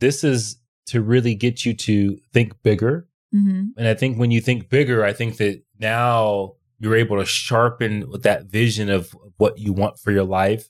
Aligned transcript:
this 0.00 0.24
is 0.24 0.56
to 0.86 1.02
really 1.02 1.34
get 1.34 1.64
you 1.64 1.74
to 1.74 2.18
think 2.32 2.54
bigger. 2.62 3.06
hmm 3.32 3.66
And 3.76 3.88
I 3.88 3.94
think 3.94 4.18
when 4.18 4.30
you 4.30 4.40
think 4.40 4.68
bigger, 4.68 5.04
I 5.04 5.12
think 5.12 5.36
that 5.38 5.62
now 5.78 6.54
you're 6.78 6.96
able 6.96 7.18
to 7.18 7.26
sharpen 7.26 8.10
that 8.22 8.46
vision 8.46 8.88
of 8.88 9.14
what 9.36 9.58
you 9.58 9.72
want 9.72 9.98
for 9.98 10.12
your 10.12 10.24
life. 10.24 10.68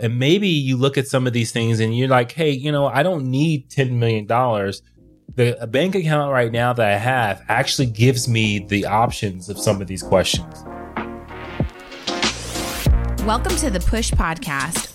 And 0.00 0.18
maybe 0.18 0.48
you 0.48 0.78
look 0.78 0.96
at 0.96 1.06
some 1.06 1.26
of 1.26 1.34
these 1.34 1.52
things 1.52 1.78
and 1.78 1.96
you're 1.96 2.08
like, 2.08 2.32
hey, 2.32 2.50
you 2.50 2.72
know, 2.72 2.86
I 2.86 3.02
don't 3.02 3.26
need 3.26 3.70
$10 3.70 3.92
million. 3.92 4.26
The 4.26 5.68
bank 5.70 5.94
account 5.94 6.32
right 6.32 6.50
now 6.50 6.72
that 6.72 6.86
I 6.86 6.96
have 6.96 7.42
actually 7.48 7.86
gives 7.86 8.26
me 8.26 8.58
the 8.58 8.86
options 8.86 9.50
of 9.50 9.58
some 9.58 9.82
of 9.82 9.86
these 9.86 10.02
questions. 10.02 10.64
Welcome 13.26 13.54
to 13.56 13.70
the 13.70 13.84
Push 13.86 14.12
Podcast. 14.12 14.91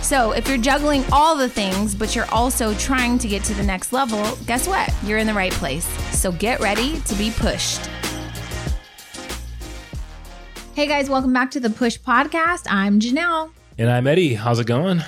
So, 0.00 0.32
if 0.32 0.48
you're 0.48 0.58
juggling 0.58 1.04
all 1.12 1.36
the 1.36 1.48
things, 1.48 1.94
but 1.94 2.14
you're 2.14 2.30
also 2.30 2.74
trying 2.74 3.18
to 3.18 3.28
get 3.28 3.44
to 3.44 3.54
the 3.54 3.62
next 3.62 3.92
level, 3.92 4.36
guess 4.46 4.66
what? 4.66 4.92
You're 5.04 5.18
in 5.18 5.26
the 5.26 5.34
right 5.34 5.52
place. 5.52 5.86
So, 6.18 6.32
get 6.32 6.60
ready 6.60 7.00
to 7.00 7.14
be 7.14 7.30
pushed. 7.36 7.80
Hey 10.74 10.88
guys, 10.88 11.08
welcome 11.08 11.32
back 11.32 11.52
to 11.52 11.60
the 11.60 11.70
Push 11.70 12.00
Podcast. 12.00 12.66
I'm 12.68 12.98
Janelle. 12.98 13.52
And 13.78 13.88
I'm 13.88 14.08
Eddie. 14.08 14.34
How's 14.34 14.58
it 14.58 14.66
going? 14.66 15.02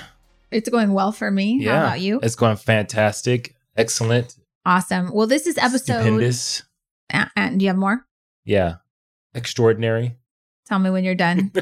It's 0.49 0.69
going 0.69 0.93
well 0.93 1.11
for 1.11 1.29
me. 1.29 1.63
How 1.65 1.79
about 1.79 1.99
you? 1.99 2.21
It's 2.23 2.35
going 2.35 2.55
fantastic. 2.55 3.53
Excellent. 3.75 4.37
Awesome. 4.65 5.11
Well, 5.13 5.27
this 5.27 5.45
is 5.45 5.57
episode. 5.57 6.01
Stupendous. 6.01 6.63
Uh, 7.13 7.25
uh, 7.35 7.49
do 7.49 7.65
you 7.65 7.67
have 7.67 7.77
more? 7.77 8.05
Yeah. 8.45 8.75
Extraordinary. 9.33 10.15
Tell 10.67 10.79
me 10.79 10.89
when 10.89 11.05
you're 11.05 11.15
done. 11.15 11.53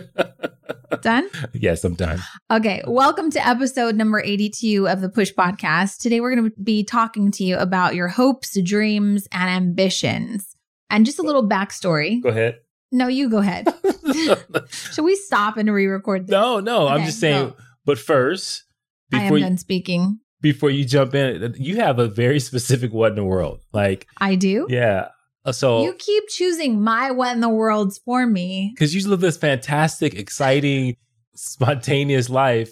done? 1.02 1.30
yes, 1.54 1.84
I'm 1.84 1.94
done. 1.94 2.20
Okay, 2.50 2.82
welcome 2.88 3.30
to 3.30 3.48
episode 3.48 3.96
number 3.96 4.20
82 4.20 4.88
of 4.88 5.02
the 5.02 5.10
Push 5.10 5.34
Podcast. 5.34 6.00
Today 6.00 6.20
we're 6.22 6.36
going 6.36 6.50
to 6.50 6.62
be 6.64 6.84
talking 6.84 7.30
to 7.34 7.44
you 7.44 7.56
about 7.58 7.94
your 7.94 8.08
hopes, 8.08 8.60
dreams, 8.64 9.28
and 9.32 9.48
ambitions. 9.48 10.56
And 10.90 11.06
just 11.06 11.20
a 11.20 11.22
little 11.22 11.48
backstory. 11.48 12.24
Go 12.24 12.30
ahead. 12.30 12.62
No, 12.92 13.08
you 13.08 13.30
go 13.30 13.38
ahead. 13.38 13.68
Should 14.70 15.06
we 15.06 15.16
stop 15.16 15.58
and 15.58 15.72
re 15.72 15.86
record 15.86 16.28
no, 16.28 16.60
no. 16.60 16.88
I'm 16.88 17.06
just 17.06 17.20
saying. 17.20 17.50
go. 17.50 17.56
But 17.86 18.00
first, 18.00 18.64
I 19.14 19.26
am 19.26 19.34
you, 19.34 19.40
done 19.42 19.60
speaking. 19.60 20.20
before 20.42 20.72
you 20.72 20.84
jump 20.84 21.14
in, 21.14 21.54
you 21.60 21.76
have 21.76 22.00
a 22.00 22.08
very 22.08 22.40
specific 22.40 22.92
what 22.92 23.12
in 23.12 23.16
the 23.18 23.24
world. 23.24 23.62
Like, 23.72 24.08
I 24.18 24.34
do. 24.34 24.66
yeah. 24.68 25.10
Uh, 25.46 25.52
So, 25.52 25.84
You 25.84 25.94
keep 25.94 26.28
choosing 26.28 26.82
my 26.82 27.12
what 27.12 27.34
in 27.36 27.40
the 27.42 27.50
worlds 27.50 28.00
for 28.04 28.26
me. 28.26 28.72
because 28.74 28.96
you 28.96 29.08
live 29.08 29.20
this 29.22 29.38
fantastic, 29.38 30.16
exciting, 30.16 30.96
spontaneous 31.36 32.30
life. 32.30 32.72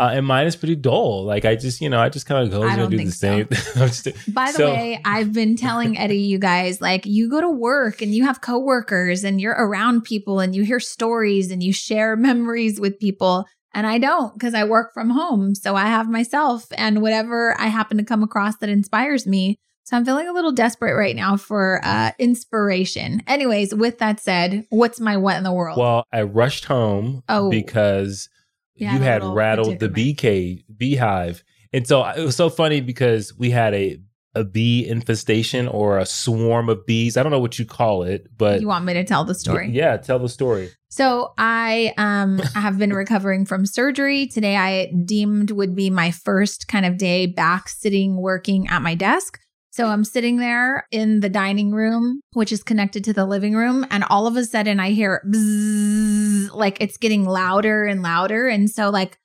Uh, 0.00 0.10
and 0.14 0.26
mine 0.26 0.46
is 0.46 0.56
pretty 0.56 0.74
dull. 0.74 1.24
Like 1.24 1.44
I 1.44 1.54
just, 1.54 1.80
you 1.82 1.90
know, 1.90 2.00
I 2.00 2.08
just 2.08 2.24
kind 2.26 2.42
of 2.44 2.50
go 2.50 2.62
and 2.66 2.90
do 2.90 2.96
the 2.96 3.10
same. 3.10 3.46
I'm 3.76 3.88
just- 3.88 4.08
By 4.32 4.46
the 4.50 4.56
So- 4.56 4.70
way, 4.72 5.00
I've 5.04 5.32
been 5.34 5.54
telling 5.54 5.98
Eddie, 5.98 6.16
you 6.18 6.38
guys, 6.38 6.80
like 6.80 7.04
you 7.04 7.28
go 7.28 7.40
to 7.42 7.50
work 7.50 8.00
and 8.00 8.14
you 8.14 8.24
have 8.24 8.40
coworkers 8.40 9.22
and 9.22 9.38
you're 9.40 9.52
around 9.52 10.02
people 10.04 10.40
and 10.40 10.56
you 10.56 10.64
hear 10.64 10.80
stories 10.80 11.50
and 11.50 11.62
you 11.62 11.72
share 11.72 12.16
memories 12.30 12.80
with 12.80 12.98
people. 12.98 13.44
And 13.74 13.86
I 13.86 13.98
don't 13.98 14.32
because 14.34 14.54
I 14.54 14.64
work 14.64 14.92
from 14.94 15.10
home. 15.10 15.54
So 15.54 15.76
I 15.76 15.86
have 15.86 16.08
myself 16.08 16.66
and 16.76 17.02
whatever 17.02 17.54
I 17.60 17.66
happen 17.68 17.98
to 17.98 18.04
come 18.04 18.22
across 18.22 18.56
that 18.58 18.68
inspires 18.70 19.26
me. 19.26 19.58
So 19.84 19.96
I'm 19.96 20.04
feeling 20.04 20.28
a 20.28 20.32
little 20.32 20.52
desperate 20.52 20.96
right 20.96 21.16
now 21.16 21.36
for 21.36 21.80
uh, 21.84 22.12
inspiration. 22.18 23.22
Anyways, 23.26 23.74
with 23.74 23.98
that 23.98 24.20
said, 24.20 24.64
what's 24.70 25.00
my 25.00 25.16
what 25.16 25.36
in 25.36 25.42
the 25.44 25.52
world? 25.52 25.78
Well, 25.78 26.04
I 26.12 26.22
rushed 26.22 26.66
home 26.66 27.22
Oh. 27.28 27.50
because 27.50 28.28
Yeah, 28.76 28.94
you 28.94 29.00
had 29.00 29.24
rattled 29.24 29.80
the 29.80 29.88
bee 29.88 30.14
cage, 30.14 30.64
beehive, 30.76 31.42
and 31.72 31.86
so 31.86 32.04
it 32.04 32.22
was 32.22 32.36
so 32.36 32.48
funny 32.50 32.80
because 32.80 33.36
we 33.36 33.50
had 33.50 33.74
a 33.74 33.98
a 34.34 34.44
bee 34.44 34.88
infestation 34.88 35.68
or 35.68 35.98
a 35.98 36.06
swarm 36.06 36.70
of 36.70 36.86
bees. 36.86 37.18
I 37.18 37.22
don't 37.22 37.32
know 37.32 37.38
what 37.40 37.58
you 37.58 37.66
call 37.66 38.02
it, 38.04 38.28
but 38.38 38.60
you 38.62 38.66
want 38.68 38.84
me 38.86 38.94
to 38.94 39.04
tell 39.04 39.24
the 39.24 39.34
story? 39.34 39.68
Yeah, 39.70 39.98
tell 39.98 40.18
the 40.18 40.28
story. 40.28 40.70
So 40.88 41.34
I 41.36 41.92
um 41.98 42.38
have 42.54 42.78
been 42.78 42.92
recovering 42.94 43.44
from 43.44 43.66
surgery. 43.66 44.26
Today 44.26 44.56
I 44.56 44.90
deemed 45.04 45.50
would 45.50 45.74
be 45.74 45.90
my 45.90 46.12
first 46.12 46.66
kind 46.68 46.86
of 46.86 46.96
day 46.98 47.26
back 47.26 47.68
sitting 47.68 48.16
working 48.16 48.68
at 48.68 48.80
my 48.80 48.94
desk. 48.94 49.38
So 49.72 49.86
I'm 49.86 50.04
sitting 50.04 50.36
there 50.36 50.86
in 50.90 51.20
the 51.20 51.30
dining 51.30 51.72
room, 51.72 52.20
which 52.34 52.52
is 52.52 52.62
connected 52.62 53.04
to 53.04 53.14
the 53.14 53.24
living 53.24 53.54
room, 53.54 53.86
and 53.90 54.04
all 54.04 54.26
of 54.26 54.36
a 54.36 54.44
sudden 54.44 54.78
I 54.78 54.90
hear 54.90 55.22
bzzz, 55.26 56.52
like 56.54 56.76
it's 56.82 56.98
getting 56.98 57.24
louder 57.24 57.86
and 57.86 58.02
louder. 58.02 58.48
And 58.48 58.70
so 58.70 58.90
like 58.90 59.16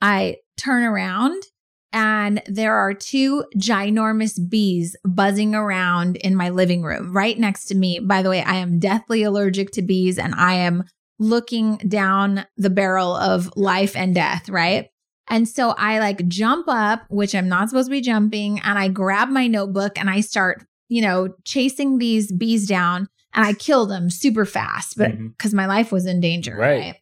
I 0.00 0.36
turn 0.56 0.84
around 0.84 1.42
and 1.92 2.40
there 2.46 2.74
are 2.74 2.94
two 2.94 3.44
ginormous 3.56 4.38
bees 4.48 4.94
buzzing 5.04 5.56
around 5.56 6.16
in 6.16 6.36
my 6.36 6.50
living 6.50 6.84
room 6.84 7.12
right 7.12 7.36
next 7.36 7.64
to 7.66 7.74
me. 7.74 7.98
By 7.98 8.22
the 8.22 8.30
way, 8.30 8.42
I 8.42 8.56
am 8.56 8.78
deathly 8.78 9.24
allergic 9.24 9.72
to 9.72 9.82
bees 9.82 10.18
and 10.18 10.36
I 10.36 10.54
am 10.54 10.84
looking 11.18 11.78
down 11.78 12.46
the 12.56 12.70
barrel 12.70 13.16
of 13.16 13.50
life 13.56 13.96
and 13.96 14.14
death, 14.14 14.48
right? 14.48 14.88
And 15.28 15.48
so 15.48 15.70
I 15.70 15.98
like 15.98 16.26
jump 16.28 16.66
up, 16.68 17.04
which 17.08 17.34
I'm 17.34 17.48
not 17.48 17.68
supposed 17.68 17.88
to 17.88 17.90
be 17.90 18.00
jumping, 18.00 18.60
and 18.60 18.78
I 18.78 18.88
grab 18.88 19.28
my 19.28 19.46
notebook 19.46 19.98
and 19.98 20.08
I 20.08 20.20
start, 20.20 20.64
you 20.88 21.02
know, 21.02 21.34
chasing 21.44 21.98
these 21.98 22.30
bees 22.30 22.66
down 22.66 23.08
and 23.34 23.44
I 23.44 23.52
kill 23.52 23.86
them 23.86 24.08
super 24.08 24.44
fast, 24.44 24.96
but 24.96 25.12
mm-hmm. 25.12 25.28
because 25.28 25.52
my 25.52 25.66
life 25.66 25.92
was 25.92 26.06
in 26.06 26.20
danger, 26.20 26.56
Right. 26.56 26.80
right? 26.80 26.94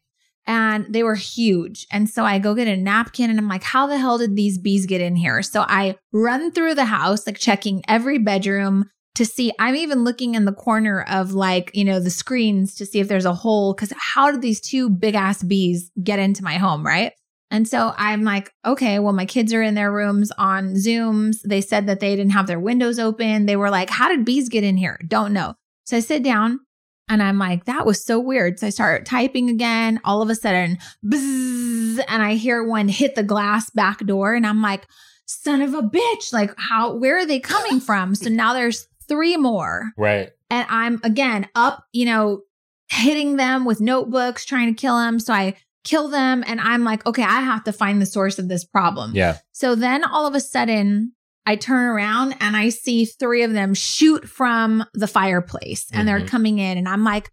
And 0.47 0.87
they 0.93 1.03
were 1.03 1.15
huge. 1.15 1.87
And 1.91 2.09
so 2.11 2.25
I 2.25 2.39
go 2.39 2.55
get 2.55 2.69
a 2.69 2.77
napkin 2.77 3.31
and 3.31 3.39
I'm 3.39 3.49
like, 3.49 3.63
how 3.63 3.87
the 3.87 3.97
hell 3.97 4.19
did 4.19 4.37
these 4.37 4.59
bees 4.59 4.85
get 4.85 5.01
in 5.01 5.17
here? 5.17 5.41
So 5.43 5.65
I 5.67 5.97
run 6.13 6.53
through 6.53 6.75
the 6.75 6.85
house, 6.85 7.27
like 7.27 7.39
checking 7.39 7.83
every 7.89 8.19
bedroom 8.19 8.91
to 9.15 9.25
see. 9.25 9.53
I'm 9.59 9.75
even 9.77 10.05
looking 10.05 10.35
in 10.35 10.45
the 10.45 10.53
corner 10.53 11.03
of 11.09 11.33
like, 11.33 11.71
you 11.73 11.85
know, 11.85 11.99
the 11.99 12.11
screens 12.11 12.75
to 12.75 12.85
see 12.85 13.01
if 13.01 13.09
there's 13.09 13.25
a 13.25 13.33
hole. 13.33 13.73
Cause 13.73 13.93
how 13.97 14.31
did 14.31 14.43
these 14.43 14.61
two 14.61 14.91
big 14.91 15.15
ass 15.15 15.43
bees 15.43 15.91
get 16.03 16.19
into 16.19 16.45
my 16.45 16.57
home? 16.57 16.85
Right. 16.85 17.13
And 17.51 17.69
so 17.69 17.93
I'm 17.97 18.23
like, 18.23 18.53
okay, 18.65 18.99
well, 18.99 19.13
my 19.13 19.27
kids 19.27 19.53
are 19.53 19.63
in 19.63 19.75
their 19.75 19.93
rooms 19.93 20.33
on 20.39 20.75
Zooms. 20.75 21.37
They 21.45 21.61
said 21.61 21.87
that 21.87 22.01
they 22.01 22.17
didn't 22.17 22.33
have 22.33 22.47
their 22.47 22.59
windows 22.59 22.99
open. 22.99 23.47
They 23.47 23.57
were 23.57 23.71
like, 23.71 23.91
how 23.91 24.09
did 24.09 24.25
bees 24.25 24.49
get 24.49 24.65
in 24.65 24.77
here? 24.77 24.99
Don't 25.07 25.33
know. 25.33 25.55
So 25.85 25.97
I 25.97 26.01
sit 26.01 26.23
down 26.23 26.61
and 27.09 27.23
I'm 27.23 27.39
like, 27.39 27.67
that 27.67 27.87
was 27.87 28.05
so 28.05 28.19
weird. 28.19 28.59
So 28.59 28.67
I 28.67 28.71
start 28.71 29.07
typing 29.07 29.51
again. 29.51 30.01
All 30.05 30.23
of 30.23 30.31
a 30.31 30.35
sudden, 30.35 30.79
bzzz, 31.05 32.03
and 32.09 32.23
I 32.23 32.35
hear 32.35 32.65
one 32.65 32.89
hit 32.89 33.15
the 33.15 33.23
glass 33.23 33.71
back 33.71 33.99
door. 33.99 34.35
And 34.35 34.47
I'm 34.47 34.63
like, 34.63 34.87
son 35.27 35.61
of 35.61 35.75
a 35.75 35.83
bitch. 35.83 36.33
Like, 36.33 36.53
how, 36.59 36.95
where 36.95 37.19
are 37.19 37.27
they 37.27 37.41
coming 37.41 37.81
from? 37.81 38.15
So 38.15 38.31
now 38.31 38.55
there's 38.55 38.87
three 39.07 39.37
more. 39.37 39.93
Right. 39.97 40.31
And 40.51 40.67
I'm 40.71 41.01
again 41.05 41.49
up, 41.55 41.85
you 41.93 42.07
know, 42.07 42.43
hitting 42.89 43.37
them 43.37 43.65
with 43.65 43.81
notebooks, 43.81 44.45
trying 44.45 44.75
to 44.75 44.81
kill 44.81 44.97
them. 44.99 45.19
So 45.19 45.33
I 45.33 45.57
kill 45.85 46.09
them. 46.09 46.43
And 46.47 46.61
I'm 46.61 46.83
like, 46.85 47.05
okay, 47.07 47.23
I 47.23 47.41
have 47.41 47.65
to 47.65 47.73
find 47.73 48.01
the 48.03 48.07
source 48.07 48.39
of 48.39 48.49
this 48.49 48.65
problem. 48.65 49.15
Yeah. 49.15 49.39
So 49.53 49.75
then 49.75 50.03
all 50.05 50.27
of 50.27 50.35
a 50.35 50.41
sudden, 50.41 51.13
I 51.47 51.57
turn 51.57 51.85
around 51.85 52.37
and 52.41 52.57
I 52.57 52.71
see 52.71 53.05
three 53.05 53.43
of 53.43 53.53
them 53.53 53.75
shoot 53.75 54.27
from 54.29 54.85
the 54.95 55.07
fireplace 55.07 55.87
and 55.93 56.09
they're 56.09 56.21
Mhm. 56.21 56.29
coming 56.29 56.59
in. 56.59 56.79
And 56.79 56.89
I'm 56.89 57.05
like, 57.05 57.31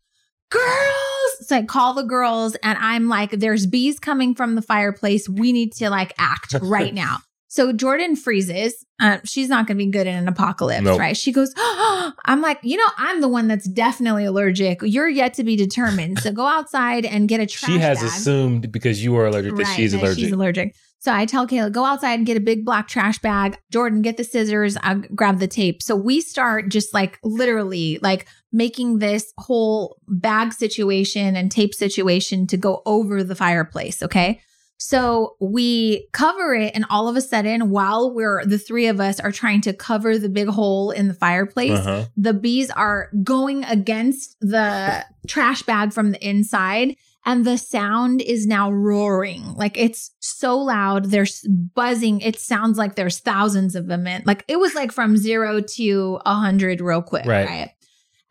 girls. 0.50 1.48
So 1.48 1.56
I 1.58 1.64
call 1.64 1.94
the 1.94 2.04
girls 2.04 2.56
and 2.56 2.78
I'm 2.80 3.08
like, 3.08 3.32
there's 3.32 3.66
bees 3.66 4.00
coming 4.00 4.36
from 4.36 4.56
the 4.56 4.62
fireplace. 4.62 5.28
We 5.28 5.52
need 5.52 5.74
to 5.76 5.90
like 5.90 6.14
act 6.18 6.56
right 6.62 6.94
now. 7.06 7.18
So 7.52 7.74
Jordan 7.74 8.16
freezes. 8.16 8.86
Uh, 9.02 9.18
she's 9.26 9.50
not 9.50 9.68
going 9.68 9.78
to 9.78 9.84
be 9.84 9.92
good 9.92 10.08
in 10.08 10.16
an 10.16 10.30
apocalypse, 10.30 10.84
Nope. 10.86 10.98
right? 10.98 11.18
She 11.18 11.34
goes, 11.34 11.54
I'm 11.58 12.40
like, 12.40 12.60
you 12.64 12.78
know, 12.78 12.88
I'm 12.98 13.20
the 13.20 13.28
one 13.28 13.50
that's 13.50 13.68
definitely 13.68 14.24
allergic. 14.24 14.80
You're 14.84 15.10
yet 15.10 15.34
to 15.34 15.44
be 15.44 15.58
determined. 15.58 16.20
So 16.20 16.32
go 16.32 16.46
outside 16.46 17.04
and 17.04 17.28
get 17.28 17.42
a 17.42 17.46
trash 17.46 17.70
She 17.70 17.80
has 17.80 18.00
bag. 18.00 18.08
assumed 18.08 18.72
because 18.72 19.04
you 19.04 19.18
are 19.18 19.26
allergic 19.26 19.58
that 19.58 19.76
she's 19.76 19.92
that 19.92 20.02
allergic. 20.02 20.24
She's 20.24 20.32
allergic. 20.32 20.76
So 21.00 21.12
I 21.12 21.26
tell 21.26 21.46
Kayla, 21.46 21.74
go 21.74 21.84
outside 21.84 22.14
and 22.14 22.26
get 22.26 22.38
a 22.38 22.40
big 22.40 22.64
black 22.64 22.88
trash 22.88 23.20
bag. 23.20 23.58
Jordan, 23.70 24.02
get 24.02 24.16
the 24.16 24.24
scissors. 24.24 24.78
I 24.82 24.94
grab 25.14 25.40
the 25.40 25.48
tape. 25.48 25.84
So 25.84 25.94
we 25.94 26.22
start 26.22 26.70
just 26.70 26.94
like 26.94 27.20
literally 27.22 28.00
like 28.02 28.28
making 28.54 29.00
this 29.00 29.34
whole 29.38 29.98
bag 30.08 30.54
situation 30.54 31.36
and 31.36 31.52
tape 31.52 31.74
situation 31.74 32.48
to 32.48 32.56
go 32.56 32.82
over 32.86 33.26
the 33.26 33.36
fireplace. 33.36 34.02
Okay. 34.02 34.40
So 34.84 35.36
we 35.40 36.08
cover 36.12 36.56
it, 36.56 36.72
and 36.74 36.86
all 36.90 37.08
of 37.08 37.16
a 37.16 37.22
sudden, 37.22 37.70
while 37.70 38.12
we're 38.16 38.44
the 38.44 38.58
three 38.58 38.88
of 38.88 39.00
us 39.00 39.20
are 39.20 39.32
trying 39.32 39.62
to 39.62 39.74
cover 39.74 40.18
the 40.18 40.28
big 40.28 40.48
hole 40.48 40.90
in 40.90 41.08
the 41.08 41.14
fireplace, 41.14 41.78
Uh-huh. 41.78 42.06
the 42.18 42.34
bees 42.34 42.72
are 42.72 43.10
going 43.24 43.64
against 43.66 44.38
the 44.42 45.06
trash 45.28 45.62
bag 45.62 45.94
from 45.94 46.12
the 46.12 46.28
inside. 46.28 46.96
And 47.24 47.46
the 47.46 47.60
sound 47.60 48.20
is 48.22 48.48
now 48.48 48.72
roaring. 48.72 49.54
Like 49.54 49.78
it's 49.78 50.10
so 50.20 50.58
loud. 50.58 51.06
There's 51.12 51.46
buzzing. 51.76 52.20
It 52.22 52.40
sounds 52.40 52.80
like 52.80 52.96
there's 52.96 53.20
thousands 53.20 53.76
of 53.76 53.86
them 53.86 54.08
in. 54.08 54.24
Like 54.26 54.44
it 54.48 54.60
was 54.60 54.74
like 54.74 54.92
from 54.92 55.16
zero 55.16 55.62
to 55.62 56.20
a 56.26 56.34
hundred 56.34 56.82
real 56.82 57.04
quick. 57.04 57.28
Right. 57.28 57.48
right? 57.48 57.70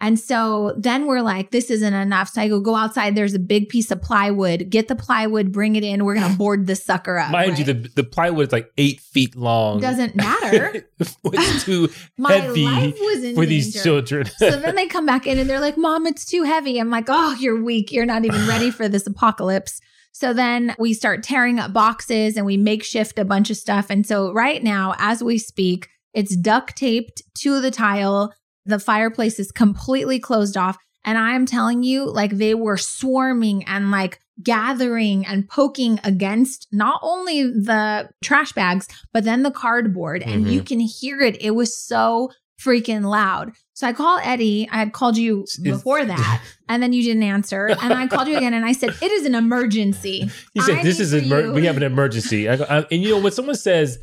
And 0.02 0.18
so 0.18 0.74
then 0.78 1.06
we're 1.06 1.20
like, 1.20 1.50
this 1.50 1.70
isn't 1.70 1.92
enough. 1.92 2.30
So 2.30 2.40
I 2.40 2.48
go, 2.48 2.58
go 2.60 2.74
outside. 2.74 3.14
There's 3.14 3.34
a 3.34 3.38
big 3.38 3.68
piece 3.68 3.90
of 3.90 4.00
plywood. 4.00 4.70
Get 4.70 4.88
the 4.88 4.96
plywood, 4.96 5.52
bring 5.52 5.76
it 5.76 5.84
in. 5.84 6.04
We're 6.04 6.14
going 6.14 6.30
to 6.32 6.38
board 6.38 6.66
this 6.66 6.82
sucker 6.82 7.18
up. 7.18 7.30
Mind 7.30 7.58
you, 7.58 7.64
the 7.64 7.74
the 7.74 8.04
plywood 8.04 8.46
is 8.48 8.52
like 8.52 8.70
eight 8.78 9.00
feet 9.00 9.36
long. 9.36 9.80
doesn't 9.80 10.14
matter. 10.16 10.86
it's 10.98 11.64
too 11.64 11.90
My 12.18 12.32
heavy 12.32 12.64
life 12.64 12.96
was 12.98 13.24
in 13.24 13.34
for 13.34 13.44
these 13.44 13.74
danger. 13.74 13.84
children. 13.84 14.26
so 14.38 14.50
then 14.58 14.74
they 14.74 14.86
come 14.86 15.04
back 15.04 15.26
in 15.26 15.38
and 15.38 15.48
they're 15.50 15.60
like, 15.60 15.76
Mom, 15.76 16.06
it's 16.06 16.24
too 16.24 16.44
heavy. 16.44 16.78
I'm 16.78 16.90
like, 16.90 17.06
Oh, 17.08 17.34
you're 17.38 17.62
weak. 17.62 17.92
You're 17.92 18.06
not 18.06 18.24
even 18.24 18.46
ready 18.48 18.70
for 18.70 18.88
this 18.88 19.06
apocalypse. 19.06 19.80
So 20.12 20.32
then 20.32 20.74
we 20.78 20.92
start 20.94 21.22
tearing 21.22 21.58
up 21.60 21.72
boxes 21.72 22.36
and 22.36 22.44
we 22.44 22.56
makeshift 22.56 23.18
a 23.18 23.24
bunch 23.24 23.48
of 23.50 23.56
stuff. 23.56 23.86
And 23.90 24.06
so 24.06 24.32
right 24.32 24.62
now, 24.62 24.94
as 24.98 25.22
we 25.22 25.38
speak, 25.38 25.88
it's 26.12 26.34
duct 26.36 26.76
taped 26.76 27.22
to 27.42 27.60
the 27.60 27.70
tile. 27.70 28.32
The 28.66 28.78
fireplace 28.78 29.38
is 29.38 29.52
completely 29.52 30.18
closed 30.18 30.56
off. 30.56 30.76
And 31.04 31.16
I 31.16 31.34
am 31.34 31.46
telling 31.46 31.82
you, 31.82 32.10
like 32.10 32.32
they 32.32 32.54
were 32.54 32.76
swarming 32.76 33.64
and 33.64 33.90
like 33.90 34.20
gathering 34.42 35.26
and 35.26 35.48
poking 35.48 35.98
against 36.04 36.68
not 36.72 37.00
only 37.02 37.42
the 37.44 38.10
trash 38.22 38.52
bags, 38.52 38.86
but 39.12 39.24
then 39.24 39.42
the 39.42 39.50
cardboard. 39.50 40.22
And 40.22 40.46
you 40.46 40.60
mm-hmm. 40.60 40.66
can 40.66 40.80
hear 40.80 41.20
it. 41.20 41.40
It 41.42 41.52
was 41.52 41.76
so 41.76 42.30
freaking 42.60 43.04
loud. 43.04 43.52
So 43.72 43.86
I 43.86 43.92
call 43.92 44.18
Eddie. 44.22 44.68
I 44.70 44.76
had 44.76 44.92
called 44.92 45.16
you 45.16 45.46
before 45.62 46.04
that, 46.04 46.42
and 46.68 46.82
then 46.82 46.92
you 46.92 47.02
didn't 47.02 47.22
answer. 47.22 47.68
And 47.68 47.94
I 47.94 48.06
called 48.06 48.28
you 48.28 48.36
again, 48.36 48.52
and 48.52 48.64
I 48.64 48.72
said, 48.72 48.90
"It 49.00 49.10
is 49.10 49.24
an 49.24 49.34
emergency." 49.34 50.30
He 50.52 50.60
said, 50.60 50.78
I 50.78 50.82
"This 50.82 51.00
is 51.00 51.14
emer- 51.14 51.46
you- 51.46 51.52
we 51.52 51.64
have 51.64 51.78
an 51.78 51.82
emergency." 51.82 52.48
I 52.48 52.56
go, 52.56 52.64
I, 52.68 52.80
and 52.90 53.02
you 53.02 53.10
know 53.10 53.20
when 53.20 53.32
someone 53.32 53.54
says, 53.54 53.98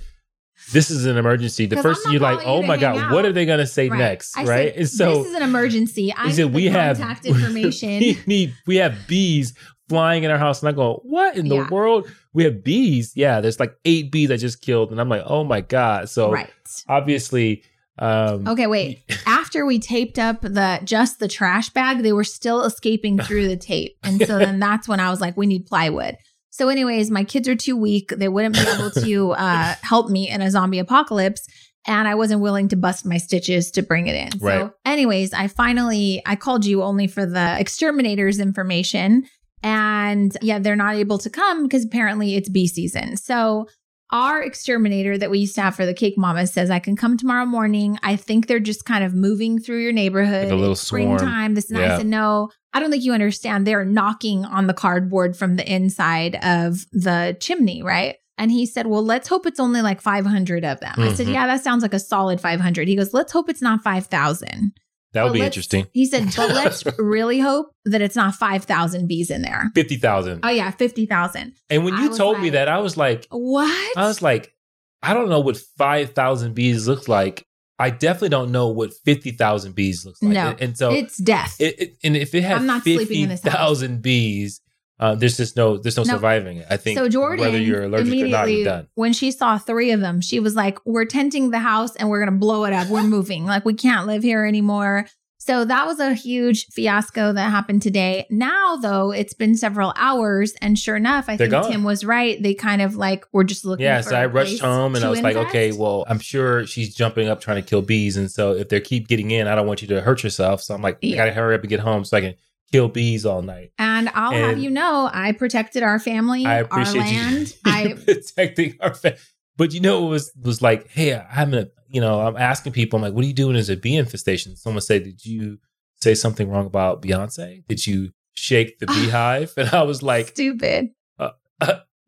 "This 0.71 0.89
is 0.89 1.05
an 1.05 1.17
emergency," 1.17 1.65
The 1.65 1.77
first 1.77 2.05
I'm 2.05 2.11
thing 2.11 2.19
not 2.21 2.29
you're 2.29 2.37
like, 2.37 2.45
you 2.45 2.51
"Oh 2.51 2.61
my 2.63 2.77
god, 2.77 3.11
what 3.11 3.25
are 3.25 3.31
they 3.31 3.45
gonna 3.45 3.67
say 3.67 3.89
Right. 3.89 3.97
next?" 3.97 4.37
I 4.37 4.43
right? 4.43 4.69
said, 4.71 4.77
and 4.79 4.89
so 4.89 5.17
this 5.23 5.27
is 5.27 5.33
an 5.35 5.43
emergency. 5.43 6.13
I 6.17 6.31
said, 6.31 6.53
"We 6.53 6.65
have 6.65 6.97
contact 6.97 7.25
information." 7.33 7.99
we 7.99 8.19
need 8.25 8.53
we 8.65 8.75
have 8.77 9.07
bees 9.07 9.53
flying 9.89 10.23
in 10.23 10.31
our 10.31 10.37
house." 10.37 10.61
And 10.61 10.69
I 10.69 10.71
go, 10.73 11.01
"What 11.03 11.37
in 11.37 11.45
Yeah. 11.45 11.63
the 11.67 11.73
world? 11.73 12.09
We 12.33 12.43
have 12.43 12.63
bees? 12.63 13.13
Yeah, 13.15 13.41
there's 13.41 13.59
like 13.59 13.75
eight 13.85 14.11
bees 14.11 14.29
I 14.31 14.37
just 14.37 14.61
killed." 14.61 14.91
And 14.91 14.99
I'm 14.99 15.09
like, 15.09 15.23
"Oh 15.25 15.43
my 15.43 15.61
god!" 15.61 16.09
So 16.09 16.31
right. 16.31 16.49
obviously, 16.87 17.63
um, 17.99 18.47
Okay, 18.47 18.67
wait. 18.67 18.99
After 19.25 19.65
we 19.65 19.79
taped 19.79 20.19
up 20.19 20.41
the 20.41 20.79
just 20.83 21.19
the 21.19 21.27
trash 21.27 21.69
bag, 21.69 22.03
they 22.03 22.13
were 22.13 22.23
still 22.23 22.63
escaping 22.63 23.17
through 23.19 23.47
the 23.47 23.57
tape. 23.57 23.95
And 24.03 24.21
so 24.25 24.37
then 24.39 24.59
that's 24.59 24.87
when 24.87 24.99
I 24.99 25.09
was 25.09 25.21
like, 25.21 25.35
we 25.37 25.47
need 25.47 25.65
plywood. 25.65 26.17
So, 26.57 26.69
anyways, 26.69 27.11
my 27.11 27.23
kids 27.23 27.47
are 27.47 27.55
too 27.55 27.77
weak. 27.77 28.09
They 28.09 28.27
wouldn't 28.27 28.55
be 28.55 28.61
able 28.61 28.89
to 28.89 29.31
uh, 29.37 29.75
help 29.83 30.09
me 30.09 30.27
in 30.27 30.41
a 30.41 30.49
zombie 30.49 30.79
apocalypse. 30.79 31.47
And 31.85 32.07
I 32.07 32.15
wasn't 32.15 32.41
willing 32.41 32.67
to 32.69 32.75
bust 32.75 33.05
my 33.05 33.17
stitches 33.17 33.69
to 33.71 33.83
bring 33.83 34.07
it 34.07 34.15
in. 34.15 34.39
Right. 34.39 34.61
So, 34.61 34.73
anyways, 34.83 35.33
I 35.33 35.49
finally 35.49 36.23
I 36.25 36.35
called 36.35 36.65
you 36.65 36.81
only 36.81 37.05
for 37.05 37.27
the 37.27 37.59
exterminators 37.59 38.39
information. 38.39 39.27
And 39.61 40.35
yeah, 40.41 40.57
they're 40.57 40.75
not 40.75 40.95
able 40.95 41.19
to 41.19 41.29
come 41.29 41.63
because 41.63 41.85
apparently 41.85 42.35
it's 42.35 42.49
bee 42.49 42.67
season. 42.67 43.17
So 43.17 43.67
our 44.11 44.41
exterminator 44.41 45.17
that 45.17 45.29
we 45.29 45.39
used 45.39 45.55
to 45.55 45.61
have 45.61 45.75
for 45.75 45.85
the 45.85 45.93
cake 45.93 46.17
mama 46.17 46.47
says 46.47 46.69
I 46.69 46.79
can 46.79 46.95
come 46.95 47.17
tomorrow 47.17 47.45
morning. 47.45 47.99
I 48.03 48.15
think 48.15 48.47
they're 48.47 48.59
just 48.59 48.85
kind 48.85 49.03
of 49.03 49.13
moving 49.13 49.59
through 49.59 49.79
your 49.83 49.91
neighborhood. 49.91 50.45
Like 50.45 50.51
a 50.53 50.55
little 50.55 50.75
swarm. 50.75 51.17
springtime. 51.17 51.55
This 51.55 51.69
and 51.69 51.77
that. 51.77 51.83
I 51.83 51.87
Yeah. 51.89 51.97
said, 51.97 52.07
no, 52.07 52.49
I 52.73 52.79
don't 52.79 52.89
think 52.91 53.03
you 53.03 53.13
understand. 53.13 53.67
They're 53.67 53.83
knocking 53.85 54.45
on 54.45 54.67
the 54.67 54.73
cardboard 54.73 55.35
from 55.35 55.55
the 55.57 55.69
inside 55.69 56.35
of 56.43 56.85
the 56.91 57.35
chimney, 57.39 57.83
right? 57.83 58.15
And 58.37 58.51
he 58.51 58.65
said, 58.67 58.85
Well, 58.87 59.03
let's 59.03 59.27
hope 59.27 59.45
it's 59.47 59.59
only 59.59 59.81
like 59.81 59.99
500 59.99 60.63
of 60.63 60.79
them. 60.79 60.93
I 60.97 61.11
said, 61.13 61.25
Mhm. 61.27 61.33
Yeah, 61.33 61.47
that 61.47 61.63
sounds 61.63 61.81
like 61.81 61.93
a 61.95 61.99
solid 61.99 62.39
500. 62.39 62.87
He 62.87 62.95
goes, 62.95 63.13
Let's 63.13 63.31
hope 63.33 63.49
it's 63.49 63.61
not 63.63 63.81
5,000. 63.83 64.73
That 65.17 65.23
would 65.25 65.33
be 65.33 65.41
interesting. 65.41 65.87
He 65.93 66.05
said, 66.05 66.33
But 66.35 66.49
let's 66.53 66.83
really 66.97 67.39
hope 67.39 67.71
that 67.85 68.01
it's 68.01 68.15
not 68.15 68.35
5,000 68.35 69.07
bees 69.07 69.29
in 69.29 69.41
there. 69.41 69.71
Fifty 69.75 69.97
thousand. 69.97 70.41
Oh, 70.43 70.49
yeah, 70.49 70.71
50,000. 70.71 71.53
And 71.69 71.83
when 71.85 71.97
you 71.97 72.15
told 72.15 72.39
me 72.39 72.51
that, 72.51 72.67
I 72.67 72.79
was 72.79 72.97
like, 72.97 73.27
What? 73.29 73.97
I 73.97 74.07
was 74.07 74.21
like, 74.21 74.53
I 75.01 75.13
don't 75.13 75.29
know 75.29 75.39
what 75.39 75.57
5,000 75.57 76.53
bees 76.53 76.87
looks 76.87 77.07
like. 77.07 77.45
I 77.79 77.91
definitely 77.91 78.29
don't 78.29 78.51
know 78.51 78.69
what 78.69 78.93
50,000 79.05 79.75
bees 79.75 80.05
looks 80.05 80.21
like. 80.23 80.33
No, 80.33 80.49
and, 80.49 80.61
and 80.61 80.77
so, 80.77 80.91
it's 80.91 81.17
death. 81.17 81.55
it, 81.59 81.79
it, 81.79 81.97
and 82.03 82.17
if 82.17 82.33
it 82.33 82.43
had 82.43 82.57
I'm 82.57 82.65
not 82.65 82.83
sleeping 82.83 83.23
in 83.23 83.29
this 83.29 83.43
house. 83.43 83.53
50,000 83.53 84.01
bees, 84.01 84.61
uh, 84.99 85.15
there's 85.15 85.37
just 85.37 85.55
no, 85.55 85.77
there's 85.77 85.97
no, 85.97 86.03
No. 86.03 86.13
surviving 86.15 86.57
it. 86.57 86.67
I 86.69 86.77
think 86.77 86.97
so 86.97 87.07
Jordan, 87.07 87.45
whether 87.45 87.59
you're 87.59 87.83
allergic 87.83 88.13
or 88.23 88.27
not, 88.27 88.51
you're 88.51 88.65
done. 88.65 88.87
when 88.95 89.13
she 89.13 89.31
saw 89.31 89.57
three 89.57 89.91
of 89.91 89.99
them, 89.99 90.21
she 90.21 90.39
was 90.39 90.55
like, 90.55 90.79
"We're 90.85 91.05
tenting 91.05 91.51
the 91.51 91.59
house 91.59 91.95
and 91.95 92.09
we're 92.09 92.19
gonna 92.19 92.37
blow 92.37 92.65
it 92.65 92.73
up. 92.73 92.87
We're 92.87 93.03
moving. 93.03 93.45
Like 93.45 93.63
we 93.65 93.73
can't 93.73 94.07
live 94.07 94.23
here 94.23 94.45
anymore." 94.45 95.05
So 95.39 95.63
that 95.63 95.85
was 95.85 95.99
a 96.01 96.13
huge 96.13 96.65
fiasco 96.73 97.31
that 97.31 97.51
happened 97.51 97.81
today. 97.81 98.25
Now, 98.29 98.75
though, 98.81 99.11
it's 99.11 99.33
been 99.33 99.55
several 99.55 99.93
hours, 99.95 100.53
and 100.61 100.77
sure 100.77 100.97
enough, 100.97 101.29
I 101.29 101.37
They're 101.37 101.47
think 101.47 101.63
gone. 101.63 101.71
Tim 101.71 101.83
was 101.85 102.03
right. 102.03 102.41
They 102.43 102.53
kind 102.53 102.81
of 102.81 102.95
like 102.97 103.23
were 103.31 103.45
just 103.45 103.63
looking. 103.63 103.85
Yeah, 103.85 104.01
for 104.01 104.09
so 104.09 104.15
I 104.17 104.25
rushed 104.25 104.59
home 104.59 104.95
and 104.95 105.05
I 105.05 105.09
was 105.09 105.21
like, 105.21 105.37
okay, 105.37 105.71
well, 105.71 106.03
I'm 106.09 106.19
sure 106.19 106.65
she's 106.65 106.93
jumping 106.93 107.29
up 107.29 107.39
trying 107.39 107.63
to 107.63 107.69
kill 107.69 107.81
bees. 107.81 108.17
And 108.17 108.29
so 108.29 108.53
if 108.53 108.67
they 108.67 108.81
keep 108.81 109.07
getting 109.07 109.31
in, 109.31 109.47
I 109.47 109.55
don't 109.55 109.67
want 109.67 109.81
you 109.81 109.87
to 109.89 110.01
hurt 110.01 110.21
yourself. 110.23 110.61
So 110.63 110.73
I'm 110.75 110.81
like, 110.81 110.97
I 111.01 111.11
gotta 111.15 111.31
hurry 111.31 111.55
up 111.55 111.61
and 111.61 111.69
get 111.69 111.79
home 111.79 112.03
so 112.03 112.17
I 112.17 112.21
can 112.21 112.33
kill 112.71 112.89
bees 112.89 113.25
all 113.25 113.41
night. 113.41 113.71
And 113.79 114.09
I'll 114.09 114.31
have 114.33 114.57
you 114.57 114.69
know, 114.69 115.09
I 115.11 115.31
protected 115.31 115.83
our 115.83 115.99
family, 115.99 116.45
I 116.45 116.63
our 116.63 116.83
land. 116.93 117.49
you 117.49 117.55
I 117.65 117.93
protecting 118.05 118.75
our 118.79 118.93
family. 118.93 119.19
But 119.57 119.73
you 119.73 119.79
know, 119.79 120.05
it 120.07 120.09
was 120.09 120.31
was 120.41 120.61
like, 120.61 120.89
hey, 120.89 121.15
I'm 121.15 121.49
gonna, 121.51 121.67
you 121.89 122.01
know, 122.01 122.19
I'm 122.21 122.37
asking 122.37 122.73
people, 122.73 122.97
I'm 122.97 123.03
like, 123.03 123.13
what 123.13 123.23
are 123.23 123.27
you 123.27 123.33
doing 123.33 123.55
as 123.55 123.69
a 123.69 123.75
bee 123.77 123.95
infestation? 123.95 124.55
Someone 124.55 124.81
said, 124.81 125.03
did 125.03 125.25
you 125.25 125.59
say 126.01 126.13
something 126.13 126.49
wrong 126.49 126.65
about 126.65 127.01
Beyonce? 127.01 127.63
Did 127.67 127.87
you 127.87 128.11
shake 128.33 128.77
the 128.79 128.85
beehive? 128.87 129.53
And 129.57 129.69
I 129.69 129.83
was 129.83 130.03
like, 130.03 130.27
stupid, 130.27 130.91
no, 131.19 131.29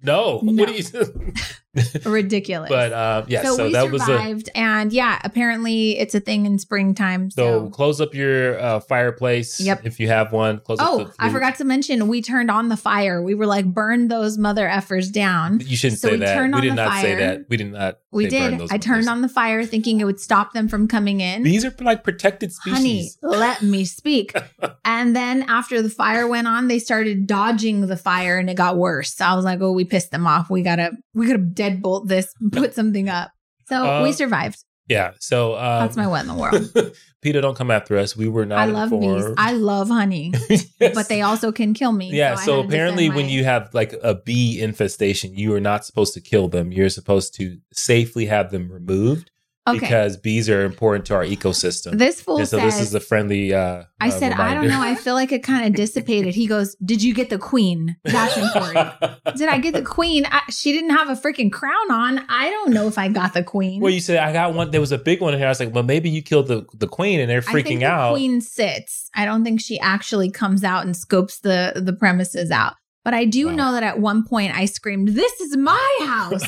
No. 0.02 0.40
what 0.44 0.70
are 0.70 0.74
you? 0.74 1.34
ridiculous. 2.06 2.70
but 2.70 2.92
um, 2.94 3.26
yeah, 3.28 3.44
so, 3.44 3.56
so, 3.56 3.66
we 3.66 3.74
that 3.74 3.92
was 3.92 4.02
a. 4.02 4.06
survived, 4.06 4.50
and 4.56 4.92
yeah, 4.92 5.20
apparently 5.24 5.98
it's 6.00 6.16
a 6.16 6.20
thing 6.20 6.46
in 6.46 6.58
springtime. 6.58 7.30
So 7.30 7.66
So, 7.66 7.70
close 7.70 8.02
up 8.02 8.14
your 8.14 8.60
uh, 8.60 8.80
fireplace. 8.80 9.60
Yep. 9.60 9.86
If 9.86 10.00
you 10.00 10.08
have 10.08 10.32
one, 10.32 10.60
close 10.60 10.80
oh, 10.82 11.02
up. 11.02 11.08
The, 11.16 11.24
I 11.24 11.30
forgot 11.30 11.56
to 11.58 11.64
mention 11.66 12.08
we 12.08 12.22
turned 12.22 12.50
on 12.50 12.70
the 12.70 12.78
fire. 12.78 13.22
We 13.22 13.36
were 13.36 13.46
like, 13.46 13.66
burn 13.66 14.08
those 14.08 14.38
mother 14.38 14.68
effers 14.68 15.12
down. 15.12 15.60
You 15.60 15.78
shouldn't 15.78 16.00
So 16.00 16.08
say 16.08 16.14
we 16.14 16.20
that. 16.20 16.34
turned 16.34 16.54
We 16.54 16.58
on 16.58 16.64
did 16.64 16.72
the 16.72 16.76
not 16.76 17.02
say 17.02 17.16
that. 17.16 17.50
We 17.50 17.58
did 17.58 17.72
not. 17.72 18.00
We 18.12 18.28
did. 18.28 18.72
I 18.72 18.78
turned 18.80 19.08
on 19.08 19.22
the 19.22 19.30
fire 19.30 19.64
thinking 19.64 20.02
it 20.02 20.06
would 20.06 20.20
stop 20.20 20.54
them 20.54 20.68
from 20.68 20.88
coming 20.88 21.22
in. 21.22 21.44
These 21.44 21.64
are 21.64 21.74
like 21.80 22.04
protected 22.04 22.52
species. 22.52 22.76
Honey, 22.76 23.38
let 23.38 23.62
me 23.62 23.86
speak. 23.86 24.34
and 24.86 25.16
then 25.16 25.44
after 25.44 25.82
the 25.84 25.90
fire 25.90 26.28
went 26.28 26.48
on, 26.48 26.68
they 26.68 26.80
started 26.80 27.28
dodging 27.28 27.82
the 27.86 27.98
fire 27.98 28.40
and 28.40 28.50
it 28.50 28.56
got 28.56 28.78
worse. 28.78 29.14
So 29.14 29.26
I 29.26 29.36
was 29.36 29.46
like, 29.46 29.62
oh, 29.62 29.72
we 29.72 29.86
pissed 29.86 30.10
them 30.10 30.26
off. 30.26 30.50
We 30.50 30.64
gotta 30.64 30.92
we 31.14 31.28
gotta 31.28 31.38
deadbolt 31.60 32.08
this, 32.08 32.34
put 32.52 32.74
something 32.74 33.10
up. 33.10 33.32
So 33.68 33.76
Uh, 33.86 34.04
we 34.04 34.12
survived. 34.14 34.64
Yeah. 34.88 35.12
So 35.20 35.54
um, 35.56 35.82
That's 35.82 35.96
my 35.96 36.08
what 36.08 36.22
in 36.22 36.28
the 36.28 36.34
world. 36.34 36.94
PETA, 37.22 37.42
don't 37.42 37.56
come 37.56 37.70
after 37.70 37.98
us. 37.98 38.18
We 38.18 38.28
were 38.28 38.46
not 38.46 38.58
I 38.60 38.66
love 38.66 38.90
bees. 38.90 39.26
I 39.38 39.52
love 39.54 39.88
honey. 39.90 40.34
Yes. 40.50 40.66
But 40.96 41.10
they 41.10 41.22
also 41.22 41.52
can 41.52 41.74
kill 41.76 41.92
me. 41.92 42.12
Yeah. 42.12 42.34
I 42.34 42.46
So, 42.46 42.62
apparently, 42.62 43.08
defend 43.10 43.16
when 43.18 43.30
you 43.30 43.44
have 43.44 43.70
like 43.74 43.94
a 44.02 44.16
bee 44.16 44.60
infestation, 44.60 45.36
you 45.36 45.54
are 45.54 45.60
not 45.60 45.86
supposed 45.86 46.14
to 46.16 46.22
kill 46.22 46.48
them. 46.48 46.72
You're 46.72 46.90
supposed 46.90 47.36
to 47.36 47.58
safely 47.72 48.26
have 48.26 48.50
them 48.50 48.72
removed 48.72 49.30
okay, 49.70 49.80
because 49.80 50.18
bees 50.18 50.50
are 50.50 50.64
important 50.64 51.06
to 51.08 51.16
our 51.16 51.24
ecosystem. 51.24 51.98
this 51.98 52.22
fool 52.22 52.38
and 52.38 52.48
so 52.48 52.58
says, 52.58 52.78
this 52.78 52.88
is 52.88 52.94
a 52.94 53.00
friendly. 53.00 53.54
Uh, 53.54 53.84
I 54.00 54.08
uh, 54.08 54.12
said, 54.12 54.34
I 54.34 54.54
don't 54.54 54.68
know. 54.68 54.82
I 54.82 54.96
feel 54.96 55.14
like 55.14 55.32
it 55.32 55.44
kind 55.44 55.66
of 55.66 55.74
dissipated. 55.74 56.36
He 56.36 56.48
goes, 56.48 56.76
Did 56.76 57.04
you 57.04 57.14
get 57.14 57.30
the 57.30 57.38
queen? 57.38 57.98
That's 58.04 58.38
important. 58.38 58.94
Did 59.38 59.50
I 59.50 59.60
get 59.60 59.74
the 59.74 59.82
queen? 59.82 60.26
I, 60.26 60.42
she 60.50 60.72
didn't 60.72 60.92
have 60.92 61.10
a 61.10 61.14
freaking 61.14 61.52
crown 61.52 61.92
on. 61.92 62.26
I 62.30 62.50
don't 62.50 62.72
know 62.72 62.88
if 62.88 62.98
I 62.98 63.08
got 63.08 63.34
the 63.34 63.44
queen. 63.44 63.82
Well, 63.82 63.92
you 63.92 64.02
said 64.02 64.18
I 64.18 64.34
got 64.34 64.54
one. 64.54 64.72
There 64.72 64.82
was 64.82 64.92
a 64.92 64.98
big 64.98 65.22
one 65.22 65.34
in 65.34 65.40
here. 65.40 65.48
I 65.48 65.52
was 65.52 65.60
like, 65.60 65.74
well, 65.74 65.84
maybe 65.84 66.10
you 66.10 66.22
killed 66.22 66.48
the 66.48 66.66
the 66.74 66.88
queen, 66.88 67.20
and 67.20 67.30
they're 67.30 67.40
I 67.40 67.54
think 67.54 67.68
freaking 67.68 67.80
the 67.80 67.86
out. 67.86 68.14
queen 68.14 68.42
sits. 68.42 69.10
I 69.16 69.26
don't 69.26 69.44
think 69.44 69.62
she 69.62 69.80
actually 69.80 70.32
comes 70.32 70.64
out 70.64 70.86
and 70.86 70.96
scopes 70.96 71.40
the 71.40 71.74
the 71.76 71.94
premises 71.94 72.52
out. 72.52 72.74
But 73.10 73.16
I 73.16 73.26
do 73.26 73.48
Wow. 73.48 73.56
know 73.56 73.72
that 73.72 73.82
at 73.82 74.00
one 74.00 74.24
point 74.24 74.56
I 74.56 74.66
screamed, 74.66 75.08
This 75.08 75.42
is 75.42 75.58
my 75.58 75.98
house. 76.02 76.44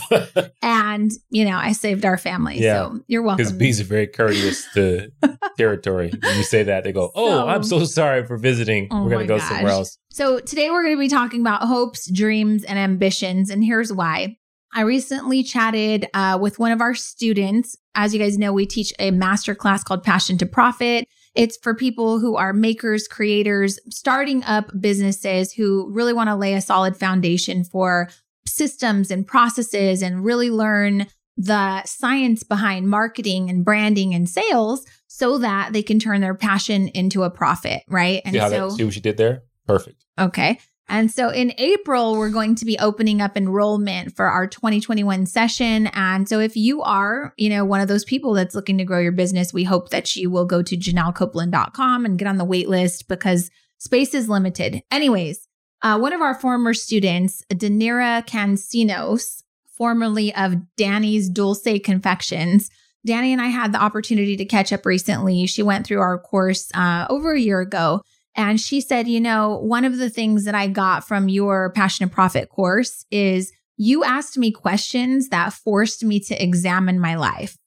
and, 0.61 1.09
you 1.31 1.43
know, 1.43 1.57
I 1.57 1.71
saved 1.71 2.05
our 2.05 2.19
family. 2.19 2.59
Yeah. 2.59 2.75
So 2.91 2.99
you're 3.07 3.23
welcome. 3.23 3.37
Because 3.37 3.51
bees 3.53 3.81
are 3.81 3.85
very 3.85 4.05
courteous 4.05 4.71
to 4.75 5.09
territory. 5.57 6.13
When 6.21 6.37
you 6.37 6.43
say 6.43 6.61
that, 6.61 6.83
they 6.83 6.91
go, 6.91 7.09
"Oh, 7.15 7.29
So- 7.29 7.47
I'm 7.47 7.63
so 7.63 7.83
sorry 7.85 8.27
for 8.27 8.37
visiting. 8.37 8.89
Oh 8.91 9.05
We're 9.05 9.09
gonna 9.09 9.25
go 9.25 9.39
gosh. 9.39 9.49
somewhere 9.49 9.71
else." 9.71 9.97
So 10.11 10.39
today 10.39 10.69
we're 10.69 10.83
going 10.83 10.95
to 10.95 10.99
be 10.99 11.07
talking 11.07 11.41
about 11.41 11.63
hopes, 11.63 12.07
dreams, 12.11 12.63
and 12.63 12.77
ambitions. 12.77 13.49
And 13.49 13.63
here's 13.63 13.91
why. 13.91 14.37
I 14.71 14.81
recently 14.81 15.41
chatted 15.41 16.05
uh, 16.13 16.37
with 16.39 16.59
one 16.59 16.71
of 16.71 16.79
our 16.79 16.93
students. 16.93 17.75
As 17.95 18.13
you 18.13 18.19
guys 18.19 18.37
know, 18.37 18.53
we 18.53 18.67
teach 18.67 18.93
a 18.99 19.09
master 19.09 19.55
class 19.55 19.83
called 19.83 20.03
Passion 20.03 20.37
to 20.37 20.45
Profit. 20.45 21.07
It's 21.35 21.57
for 21.57 21.73
people 21.73 22.19
who 22.19 22.35
are 22.35 22.53
makers, 22.53 23.07
creators, 23.07 23.79
starting 23.89 24.43
up 24.43 24.71
businesses 24.79 25.53
who 25.53 25.89
really 25.91 26.13
want 26.13 26.29
to 26.29 26.35
lay 26.35 26.53
a 26.53 26.61
solid 26.61 26.97
foundation 26.97 27.63
for 27.63 28.09
systems 28.45 29.11
and 29.11 29.25
processes 29.25 30.01
and 30.01 30.25
really 30.25 30.51
learn 30.51 31.07
the 31.37 31.83
science 31.85 32.43
behind 32.43 32.87
marketing 32.87 33.49
and 33.49 33.63
branding 33.63 34.13
and 34.13 34.29
sales 34.29 34.85
so 35.07 35.37
that 35.37 35.73
they 35.73 35.81
can 35.81 35.99
turn 35.99 36.21
their 36.21 36.35
passion 36.35 36.89
into 36.89 37.23
a 37.23 37.29
profit, 37.29 37.83
right? 37.87 38.21
And 38.25 38.35
See 38.35 38.49
so? 38.49 38.69
See 38.69 38.83
what 38.83 38.95
you 38.95 39.01
did 39.01 39.17
there? 39.17 39.43
Perfect. 39.65 40.05
Okay. 40.19 40.59
And 40.91 41.09
so 41.09 41.29
in 41.29 41.53
April, 41.57 42.17
we're 42.17 42.29
going 42.29 42.53
to 42.55 42.65
be 42.65 42.77
opening 42.77 43.21
up 43.21 43.37
enrollment 43.37 44.13
for 44.13 44.25
our 44.25 44.45
2021 44.45 45.25
session. 45.25 45.87
And 45.93 46.27
so 46.27 46.41
if 46.41 46.57
you 46.57 46.81
are, 46.81 47.33
you 47.37 47.47
know, 47.47 47.63
one 47.63 47.79
of 47.79 47.87
those 47.87 48.03
people 48.03 48.33
that's 48.33 48.53
looking 48.53 48.77
to 48.77 48.83
grow 48.83 48.99
your 48.99 49.13
business, 49.13 49.53
we 49.53 49.63
hope 49.63 49.89
that 49.91 50.13
you 50.17 50.29
will 50.29 50.43
go 50.43 50.61
to 50.61 50.75
janellecopeland.com 50.75 52.03
and 52.03 52.19
get 52.19 52.27
on 52.27 52.35
the 52.35 52.43
wait 52.43 52.67
list 52.67 53.07
because 53.07 53.49
space 53.77 54.13
is 54.13 54.27
limited. 54.27 54.83
Anyways, 54.91 55.47
uh, 55.81 55.97
one 55.97 56.11
of 56.11 56.19
our 56.19 56.35
former 56.35 56.73
students, 56.73 57.41
Danira 57.49 58.27
Cancinos, 58.27 59.43
formerly 59.77 60.35
of 60.35 60.75
Danny's 60.75 61.29
Dulce 61.29 61.79
Confections, 61.85 62.69
Danny 63.05 63.31
and 63.31 63.41
I 63.41 63.47
had 63.47 63.71
the 63.71 63.81
opportunity 63.81 64.35
to 64.35 64.45
catch 64.45 64.73
up 64.73 64.85
recently. 64.85 65.47
She 65.47 65.63
went 65.63 65.87
through 65.87 66.01
our 66.01 66.19
course 66.19 66.69
uh, 66.75 67.07
over 67.09 67.33
a 67.33 67.39
year 67.39 67.61
ago. 67.61 68.01
And 68.35 68.59
she 68.59 68.81
said, 68.81 69.07
you 69.07 69.19
know, 69.19 69.57
one 69.57 69.83
of 69.85 69.97
the 69.97 70.09
things 70.09 70.45
that 70.45 70.55
I 70.55 70.67
got 70.67 71.05
from 71.07 71.29
your 71.29 71.71
Passion 71.71 72.03
and 72.03 72.11
Profit 72.11 72.49
course 72.49 73.05
is 73.11 73.51
you 73.77 74.03
asked 74.03 74.37
me 74.37 74.51
questions 74.51 75.29
that 75.29 75.53
forced 75.53 76.03
me 76.03 76.19
to 76.21 76.41
examine 76.41 76.99
my 76.99 77.15
life. 77.15 77.57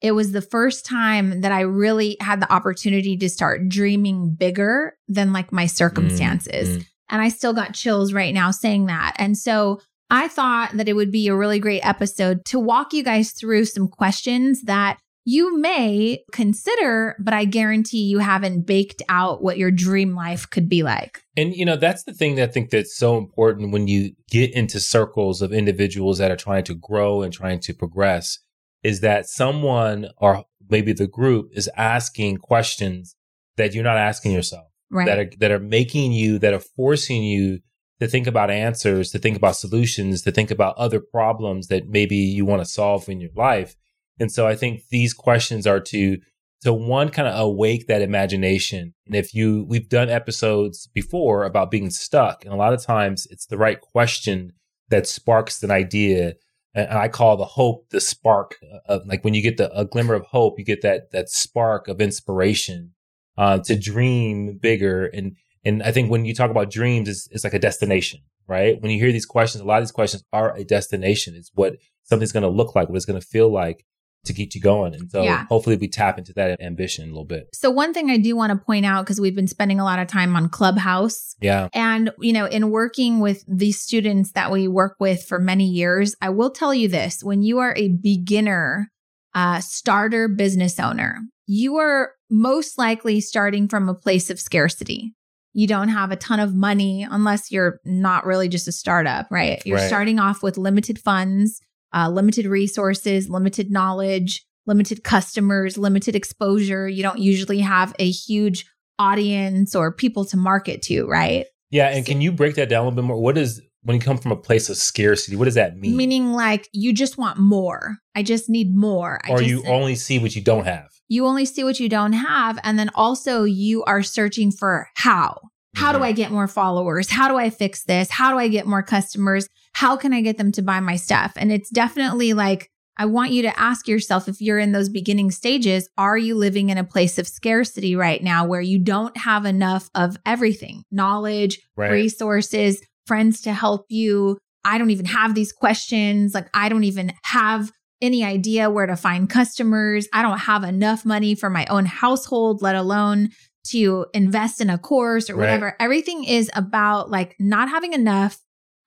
It 0.00 0.12
was 0.12 0.32
the 0.32 0.42
first 0.42 0.84
time 0.84 1.40
that 1.42 1.52
I 1.52 1.60
really 1.60 2.16
had 2.20 2.40
the 2.40 2.52
opportunity 2.52 3.16
to 3.16 3.28
start 3.28 3.68
dreaming 3.68 4.34
bigger 4.34 4.96
than 5.08 5.32
like 5.32 5.52
my 5.52 5.66
circumstances. 5.66 6.68
Mm, 6.68 6.80
mm. 6.80 6.86
And 7.08 7.22
I 7.22 7.28
still 7.28 7.52
got 7.52 7.74
chills 7.74 8.12
right 8.12 8.34
now 8.34 8.50
saying 8.50 8.86
that. 8.86 9.14
And 9.16 9.38
so 9.38 9.80
I 10.10 10.28
thought 10.28 10.72
that 10.74 10.88
it 10.88 10.94
would 10.94 11.10
be 11.10 11.28
a 11.28 11.36
really 11.36 11.58
great 11.58 11.86
episode 11.86 12.44
to 12.46 12.60
walk 12.60 12.92
you 12.92 13.02
guys 13.02 13.32
through 13.32 13.64
some 13.64 13.88
questions 13.88 14.62
that 14.62 14.98
you 15.24 15.58
may 15.58 16.24
consider, 16.32 17.16
but 17.20 17.32
I 17.34 17.44
guarantee 17.44 18.04
you 18.04 18.18
haven't 18.18 18.66
baked 18.66 19.02
out 19.08 19.42
what 19.42 19.58
your 19.58 19.70
dream 19.70 20.14
life 20.14 20.48
could 20.50 20.68
be 20.68 20.82
like. 20.82 21.22
And 21.36 21.54
you 21.54 21.64
know, 21.64 21.76
that's 21.76 22.04
the 22.04 22.12
thing 22.12 22.34
that 22.36 22.48
I 22.48 22.52
think 22.52 22.70
that's 22.70 22.96
so 22.96 23.16
important 23.16 23.72
when 23.72 23.86
you 23.86 24.12
get 24.30 24.52
into 24.52 24.80
circles 24.80 25.42
of 25.42 25.52
individuals 25.52 26.18
that 26.18 26.30
are 26.30 26.36
trying 26.36 26.64
to 26.64 26.74
grow 26.74 27.22
and 27.22 27.32
trying 27.32 27.60
to 27.60 27.74
progress 27.74 28.38
is 28.82 29.00
that 29.00 29.26
someone 29.26 30.08
or 30.16 30.44
maybe 30.68 30.92
the 30.92 31.06
group 31.06 31.50
is 31.52 31.70
asking 31.76 32.38
questions 32.38 33.14
that 33.56 33.74
you're 33.74 33.84
not 33.84 33.98
asking 33.98 34.32
yourself. 34.32 34.66
Right. 34.90 35.06
That 35.06 35.18
are 35.18 35.30
that 35.38 35.50
are 35.50 35.58
making 35.58 36.12
you 36.12 36.38
that 36.40 36.52
are 36.52 36.60
forcing 36.60 37.22
you 37.22 37.60
to 38.00 38.08
think 38.08 38.26
about 38.26 38.50
answers, 38.50 39.10
to 39.12 39.18
think 39.18 39.36
about 39.36 39.56
solutions, 39.56 40.22
to 40.22 40.32
think 40.32 40.50
about 40.50 40.76
other 40.76 41.00
problems 41.00 41.68
that 41.68 41.88
maybe 41.88 42.16
you 42.16 42.44
want 42.44 42.60
to 42.60 42.66
solve 42.66 43.08
in 43.08 43.20
your 43.20 43.30
life. 43.36 43.76
And 44.22 44.30
so 44.30 44.46
I 44.46 44.54
think 44.54 44.88
these 44.90 45.12
questions 45.12 45.66
are 45.66 45.80
to 45.80 46.18
to 46.62 46.72
one 46.72 47.08
kind 47.08 47.26
of 47.26 47.38
awake 47.40 47.88
that 47.88 48.02
imagination. 48.02 48.94
And 49.06 49.16
if 49.16 49.34
you 49.34 49.66
we've 49.68 49.88
done 49.88 50.08
episodes 50.08 50.86
before 50.86 51.42
about 51.42 51.72
being 51.72 51.90
stuck, 51.90 52.44
and 52.44 52.54
a 52.54 52.56
lot 52.56 52.72
of 52.72 52.80
times 52.82 53.26
it's 53.30 53.46
the 53.46 53.58
right 53.58 53.80
question 53.80 54.52
that 54.88 55.08
sparks 55.08 55.60
an 55.64 55.72
idea. 55.72 56.34
And 56.72 56.96
I 56.96 57.08
call 57.08 57.36
the 57.36 57.44
hope 57.44 57.90
the 57.90 58.00
spark 58.00 58.56
of 58.86 59.02
like 59.06 59.24
when 59.24 59.34
you 59.34 59.42
get 59.42 59.56
the 59.56 59.76
a 59.76 59.84
glimmer 59.84 60.14
of 60.14 60.24
hope, 60.26 60.56
you 60.56 60.64
get 60.64 60.82
that 60.82 61.10
that 61.10 61.28
spark 61.28 61.88
of 61.88 62.00
inspiration 62.00 62.92
uh, 63.36 63.58
to 63.58 63.76
dream 63.76 64.56
bigger. 64.62 65.06
And 65.06 65.36
and 65.64 65.82
I 65.82 65.90
think 65.90 66.12
when 66.12 66.24
you 66.24 66.34
talk 66.34 66.50
about 66.52 66.70
dreams, 66.70 67.08
it's, 67.08 67.28
it's 67.32 67.44
like 67.44 67.54
a 67.54 67.58
destination, 67.58 68.20
right? 68.46 68.80
When 68.80 68.92
you 68.92 69.00
hear 69.00 69.10
these 69.10 69.26
questions, 69.26 69.62
a 69.62 69.66
lot 69.66 69.78
of 69.78 69.84
these 69.84 69.92
questions 69.92 70.22
are 70.32 70.56
a 70.56 70.62
destination. 70.62 71.34
It's 71.34 71.50
what 71.54 71.76
something's 72.04 72.32
going 72.32 72.44
to 72.44 72.48
look 72.48 72.76
like, 72.76 72.88
what 72.88 72.96
it's 72.96 73.04
going 73.04 73.20
to 73.20 73.26
feel 73.26 73.52
like 73.52 73.84
to 74.24 74.32
keep 74.32 74.54
you 74.54 74.60
going. 74.60 74.94
And 74.94 75.10
so 75.10 75.22
Yeah. 75.22 75.46
hopefully 75.48 75.76
we 75.76 75.88
tap 75.88 76.18
into 76.18 76.32
that 76.34 76.60
ambition 76.60 77.04
a 77.04 77.08
little 77.08 77.24
bit. 77.24 77.48
so, 77.52 77.70
one 77.70 77.92
thing 77.92 78.10
I 78.10 78.18
do 78.18 78.36
want 78.36 78.50
to 78.52 78.56
point 78.64 78.86
out 78.86 79.04
because 79.04 79.20
we've 79.20 79.34
been 79.34 79.48
spending 79.48 79.80
a 79.80 79.84
lot 79.84 79.98
of 79.98 80.06
time 80.06 80.36
on 80.36 80.48
Clubhouse. 80.48 81.34
Yeah. 81.40 81.68
And, 81.74 82.10
you 82.20 82.32
know, 82.32 82.46
in 82.46 82.70
working 82.70 83.18
with 83.20 83.44
these 83.48 83.80
students 83.80 84.32
that 84.32 84.50
we 84.52 84.68
work 84.68 84.96
with 85.00 85.24
for 85.24 85.38
many 85.38 85.64
years, 85.66 86.14
I 86.20 86.30
will 86.30 86.50
tell 86.50 86.72
you 86.74 86.88
this 86.88 87.22
when 87.24 87.42
you 87.42 87.58
are 87.58 87.74
a 87.76 87.88
beginner, 87.88 88.88
uh, 89.34 89.60
starter 89.60 90.28
business 90.28 90.78
owner, 90.78 91.18
you 91.46 91.76
are 91.76 92.12
most 92.30 92.78
likely 92.78 93.20
starting 93.20 93.66
from 93.68 93.88
a 93.88 93.94
place 93.94 94.30
of 94.30 94.38
scarcity. 94.38 95.14
You 95.54 95.66
don't 95.66 95.88
have 95.88 96.10
a 96.12 96.16
ton 96.16 96.40
of 96.40 96.54
money 96.54 97.06
unless 97.10 97.50
you're 97.50 97.80
not 97.84 98.24
really 98.24 98.48
just 98.48 98.68
a 98.68 98.72
startup, 98.72 99.26
right? 99.30 99.60
You're 99.66 99.76
Right. 99.78 99.86
starting 99.88 100.18
off 100.18 100.42
with 100.42 100.56
limited 100.56 100.98
funds, 100.98 101.60
uh, 101.94 102.08
limited 102.08 102.46
resources, 102.46 103.28
limited 103.28 103.70
knowledge, 103.70 104.44
limited 104.66 105.04
customers, 105.04 105.76
limited 105.76 106.14
exposure. 106.14 106.88
You 106.88 107.02
don't 107.02 107.18
usually 107.18 107.60
have 107.60 107.94
a 107.98 108.10
huge 108.10 108.66
audience 108.98 109.74
or 109.74 109.92
people 109.92 110.24
to 110.26 110.36
market 110.36 110.82
to, 110.82 111.06
right? 111.06 111.46
Yeah. 111.70 111.88
And 111.88 112.06
can 112.06 112.20
you 112.20 112.32
break 112.32 112.54
that 112.56 112.68
down 112.68 112.82
a 112.82 112.88
little 112.88 112.96
bit 112.96 113.04
more? 113.04 113.20
What 113.20 113.36
is, 113.38 113.60
when 113.82 113.96
you 113.96 114.00
come 114.00 114.18
from 114.18 114.30
a 114.30 114.36
place 114.36 114.68
of 114.68 114.76
scarcity, 114.76 115.36
what 115.36 115.46
does 115.46 115.54
that 115.54 115.76
mean? 115.76 115.96
Meaning 115.96 116.32
like 116.32 116.68
you 116.72 116.92
just 116.92 117.18
want 117.18 117.38
more. 117.38 117.96
I 118.14 118.22
just 118.22 118.48
need 118.48 118.74
more. 118.76 119.20
I 119.24 119.30
or 119.30 119.38
just, 119.38 119.48
you 119.48 119.64
only 119.66 119.96
see 119.96 120.18
what 120.18 120.36
you 120.36 120.42
don't 120.42 120.64
have. 120.64 120.88
you 121.08 121.26
only 121.26 121.44
see 121.44 121.64
what 121.64 121.80
you 121.80 121.88
don't 121.88 122.12
have. 122.12 122.58
And 122.62 122.78
then 122.78 122.90
also 122.94 123.44
you 123.44 123.82
are 123.84 124.02
searching 124.02 124.52
for 124.52 124.88
how. 124.94 125.40
How 125.74 125.92
do 125.92 126.02
I 126.02 126.12
get 126.12 126.30
more 126.30 126.46
followers? 126.46 127.10
How 127.10 127.28
do 127.28 127.36
I 127.38 127.48
fix 127.48 127.84
this? 127.84 128.10
How 128.10 128.30
do 128.30 128.38
I 128.38 128.48
get 128.48 128.66
more 128.66 128.82
customers? 128.82 129.48
How 129.72 129.96
can 129.96 130.12
I 130.12 130.20
get 130.20 130.38
them 130.38 130.52
to 130.52 130.62
buy 130.62 130.80
my 130.80 130.96
stuff? 130.96 131.32
And 131.36 131.50
it's 131.52 131.70
definitely 131.70 132.32
like, 132.34 132.68
I 132.98 133.06
want 133.06 133.30
you 133.30 133.42
to 133.42 133.58
ask 133.58 133.88
yourself 133.88 134.28
if 134.28 134.40
you're 134.40 134.58
in 134.58 134.72
those 134.72 134.88
beginning 134.90 135.30
stages, 135.30 135.88
are 135.96 136.18
you 136.18 136.34
living 136.34 136.68
in 136.68 136.78
a 136.78 136.84
place 136.84 137.18
of 137.18 137.26
scarcity 137.26 137.96
right 137.96 138.22
now 138.22 138.46
where 138.46 138.60
you 138.60 138.78
don't 138.78 139.16
have 139.16 139.46
enough 139.46 139.88
of 139.94 140.16
everything 140.26 140.84
knowledge, 140.90 141.58
Right. 141.76 141.90
resources, 141.90 142.80
friends 143.06 143.40
to 143.42 143.52
help 143.52 143.86
you? 143.88 144.38
I 144.64 144.78
don't 144.78 144.90
even 144.90 145.06
have 145.06 145.34
these 145.34 145.52
questions. 145.52 146.34
Like, 146.34 146.48
I 146.54 146.68
don't 146.68 146.84
even 146.84 147.12
have 147.24 147.72
any 148.00 148.24
idea 148.24 148.68
where 148.70 148.86
to 148.86 148.96
find 148.96 149.28
customers. 149.30 150.06
I 150.12 150.22
don't 150.22 150.38
have 150.38 150.62
enough 150.62 151.04
money 151.04 151.34
for 151.34 151.48
my 151.48 151.64
own 151.66 151.86
household, 151.86 152.60
let 152.60 152.74
alone 152.74 153.30
to 153.68 154.06
invest 154.12 154.60
in 154.60 154.68
a 154.70 154.76
course 154.78 155.30
or 155.30 155.34
Right. 155.34 155.46
whatever. 155.46 155.76
Everything 155.80 156.24
is 156.24 156.50
about 156.54 157.10
like 157.10 157.34
not 157.38 157.68
having 157.70 157.92
enough. 157.94 158.38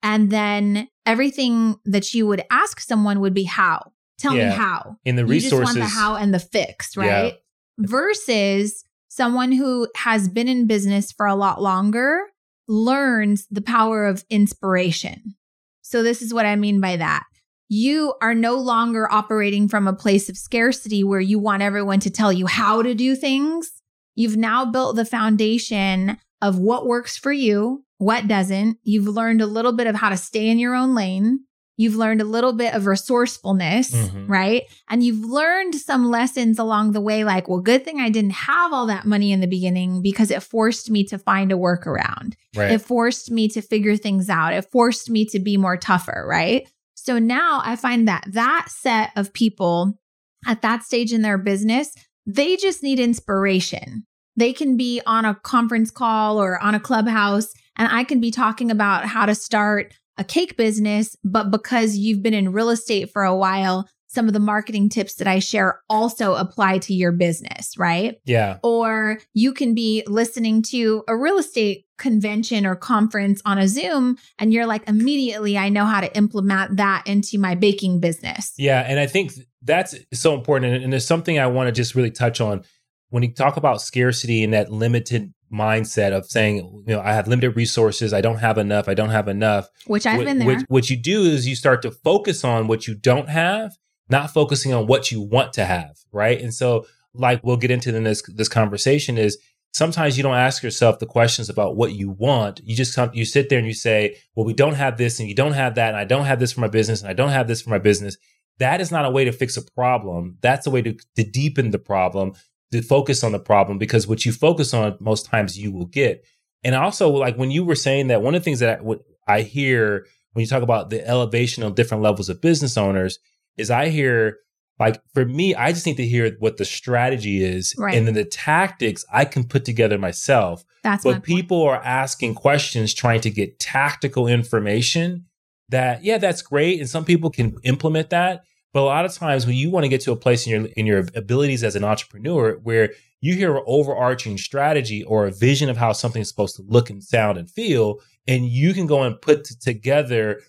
And 0.02 0.30
then 0.30 0.88
everything 1.04 1.76
that 1.84 2.14
you 2.14 2.26
would 2.26 2.42
ask 2.50 2.80
someone 2.80 3.20
would 3.20 3.34
be 3.34 3.44
how. 3.44 3.92
Tell 4.18 4.34
Yeah. 4.36 4.50
me 4.50 4.54
how. 4.54 4.96
In 5.04 5.16
the 5.16 5.22
you 5.22 5.28
resources. 5.28 5.50
just 5.74 5.78
want 5.78 5.78
the 5.78 5.98
how 5.98 6.14
and 6.16 6.32
the 6.32 6.38
fix, 6.38 6.96
Yeah. 6.96 7.02
right? 7.22 7.34
Versus 7.78 8.84
someone 9.08 9.52
who 9.52 9.88
has 9.96 10.28
been 10.28 10.48
in 10.48 10.66
business 10.66 11.12
for 11.12 11.26
a 11.26 11.34
lot 11.34 11.62
longer 11.62 12.20
learns 12.68 13.46
the 13.50 13.62
power 13.62 14.06
of 14.06 14.24
inspiration. 14.30 15.34
So, 15.82 16.02
this 16.02 16.20
is 16.20 16.34
what 16.34 16.46
I 16.46 16.56
mean 16.56 16.80
by 16.80 16.96
that. 16.96 17.24
You 17.68 18.14
are 18.20 18.34
no 18.34 18.56
longer 18.56 19.10
operating 19.10 19.68
from 19.68 19.86
a 19.88 19.92
place 19.92 20.28
of 20.28 20.36
scarcity 20.36 21.02
where 21.04 21.20
you 21.20 21.38
want 21.38 21.62
everyone 21.62 22.00
to 22.00 22.10
tell 22.10 22.32
you 22.32 22.46
how 22.46 22.82
to 22.82 22.94
do 22.94 23.14
things. 23.16 23.70
You've 24.14 24.36
now 24.36 24.64
built 24.64 24.96
the 24.96 25.04
foundation 25.04 26.18
of 26.42 26.58
what 26.58 26.86
works 26.86 27.16
for 27.16 27.32
you, 27.32 27.84
what 27.98 28.28
doesn't. 28.28 28.78
You've 28.82 29.08
learned 29.08 29.40
a 29.40 29.46
little 29.46 29.72
bit 29.72 29.86
of 29.86 29.94
how 29.96 30.10
to 30.10 30.16
stay 30.16 30.48
in 30.48 30.58
your 30.58 30.74
own 30.74 30.94
lane. 30.94 31.40
You've 31.78 31.96
learned 31.96 32.22
a 32.22 32.24
little 32.24 32.54
bit 32.54 32.72
of 32.72 32.86
resourcefulness, 32.86 33.90
Mhm. 33.90 34.28
right? 34.28 34.62
And 34.88 35.02
you've 35.04 35.24
learned 35.24 35.74
some 35.74 36.10
lessons 36.10 36.58
along 36.58 36.92
the 36.92 37.00
way, 37.02 37.22
like, 37.22 37.48
well, 37.48 37.60
good 37.60 37.84
thing 37.84 38.00
I 38.00 38.08
didn't 38.08 38.32
have 38.32 38.72
all 38.72 38.86
that 38.86 39.04
money 39.04 39.30
in 39.30 39.40
the 39.40 39.46
beginning 39.46 40.00
because 40.00 40.30
it 40.30 40.42
forced 40.42 40.90
me 40.90 41.04
to 41.04 41.18
find 41.18 41.52
a 41.52 41.56
workaround. 41.56 42.34
right. 42.56 42.72
It 42.72 42.78
forced 42.78 43.30
me 43.30 43.48
to 43.48 43.60
figure 43.60 43.96
things 43.98 44.30
out. 44.30 44.54
It 44.54 44.70
forced 44.72 45.10
me 45.10 45.26
to 45.26 45.38
be 45.38 45.58
more 45.58 45.76
tougher, 45.76 46.24
right? 46.26 46.66
So 46.94 47.18
now 47.18 47.60
I 47.62 47.76
find 47.76 48.08
that 48.08 48.24
that 48.28 48.68
set 48.70 49.10
of 49.14 49.34
people 49.34 49.98
at 50.46 50.62
that 50.62 50.82
stage 50.82 51.12
in 51.12 51.20
their 51.20 51.36
business, 51.36 51.92
they 52.24 52.56
just 52.56 52.82
need 52.82 52.98
inspiration. 52.98 54.06
They 54.36 54.52
can 54.52 54.76
be 54.76 55.00
on 55.06 55.24
a 55.24 55.34
conference 55.34 55.90
call 55.90 56.40
or 56.40 56.62
on 56.62 56.74
a 56.74 56.80
clubhouse 56.80 57.54
And 57.76 57.88
I 57.90 58.04
can 58.04 58.20
be 58.20 58.30
talking 58.30 58.70
about 58.70 59.04
how 59.04 59.26
to 59.26 59.34
start 59.34 59.94
a 60.18 60.24
cake 60.24 60.56
business, 60.56 61.16
but 61.24 61.50
because 61.50 61.96
you've 61.96 62.22
been 62.22 62.34
in 62.34 62.52
real 62.52 62.70
estate 62.70 63.10
for 63.12 63.22
a 63.22 63.36
while, 63.36 63.88
some 64.08 64.28
of 64.28 64.32
the 64.32 64.40
marketing 64.40 64.88
tips 64.88 65.16
that 65.16 65.26
I 65.26 65.40
share 65.40 65.80
also 65.90 66.36
apply 66.36 66.78
to 66.78 66.94
your 66.94 67.12
business, 67.12 67.76
right? 67.76 68.18
Yeah. 68.24 68.58
Or 68.62 69.18
you 69.34 69.52
can 69.52 69.74
be 69.74 70.04
listening 70.06 70.62
to 70.70 71.04
a 71.06 71.14
real 71.14 71.36
estate 71.36 71.84
convention 71.98 72.64
or 72.64 72.76
conference 72.76 73.42
on 73.44 73.58
a 73.58 73.68
Zoom 73.68 74.16
and 74.38 74.54
you're 74.54 74.64
like, 74.64 74.88
immediately, 74.88 75.58
I 75.58 75.68
know 75.68 75.84
how 75.84 76.00
to 76.00 76.16
implement 76.16 76.78
that 76.78 77.06
into 77.06 77.38
my 77.38 77.54
baking 77.56 78.00
business. 78.00 78.54
Yeah. 78.56 78.80
And 78.80 78.98
I 78.98 79.06
think 79.06 79.32
that's 79.60 79.94
so 80.14 80.34
important. 80.34 80.82
And 80.82 80.92
there's 80.92 81.06
something 81.06 81.38
I 81.38 81.48
want 81.48 81.66
to 81.66 81.72
just 81.72 81.94
really 81.94 82.10
touch 82.10 82.40
on 82.40 82.64
when 83.10 83.22
you 83.22 83.32
talk 83.32 83.56
about 83.56 83.80
scarcity 83.80 84.42
and 84.42 84.52
that 84.52 84.70
limited 84.70 85.32
mindset 85.52 86.12
of 86.12 86.26
saying, 86.26 86.56
you 86.86 86.94
know, 86.94 87.00
I 87.00 87.12
have 87.12 87.28
limited 87.28 87.56
resources, 87.56 88.12
I 88.12 88.20
don't 88.20 88.38
have 88.38 88.58
enough, 88.58 88.88
I 88.88 88.94
don't 88.94 89.10
have 89.10 89.28
enough. 89.28 89.68
Which 89.86 90.06
I've 90.06 90.18
what, 90.18 90.26
been 90.26 90.38
there. 90.38 90.48
What, 90.48 90.64
what 90.68 90.90
you 90.90 90.96
do 90.96 91.22
is 91.22 91.46
you 91.46 91.54
start 91.54 91.82
to 91.82 91.90
focus 91.90 92.44
on 92.44 92.66
what 92.66 92.86
you 92.86 92.94
don't 92.94 93.28
have, 93.28 93.72
not 94.08 94.30
focusing 94.30 94.72
on 94.72 94.86
what 94.86 95.12
you 95.12 95.20
want 95.20 95.52
to 95.54 95.64
have, 95.64 95.96
right? 96.12 96.40
And 96.40 96.52
so, 96.52 96.86
like 97.14 97.42
we'll 97.42 97.56
get 97.56 97.70
into 97.70 97.94
in 97.96 98.04
this 98.04 98.22
this 98.34 98.48
conversation 98.48 99.16
is 99.16 99.38
sometimes 99.72 100.16
you 100.16 100.22
don't 100.22 100.34
ask 100.34 100.62
yourself 100.62 100.98
the 100.98 101.06
questions 101.06 101.48
about 101.48 101.76
what 101.76 101.92
you 101.92 102.10
want. 102.10 102.60
You 102.64 102.74
just 102.74 102.94
come, 102.94 103.10
you 103.12 103.24
sit 103.24 103.48
there 103.48 103.58
and 103.58 103.66
you 103.66 103.74
say, 103.74 104.16
well, 104.34 104.46
we 104.46 104.54
don't 104.54 104.74
have 104.74 104.96
this 104.96 105.20
and 105.20 105.28
you 105.28 105.34
don't 105.34 105.52
have 105.52 105.74
that. 105.74 105.88
And 105.88 105.96
I 105.96 106.04
don't 106.04 106.24
have 106.24 106.40
this 106.40 106.52
for 106.52 106.60
my 106.60 106.68
business 106.68 107.02
and 107.02 107.10
I 107.10 107.12
don't 107.12 107.30
have 107.30 107.46
this 107.46 107.62
for 107.62 107.70
my 107.70 107.78
business. 107.78 108.16
That 108.58 108.80
is 108.80 108.90
not 108.90 109.04
a 109.04 109.10
way 109.10 109.24
to 109.24 109.32
fix 109.32 109.56
a 109.58 109.62
problem. 109.62 110.38
That's 110.40 110.66
a 110.66 110.70
way 110.70 110.80
to, 110.80 110.96
to 111.16 111.24
deepen 111.24 111.72
the 111.72 111.78
problem 111.78 112.32
to 112.72 112.82
focus 112.82 113.22
on 113.24 113.32
the 113.32 113.38
problem 113.38 113.78
because 113.78 114.06
what 114.06 114.24
you 114.24 114.32
focus 114.32 114.74
on 114.74 114.96
most 115.00 115.26
times 115.26 115.58
you 115.58 115.72
will 115.72 115.86
get. 115.86 116.24
And 116.64 116.74
also, 116.74 117.10
like 117.10 117.36
when 117.36 117.50
you 117.50 117.64
were 117.64 117.74
saying 117.76 118.08
that, 118.08 118.22
one 118.22 118.34
of 118.34 118.40
the 118.40 118.44
things 118.44 118.58
that 118.60 118.80
I, 119.28 119.34
I 119.36 119.42
hear 119.42 120.06
when 120.32 120.42
you 120.42 120.46
talk 120.48 120.62
about 120.62 120.90
the 120.90 121.06
elevation 121.06 121.62
of 121.62 121.74
different 121.74 122.02
levels 122.02 122.28
of 122.28 122.40
business 122.40 122.76
owners 122.76 123.18
is 123.56 123.70
I 123.70 123.88
hear 123.88 124.38
like 124.78 125.00
for 125.14 125.24
me, 125.24 125.54
I 125.54 125.72
just 125.72 125.86
need 125.86 125.96
to 125.96 126.06
hear 126.06 126.36
what 126.38 126.58
the 126.58 126.64
strategy 126.66 127.42
is, 127.42 127.74
Right. 127.78 127.96
and 127.96 128.06
then 128.06 128.12
the 128.14 128.24
tactics 128.26 129.06
I 129.10 129.24
can 129.24 129.44
put 129.44 129.64
together 129.64 129.96
myself. 129.96 130.64
That's 130.82 131.02
my 131.04 131.12
But 131.12 131.14
point. 131.18 131.24
people 131.24 131.62
are 131.62 131.82
asking 131.82 132.34
questions, 132.34 132.92
trying 132.92 133.22
to 133.22 133.30
get 133.30 133.58
tactical 133.58 134.26
information. 134.26 135.24
That 135.70 136.04
yeah, 136.04 136.18
that's 136.18 136.42
great, 136.42 136.78
and 136.80 136.88
some 136.88 137.04
people 137.04 137.30
can 137.30 137.56
implement 137.64 138.10
that. 138.10 138.42
But 138.76 138.82
a 138.82 138.92
lot 138.92 139.06
of 139.06 139.14
times, 139.14 139.46
when 139.46 139.56
you 139.56 139.70
want 139.70 139.84
to 139.84 139.88
get 139.88 140.02
to 140.02 140.12
a 140.12 140.16
place 140.16 140.46
in 140.46 140.52
your 140.52 140.70
in 140.76 140.84
your 140.84 141.06
abilities 141.14 141.64
as 141.64 141.76
an 141.76 141.82
entrepreneur, 141.82 142.58
where 142.62 142.92
you 143.22 143.34
hear 143.34 143.56
an 143.56 143.62
overarching 143.66 144.36
strategy 144.36 145.02
or 145.02 145.26
a 145.26 145.30
vision 145.30 145.70
of 145.70 145.78
how 145.78 145.94
something's 145.94 146.28
supposed 146.28 146.56
to 146.56 146.62
look 146.68 146.90
and 146.90 147.02
sound 147.02 147.38
and 147.38 147.50
feel, 147.50 148.00
and 148.28 148.44
you 148.44 148.74
can 148.74 148.86
go 148.86 149.02
and 149.02 149.18
put 149.22 149.46
together 149.62 150.42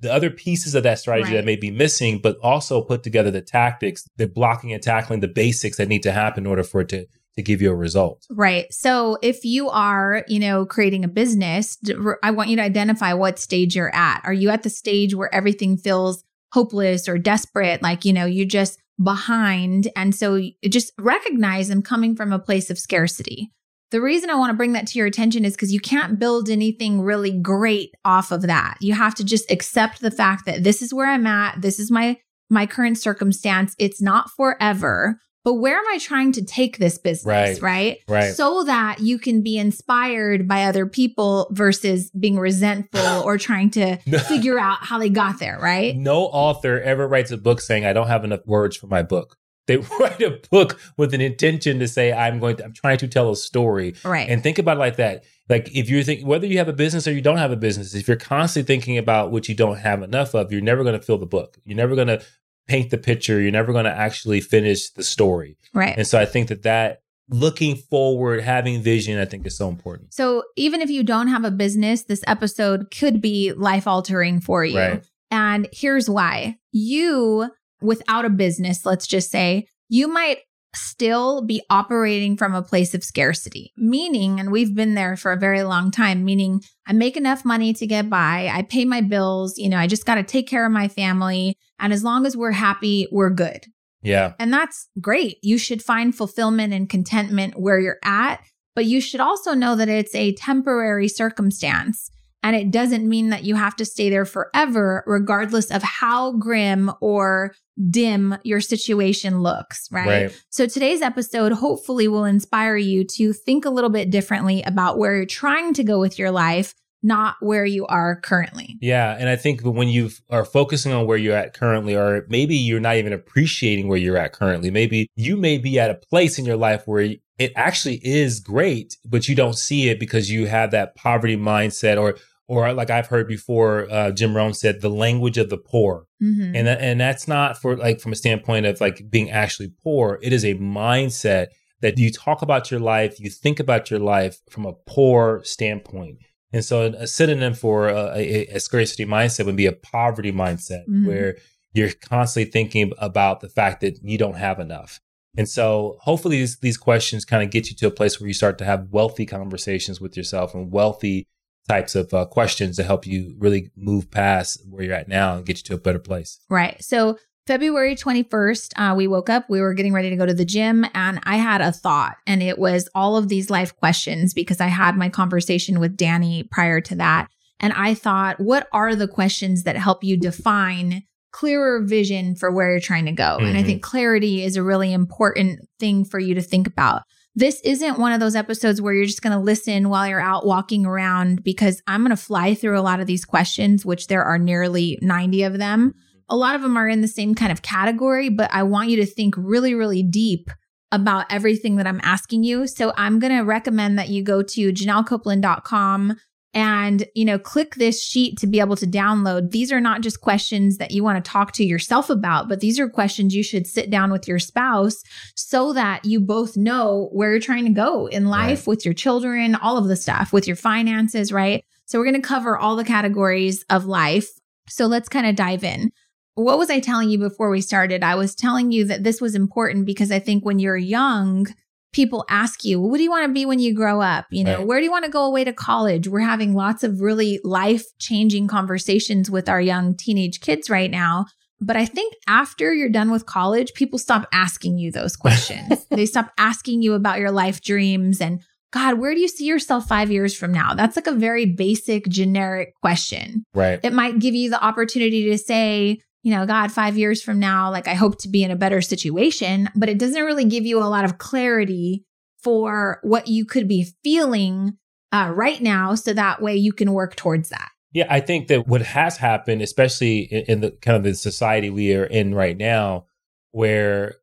the 0.00 0.10
other 0.10 0.30
pieces 0.30 0.74
of 0.74 0.82
that 0.84 0.98
strategy 0.98 1.32
Right. 1.32 1.34
that 1.34 1.44
may 1.44 1.56
be 1.56 1.70
missing, 1.70 2.20
but 2.22 2.38
also 2.42 2.80
put 2.80 3.02
together 3.02 3.30
the 3.30 3.42
tactics, 3.42 4.08
the 4.16 4.28
blocking 4.28 4.72
and 4.72 4.82
tackling, 4.82 5.20
the 5.20 5.28
basics 5.28 5.76
that 5.76 5.88
need 5.88 6.04
to 6.04 6.12
happen 6.12 6.44
in 6.44 6.46
order 6.46 6.62
for 6.62 6.80
it 6.80 6.88
to 6.88 7.04
to 7.36 7.42
give 7.42 7.60
you 7.60 7.70
a 7.70 7.74
result. 7.74 8.26
Right. 8.30 8.72
So 8.72 9.18
if 9.20 9.44
you 9.44 9.68
are, 9.68 10.24
you 10.26 10.38
know, 10.38 10.64
creating 10.64 11.04
a 11.04 11.08
business, 11.08 11.76
I 12.22 12.30
want 12.30 12.48
you 12.48 12.56
to 12.56 12.62
identify 12.62 13.12
what 13.12 13.38
stage 13.38 13.76
you're 13.76 13.94
at. 13.94 14.22
Are 14.24 14.32
you 14.32 14.48
at 14.48 14.62
the 14.62 14.70
stage 14.70 15.14
where 15.14 15.34
everything 15.34 15.76
feels 15.76 16.24
hopeless 16.54 17.08
or 17.08 17.18
desperate? 17.18 17.82
Like, 17.82 18.04
you 18.04 18.12
know, 18.12 18.24
you're 18.24 18.46
just 18.46 18.78
behind. 19.02 19.88
And 19.96 20.14
so 20.14 20.40
just 20.64 20.92
recognize 20.98 21.68
I'm 21.68 21.82
coming 21.82 22.14
from 22.14 22.32
a 22.32 22.38
place 22.38 22.70
of 22.70 22.78
scarcity. 22.78 23.50
The 23.90 24.00
reason 24.00 24.30
I 24.30 24.34
want 24.34 24.50
to 24.50 24.56
bring 24.56 24.72
that 24.72 24.86
to 24.88 24.98
your 24.98 25.06
attention 25.06 25.44
is 25.44 25.54
because 25.54 25.72
you 25.72 25.80
can't 25.80 26.18
build 26.18 26.48
anything 26.48 27.00
really 27.00 27.30
great 27.30 27.90
off 28.04 28.32
of 28.32 28.42
that. 28.42 28.76
You 28.80 28.94
have 28.94 29.14
to 29.16 29.24
just 29.24 29.50
accept 29.50 30.00
the 30.00 30.10
fact 30.10 30.46
that 30.46 30.64
this 30.64 30.80
is 30.80 30.94
where 30.94 31.08
I'm 31.08 31.26
at. 31.26 31.60
This 31.60 31.78
is 31.78 31.90
my 31.90 32.18
my 32.50 32.66
current 32.66 32.98
circumstance. 32.98 33.74
It's 33.78 34.02
not 34.02 34.30
forever. 34.30 35.18
But 35.44 35.54
where 35.54 35.76
am 35.76 35.84
I 35.92 35.98
trying 35.98 36.32
to 36.32 36.44
take 36.44 36.78
this 36.78 36.96
business? 36.96 37.26
Right. 37.26 37.60
Right. 37.60 37.98
Right. 38.08 38.34
So 38.34 38.64
that 38.64 39.00
you 39.00 39.18
can 39.18 39.42
be 39.42 39.58
inspired 39.58 40.48
by 40.48 40.64
other 40.64 40.86
people 40.86 41.48
versus 41.52 42.10
being 42.10 42.38
resentful 42.38 43.00
or 43.24 43.36
trying 43.36 43.70
to 43.72 43.96
figure 44.26 44.58
out 44.58 44.78
how 44.80 44.98
they 44.98 45.10
got 45.10 45.38
there. 45.38 45.58
Right. 45.60 45.94
No 45.94 46.22
author 46.24 46.80
ever 46.80 47.06
writes 47.06 47.30
a 47.30 47.36
book 47.36 47.60
saying, 47.60 47.84
I 47.84 47.92
don't 47.92 48.08
have 48.08 48.24
enough 48.24 48.46
words 48.46 48.76
for 48.76 48.86
my 48.86 49.02
book. 49.02 49.36
They 49.66 49.78
write 49.78 50.20
a 50.20 50.38
book 50.50 50.78
with 50.98 51.14
an 51.14 51.22
intention 51.22 51.78
to 51.78 51.88
say, 51.88 52.12
I'm 52.12 52.38
going 52.38 52.56
to, 52.56 52.64
I'm 52.66 52.74
trying 52.74 52.98
to 52.98 53.08
tell 53.08 53.30
a 53.30 53.36
story. 53.36 53.94
Right. 54.04 54.28
And 54.28 54.42
think 54.42 54.58
about 54.58 54.76
it 54.76 54.80
like 54.80 54.96
that. 54.96 55.24
Like 55.48 55.74
if 55.74 55.88
you're 55.88 56.02
thinking, 56.02 56.26
whether 56.26 56.46
you 56.46 56.58
have 56.58 56.68
a 56.68 56.74
business 56.74 57.08
or 57.08 57.12
you 57.12 57.22
don't 57.22 57.38
have 57.38 57.50
a 57.50 57.56
business, 57.56 57.94
if 57.94 58.06
you're 58.06 58.18
constantly 58.18 58.66
thinking 58.66 58.98
about 58.98 59.30
what 59.32 59.48
you 59.48 59.54
don't 59.54 59.78
have 59.78 60.02
enough 60.02 60.34
of, 60.34 60.52
you're 60.52 60.60
never 60.60 60.82
going 60.82 61.00
to 61.00 61.04
fill 61.04 61.16
the 61.16 61.24
book. 61.24 61.56
You're 61.64 61.78
never 61.78 61.94
going 61.94 62.08
to 62.08 62.22
paint 62.66 62.90
the 62.90 62.98
picture. 62.98 63.40
You're 63.40 63.52
never 63.52 63.72
going 63.72 63.84
to 63.84 63.96
actually 63.96 64.40
finish 64.40 64.90
the 64.90 65.02
story. 65.02 65.56
right. 65.72 65.96
And 65.96 66.06
so 66.06 66.18
I 66.18 66.24
think 66.24 66.48
that 66.48 66.62
that 66.62 67.00
looking 67.28 67.76
forward, 67.76 68.42
having 68.42 68.82
vision, 68.82 69.18
I 69.18 69.24
think 69.24 69.46
is 69.46 69.56
so 69.56 69.68
important. 69.68 70.12
So 70.12 70.44
even 70.56 70.80
if 70.80 70.90
you 70.90 71.02
don't 71.02 71.28
have 71.28 71.44
a 71.44 71.50
business, 71.50 72.04
this 72.04 72.22
episode 72.26 72.90
could 72.90 73.20
be 73.20 73.52
life 73.52 73.86
altering 73.86 74.40
for 74.40 74.64
you. 74.64 74.78
Right. 74.78 75.04
And 75.30 75.68
here's 75.72 76.08
why 76.08 76.56
you, 76.72 77.50
without 77.80 78.24
a 78.24 78.30
business, 78.30 78.84
let's 78.84 79.06
just 79.06 79.30
say, 79.30 79.66
you 79.88 80.08
might 80.08 80.38
still 80.74 81.42
be 81.42 81.62
operating 81.70 82.36
from 82.36 82.54
a 82.54 82.62
place 82.62 82.94
of 82.94 83.04
scarcity, 83.04 83.72
meaning, 83.76 84.40
and 84.40 84.50
we've 84.50 84.74
been 84.74 84.94
there 84.94 85.16
for 85.16 85.32
a 85.32 85.38
very 85.38 85.62
long 85.62 85.90
time, 85.90 86.24
meaning 86.24 86.62
I 86.86 86.92
make 86.92 87.16
enough 87.16 87.44
money 87.44 87.72
to 87.74 87.86
get 87.86 88.10
by, 88.10 88.50
I 88.52 88.62
pay 88.62 88.84
my 88.84 89.00
bills, 89.00 89.58
you 89.58 89.68
know, 89.68 89.78
I 89.78 89.86
just 89.86 90.06
got 90.06 90.16
to 90.16 90.22
take 90.22 90.48
care 90.48 90.66
of 90.66 90.72
my 90.72 90.88
family. 90.88 91.56
And 91.78 91.92
as 91.92 92.04
long 92.04 92.26
as 92.26 92.36
we're 92.36 92.52
happy, 92.52 93.08
we're 93.10 93.30
good. 93.30 93.66
Yeah. 94.02 94.34
And 94.38 94.52
that's 94.52 94.88
great. 95.00 95.38
You 95.42 95.58
should 95.58 95.82
find 95.82 96.14
fulfillment 96.14 96.72
and 96.72 96.88
contentment 96.88 97.58
where 97.58 97.80
you're 97.80 97.98
at, 98.04 98.42
but 98.74 98.84
you 98.84 99.00
should 99.00 99.20
also 99.20 99.54
know 99.54 99.76
that 99.76 99.88
it's 99.88 100.14
a 100.14 100.34
temporary 100.34 101.08
circumstance. 101.08 102.10
And 102.44 102.54
it 102.54 102.70
doesn't 102.70 103.08
mean 103.08 103.30
that 103.30 103.44
you 103.44 103.54
have 103.54 103.74
to 103.76 103.86
stay 103.86 104.10
there 104.10 104.26
forever, 104.26 105.02
regardless 105.06 105.70
of 105.70 105.82
how 105.82 106.32
grim 106.32 106.92
or 107.00 107.54
dim 107.90 108.36
your 108.44 108.60
situation 108.60 109.40
looks, 109.40 109.88
right? 109.90 110.24
Right. 110.26 110.44
So 110.50 110.66
today's 110.66 111.00
episode 111.00 111.52
hopefully 111.52 112.06
will 112.06 112.26
inspire 112.26 112.76
you 112.76 113.04
to 113.16 113.32
think 113.32 113.64
a 113.64 113.70
little 113.70 113.88
bit 113.88 114.10
differently 114.10 114.62
about 114.62 114.98
where 114.98 115.16
you're 115.16 115.24
trying 115.24 115.72
to 115.72 115.82
go 115.82 115.98
with 115.98 116.18
your 116.18 116.30
life, 116.30 116.74
not 117.02 117.36
where 117.40 117.64
you 117.64 117.86
are 117.86 118.20
currently. 118.20 118.76
Yeah, 118.78 119.16
and 119.18 119.30
I 119.30 119.36
think 119.36 119.62
when 119.62 119.88
you 119.88 120.10
are 120.28 120.44
focusing 120.44 120.92
on 120.92 121.06
where 121.06 121.18
you're 121.18 121.34
at 121.34 121.54
currently, 121.54 121.96
or 121.96 122.26
maybe 122.28 122.56
you're 122.56 122.78
not 122.78 122.96
even 122.96 123.14
appreciating 123.14 123.88
where 123.88 123.98
you're 123.98 124.18
at 124.18 124.34
currently, 124.34 124.70
maybe 124.70 125.08
you 125.16 125.38
may 125.38 125.56
be 125.56 125.80
at 125.80 125.90
a 125.90 125.94
place 125.94 126.38
in 126.38 126.44
your 126.44 126.58
life 126.58 126.86
where 126.86 127.14
it 127.38 127.52
actually 127.56 128.00
is 128.06 128.38
great, 128.38 128.98
but 129.04 129.28
you 129.28 129.34
don't 129.34 129.56
see 129.56 129.88
it 129.88 129.98
because 129.98 130.30
you 130.30 130.46
have 130.46 130.70
that 130.72 130.94
poverty 130.94 131.38
mindset, 131.38 131.98
or 131.98 132.16
or 132.48 132.72
like 132.72 132.90
I've 132.90 133.06
heard 133.06 133.26
before, 133.28 133.90
uh, 133.90 134.10
Jim 134.10 134.36
Rohn 134.36 134.52
said, 134.54 134.80
the 134.80 134.90
language 134.90 135.38
of 135.38 135.48
the 135.50 135.56
poor, 135.56 136.06
Mhm. 136.22 136.52
and 136.54 136.66
that, 136.66 136.80
and 136.80 137.00
that's 137.00 137.26
not 137.26 137.60
for 137.60 137.76
like 137.76 138.00
from 138.00 138.12
a 138.12 138.16
standpoint 138.16 138.66
of 138.66 138.80
like 138.80 139.08
being 139.10 139.30
actually 139.30 139.70
poor. 139.82 140.18
It 140.22 140.32
is 140.32 140.44
a 140.44 140.54
mindset 140.54 141.48
that 141.80 141.98
you 141.98 142.10
talk 142.10 142.42
about 142.42 142.70
your 142.70 142.80
life, 142.80 143.18
you 143.20 143.30
think 143.30 143.60
about 143.60 143.90
your 143.90 144.00
life 144.00 144.38
from 144.50 144.64
a 144.66 144.72
poor 144.86 145.42
standpoint. 145.44 146.18
And 146.52 146.64
so 146.64 146.82
a 146.86 147.06
synonym 147.06 147.54
for 147.54 147.88
a, 147.88 148.12
a, 148.16 148.46
a 148.46 148.60
scarcity 148.60 149.04
mindset 149.04 149.44
would 149.46 149.56
be 149.56 149.66
a 149.66 149.72
poverty 149.72 150.32
mindset 150.32 150.84
Mhm. 150.88 151.06
where 151.06 151.36
you're 151.72 151.90
constantly 151.92 152.50
thinking 152.50 152.92
about 152.98 153.40
the 153.40 153.48
fact 153.48 153.80
that 153.80 153.98
you 154.02 154.16
don't 154.16 154.36
have 154.36 154.60
enough. 154.60 155.00
And 155.36 155.48
so 155.48 155.96
hopefully 156.02 156.36
these, 156.38 156.58
these 156.58 156.76
questions 156.76 157.24
kind 157.24 157.42
of 157.42 157.50
get 157.50 157.68
you 157.68 157.74
to 157.76 157.88
a 157.88 157.90
place 157.90 158.20
where 158.20 158.28
you 158.28 158.34
start 158.34 158.56
to 158.58 158.64
have 158.64 158.86
wealthy 158.92 159.26
conversations 159.26 160.00
with 160.00 160.16
yourself 160.16 160.54
and 160.54 160.70
wealthy 160.70 161.26
types 161.68 161.94
of 161.94 162.12
uh, 162.12 162.24
questions 162.26 162.76
to 162.76 162.82
help 162.84 163.06
you 163.06 163.34
really 163.38 163.70
move 163.76 164.10
past 164.10 164.60
where 164.68 164.84
you're 164.84 164.94
at 164.94 165.08
now 165.08 165.36
and 165.36 165.46
get 165.46 165.58
you 165.58 165.62
to 165.64 165.74
a 165.74 165.78
better 165.78 165.98
place. 165.98 166.38
Right. 166.50 166.82
So 166.82 167.18
February 167.46 167.94
21st, 167.94 168.72
uh, 168.76 168.94
we 168.94 169.06
woke 169.06 169.28
up, 169.28 169.46
we 169.50 169.60
were 169.60 169.74
getting 169.74 169.92
ready 169.92 170.08
to 170.10 170.16
go 170.16 170.24
to 170.26 170.32
the 170.34 170.44
gym, 170.46 170.86
and 170.94 171.20
I 171.24 171.36
had 171.36 171.60
a 171.60 171.72
thought, 171.72 172.16
and 172.26 172.42
it 172.42 172.58
was 172.58 172.88
all 172.94 173.16
of 173.18 173.28
these 173.28 173.50
life 173.50 173.76
questions 173.76 174.32
because 174.32 174.60
I 174.60 174.68
had 174.68 174.96
my 174.96 175.10
conversation 175.10 175.78
with 175.78 175.96
Danny 175.96 176.44
prior 176.50 176.80
to 176.82 176.94
that. 176.96 177.28
And 177.60 177.72
I 177.74 177.94
thought, 177.94 178.40
what 178.40 178.66
are 178.72 178.94
the 178.94 179.08
questions 179.08 179.62
that 179.64 179.76
help 179.76 180.02
you 180.02 180.16
define 180.18 181.02
clearer 181.32 181.82
vision 181.82 182.34
for 182.34 182.50
where 182.50 182.70
you're 182.70 182.80
trying 182.80 183.06
to 183.06 183.12
go? 183.12 183.38
And 183.38 183.56
I 183.58 183.62
Mhm. 183.62 183.66
think 183.66 183.82
clarity 183.82 184.42
is 184.42 184.56
a 184.56 184.62
really 184.62 184.92
important 184.92 185.60
thing 185.78 186.04
for 186.04 186.18
you 186.18 186.34
to 186.34 186.42
think 186.42 186.66
about. 186.66 187.02
This 187.36 187.60
isn't 187.62 187.98
one 187.98 188.12
of 188.12 188.20
those 188.20 188.36
episodes 188.36 188.80
where 188.80 188.94
you're 188.94 189.06
just 189.06 189.22
going 189.22 189.36
to 189.36 189.42
listen 189.42 189.88
while 189.88 190.06
you're 190.06 190.20
out 190.20 190.46
walking 190.46 190.86
around 190.86 191.42
because 191.42 191.82
I'm 191.86 192.02
going 192.02 192.10
to 192.10 192.16
fly 192.16 192.54
through 192.54 192.78
a 192.78 192.82
lot 192.82 193.00
of 193.00 193.06
these 193.06 193.24
questions, 193.24 193.84
which 193.84 194.06
there 194.06 194.22
are 194.22 194.38
nearly 194.38 194.98
90 195.02 195.42
of 195.42 195.58
them 195.58 195.94
a 196.28 196.36
lot 196.36 196.54
of 196.54 196.62
them 196.62 196.76
are 196.76 196.88
in 196.88 197.00
the 197.00 197.08
same 197.08 197.34
kind 197.34 197.52
of 197.52 197.62
category, 197.62 198.28
but 198.28 198.50
I 198.52 198.62
want 198.62 198.88
you 198.88 198.96
to 198.96 199.06
think 199.06 199.34
really, 199.36 199.74
really 199.74 200.02
deep 200.02 200.50
about 200.90 201.26
everything 201.30 201.76
that 201.76 201.86
I'm 201.86 202.00
asking 202.02 202.44
you. 202.44 202.66
So 202.66 202.92
I'm 202.96 203.18
going 203.18 203.36
to 203.36 203.42
recommend 203.42 203.98
that 203.98 204.08
you 204.08 204.22
go 204.22 204.42
to 204.42 204.72
janellecopeland.com 204.72 206.16
and 206.54 207.06
you 207.14 207.24
know 207.24 207.38
click 207.38 207.74
this 207.74 208.02
sheet 208.02 208.38
to 208.38 208.46
be 208.46 208.60
able 208.60 208.76
to 208.76 208.86
download. 208.86 209.50
These 209.50 209.72
are 209.72 209.80
not 209.80 210.00
just 210.00 210.20
questions 210.20 210.78
that 210.78 210.92
you 210.92 211.02
want 211.02 211.22
to 211.22 211.30
talk 211.30 211.52
to 211.52 211.64
yourself 211.64 212.08
about 212.08 212.48
but 212.48 212.60
these 212.60 212.78
are 212.78 212.88
questions 212.88 213.34
you 213.34 213.42
should 213.42 213.66
sit 213.66 213.90
down 213.90 214.10
with 214.10 214.28
your 214.28 214.38
spouse 214.38 215.02
so 215.34 215.72
that 215.72 216.04
you 216.04 216.20
both 216.20 216.56
know 216.56 217.08
where 217.12 217.32
you're 217.32 217.40
trying 217.40 217.64
to 217.64 217.70
go 217.70 218.06
in 218.06 218.26
life 218.26 218.60
right. 218.60 218.66
with 218.68 218.84
your 218.84 218.94
children 218.94 219.54
all 219.56 219.76
of 219.76 219.88
the 219.88 219.96
stuff 219.96 220.32
with 220.32 220.46
your 220.46 220.56
finances 220.56 221.32
right? 221.32 221.64
So 221.86 221.98
we're 221.98 222.06
going 222.06 222.22
to 222.22 222.26
cover 222.26 222.56
all 222.56 222.76
the 222.76 222.84
categories 222.84 223.64
of 223.68 223.84
life. 223.84 224.30
So 224.68 224.86
let's 224.86 225.08
kind 225.08 225.26
of 225.26 225.36
dive 225.36 225.64
in. 225.64 225.90
What 226.36 226.58
was 226.58 226.70
i 226.70 226.80
telling 226.80 227.10
you 227.10 227.18
before 227.18 227.50
we 227.50 227.60
started? 227.60 228.02
I 228.02 228.14
was 228.16 228.34
telling 228.34 228.72
you 228.72 228.86
that 228.86 229.04
this 229.04 229.20
was 229.20 229.34
important 229.34 229.86
because 229.86 230.10
i 230.10 230.18
think 230.18 230.44
when 230.44 230.58
you're 230.58 230.76
young 230.76 231.46
people 231.94 232.26
ask 232.28 232.64
you, 232.64 232.80
what 232.80 232.98
do 232.98 233.02
you 233.02 233.10
want 233.10 233.26
to 233.26 233.32
be 233.32 233.46
when 233.46 233.60
you 233.60 233.74
grow 233.74 234.02
up? 234.02 234.26
You 234.30 234.44
know, 234.44 234.58
right. 234.58 234.66
where 234.66 234.78
do 234.78 234.84
you 234.84 234.90
want 234.90 235.06
to 235.06 235.10
go 235.10 235.24
away 235.24 235.44
to 235.44 235.52
college? 235.52 236.08
We're 236.08 236.20
having 236.20 236.52
lots 236.52 236.84
of 236.84 237.00
really 237.00 237.40
life 237.42 237.84
changing 237.98 238.48
conversations 238.48 239.30
with 239.30 239.48
our 239.48 239.60
young 239.60 239.96
teenage 239.96 240.40
kids 240.40 240.68
right 240.68 240.90
now. 240.90 241.26
But 241.60 241.76
I 241.76 241.86
think 241.86 242.12
after 242.28 242.74
you're 242.74 242.90
done 242.90 243.10
with 243.10 243.24
college, 243.24 243.72
people 243.74 243.98
stop 243.98 244.28
asking 244.32 244.76
you 244.76 244.90
those 244.90 245.16
questions. 245.24 245.86
they 245.86 246.04
stop 246.04 246.32
asking 246.36 246.82
you 246.82 246.92
about 246.92 247.20
your 247.20 247.30
life 247.30 247.62
dreams 247.62 248.20
and 248.20 248.42
God, 248.72 248.98
where 248.98 249.14
do 249.14 249.20
you 249.20 249.28
see 249.28 249.44
yourself 249.44 249.86
five 249.86 250.10
years 250.10 250.36
from 250.36 250.50
now? 250.52 250.74
That's 250.74 250.96
like 250.96 251.06
a 251.06 251.12
very 251.12 251.46
basic, 251.46 252.08
generic 252.08 252.74
question. 252.80 253.44
Right. 253.54 253.78
It 253.84 253.92
might 253.92 254.18
give 254.18 254.34
you 254.34 254.50
the 254.50 254.60
opportunity 254.60 255.30
to 255.30 255.38
say, 255.38 256.00
you 256.24 256.34
know, 256.34 256.46
God, 256.46 256.72
five 256.72 256.96
years 256.96 257.22
from 257.22 257.38
now, 257.38 257.70
like 257.70 257.86
I 257.86 257.92
hope 257.92 258.18
to 258.22 258.28
be 258.28 258.42
in 258.42 258.50
a 258.50 258.56
better 258.56 258.80
situation, 258.80 259.68
but 259.76 259.90
it 259.90 259.98
doesn't 259.98 260.24
really 260.24 260.46
give 260.46 260.64
you 260.64 260.78
a 260.78 260.88
lot 260.88 261.04
of 261.04 261.18
clarity 261.18 262.06
for 262.42 262.98
what 263.02 263.28
you 263.28 263.44
could 263.44 263.68
be 263.68 263.92
feeling 264.02 264.78
uh, 265.12 265.30
right 265.34 265.60
now. 265.60 265.94
So 265.94 266.14
that 266.14 266.40
way 266.40 266.56
you 266.56 266.72
can 266.72 266.94
work 266.94 267.14
towards 267.14 267.50
that. 267.50 267.68
Yeah, 267.92 268.06
I 268.08 268.20
think 268.20 268.48
that 268.48 268.66
what 268.66 268.80
has 268.80 269.18
happened, 269.18 269.60
especially 269.60 270.20
in, 270.20 270.62
the 270.62 270.70
kind 270.70 270.96
of 270.96 271.04
the 271.04 271.14
society 271.14 271.68
we 271.68 271.94
are 271.94 272.06
in 272.06 272.34
right 272.34 272.56
now, 272.56 273.04
where 273.52 274.14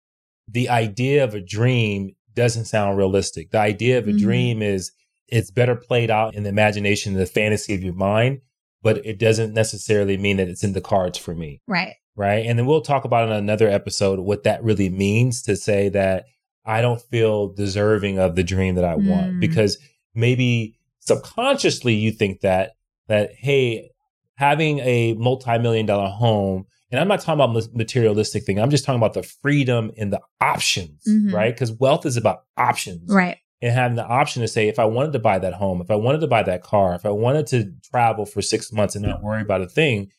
the 0.48 0.70
idea 0.70 1.24
of 1.24 1.36
a 1.36 1.40
dream 1.40 2.16
doesn't 2.34 2.66
sound 2.66 2.98
realistic. 2.98 3.52
The 3.52 3.60
idea 3.60 4.00
of 4.00 4.08
a 4.08 4.12
mm-hmm. 4.12 4.26
dream 4.26 4.62
is 4.64 4.92
it's 5.28 5.52
better 5.52 5.76
played 5.76 6.10
out 6.10 6.34
in 6.34 6.44
the 6.44 6.50
imagination, 6.50 7.14
the 7.14 7.28
fantasy 7.28 7.76
of 7.76 7.84
your 7.84 7.94
mind 7.94 8.42
but 8.82 9.06
it 9.06 9.20
doesn't 9.20 9.54
necessarily 9.54 10.18
mean 10.18 10.38
that 10.38 10.48
it's 10.48 10.64
in 10.64 10.74
the 10.74 10.82
cards 10.82 11.18
for 11.18 11.36
me. 11.36 11.62
Right. 11.68 11.96
Right. 12.16 12.46
And 12.46 12.60
then 12.60 12.66
we'll 12.66 12.82
talk 12.82 13.06
about 13.06 13.28
in 13.28 13.34
another 13.34 13.68
episode 13.68 14.20
what 14.20 14.44
that 14.44 14.64
really 14.64 14.90
means 14.90 15.42
to 15.44 15.56
say 15.56 15.90
that 15.90 16.26
I 16.66 16.82
don't 16.82 17.02
feel 17.02 17.54
deserving 17.54 18.20
of 18.20 18.36
the 18.36 18.44
dream 18.44 18.76
that 18.76 18.86
I 18.86 18.96
mm. 18.96 19.10
want 19.10 19.40
because 19.40 19.78
maybe 20.14 20.78
subconsciously 21.00 21.94
you 21.94 22.12
think 22.12 22.42
that, 22.42 22.74
that, 23.08 23.32
hey, 23.34 23.92
having 24.36 24.80
a 24.80 25.14
multi-million 25.14 25.86
dollar 25.86 26.10
home 26.10 26.66
and 26.92 27.00
I'm 27.00 27.08
not 27.08 27.22
talking 27.22 27.42
about 27.42 27.74
materialistic 27.74 28.44
thing. 28.44 28.60
I'm 28.60 28.70
just 28.70 28.84
talking 28.84 29.00
about 29.00 29.14
the 29.14 29.24
freedom 29.24 29.92
and 29.98 30.12
the 30.12 30.20
options, 30.42 31.02
mm-hmm. 31.08 31.34
right? 31.34 31.54
Because 31.56 31.72
wealth 31.72 32.06
is 32.06 32.18
about 32.18 32.44
options. 32.58 33.10
Right 33.10 33.38
and 33.62 33.74
having 33.74 33.96
the 33.96 34.06
option 34.06 34.42
to 34.42 34.48
say 34.48 34.68
if 34.68 34.80
I 34.80 34.86
wanted 34.86 35.14
to 35.14 35.20
buy 35.20 35.40
that 35.40 35.54
home, 35.54 35.82
if 35.82 35.92
I 35.92 35.96
wanted 35.96 36.22
to 36.22 36.28
buy 36.28 36.44
that 36.44 36.64
car, 36.64 36.96
if 36.96 37.06
I 37.06 37.12
wanted 37.12 37.48
to 37.48 37.74
travel 37.90 38.26
for 38.26 38.42
six 38.42 38.72
months 38.72 38.96
and 38.96 39.06
not 39.06 39.22
worry 39.22 39.42
about 39.42 39.62
a 39.62 39.68
thing, 39.68 40.10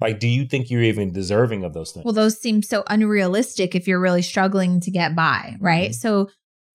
like, 0.00 0.18
do 0.18 0.28
you 0.28 0.44
think 0.46 0.70
you're 0.70 0.82
even 0.82 1.12
deserving 1.12 1.64
of 1.64 1.74
those 1.74 1.92
things? 1.92 2.04
Well, 2.04 2.14
those 2.14 2.38
seem 2.38 2.62
so 2.62 2.84
unrealistic 2.88 3.74
if 3.74 3.86
you're 3.86 4.00
really 4.00 4.22
struggling 4.22 4.80
to 4.80 4.90
get 4.90 5.14
by, 5.14 5.56
right? 5.60 5.90
Mm-hmm. 5.90 5.94
So, 5.94 6.30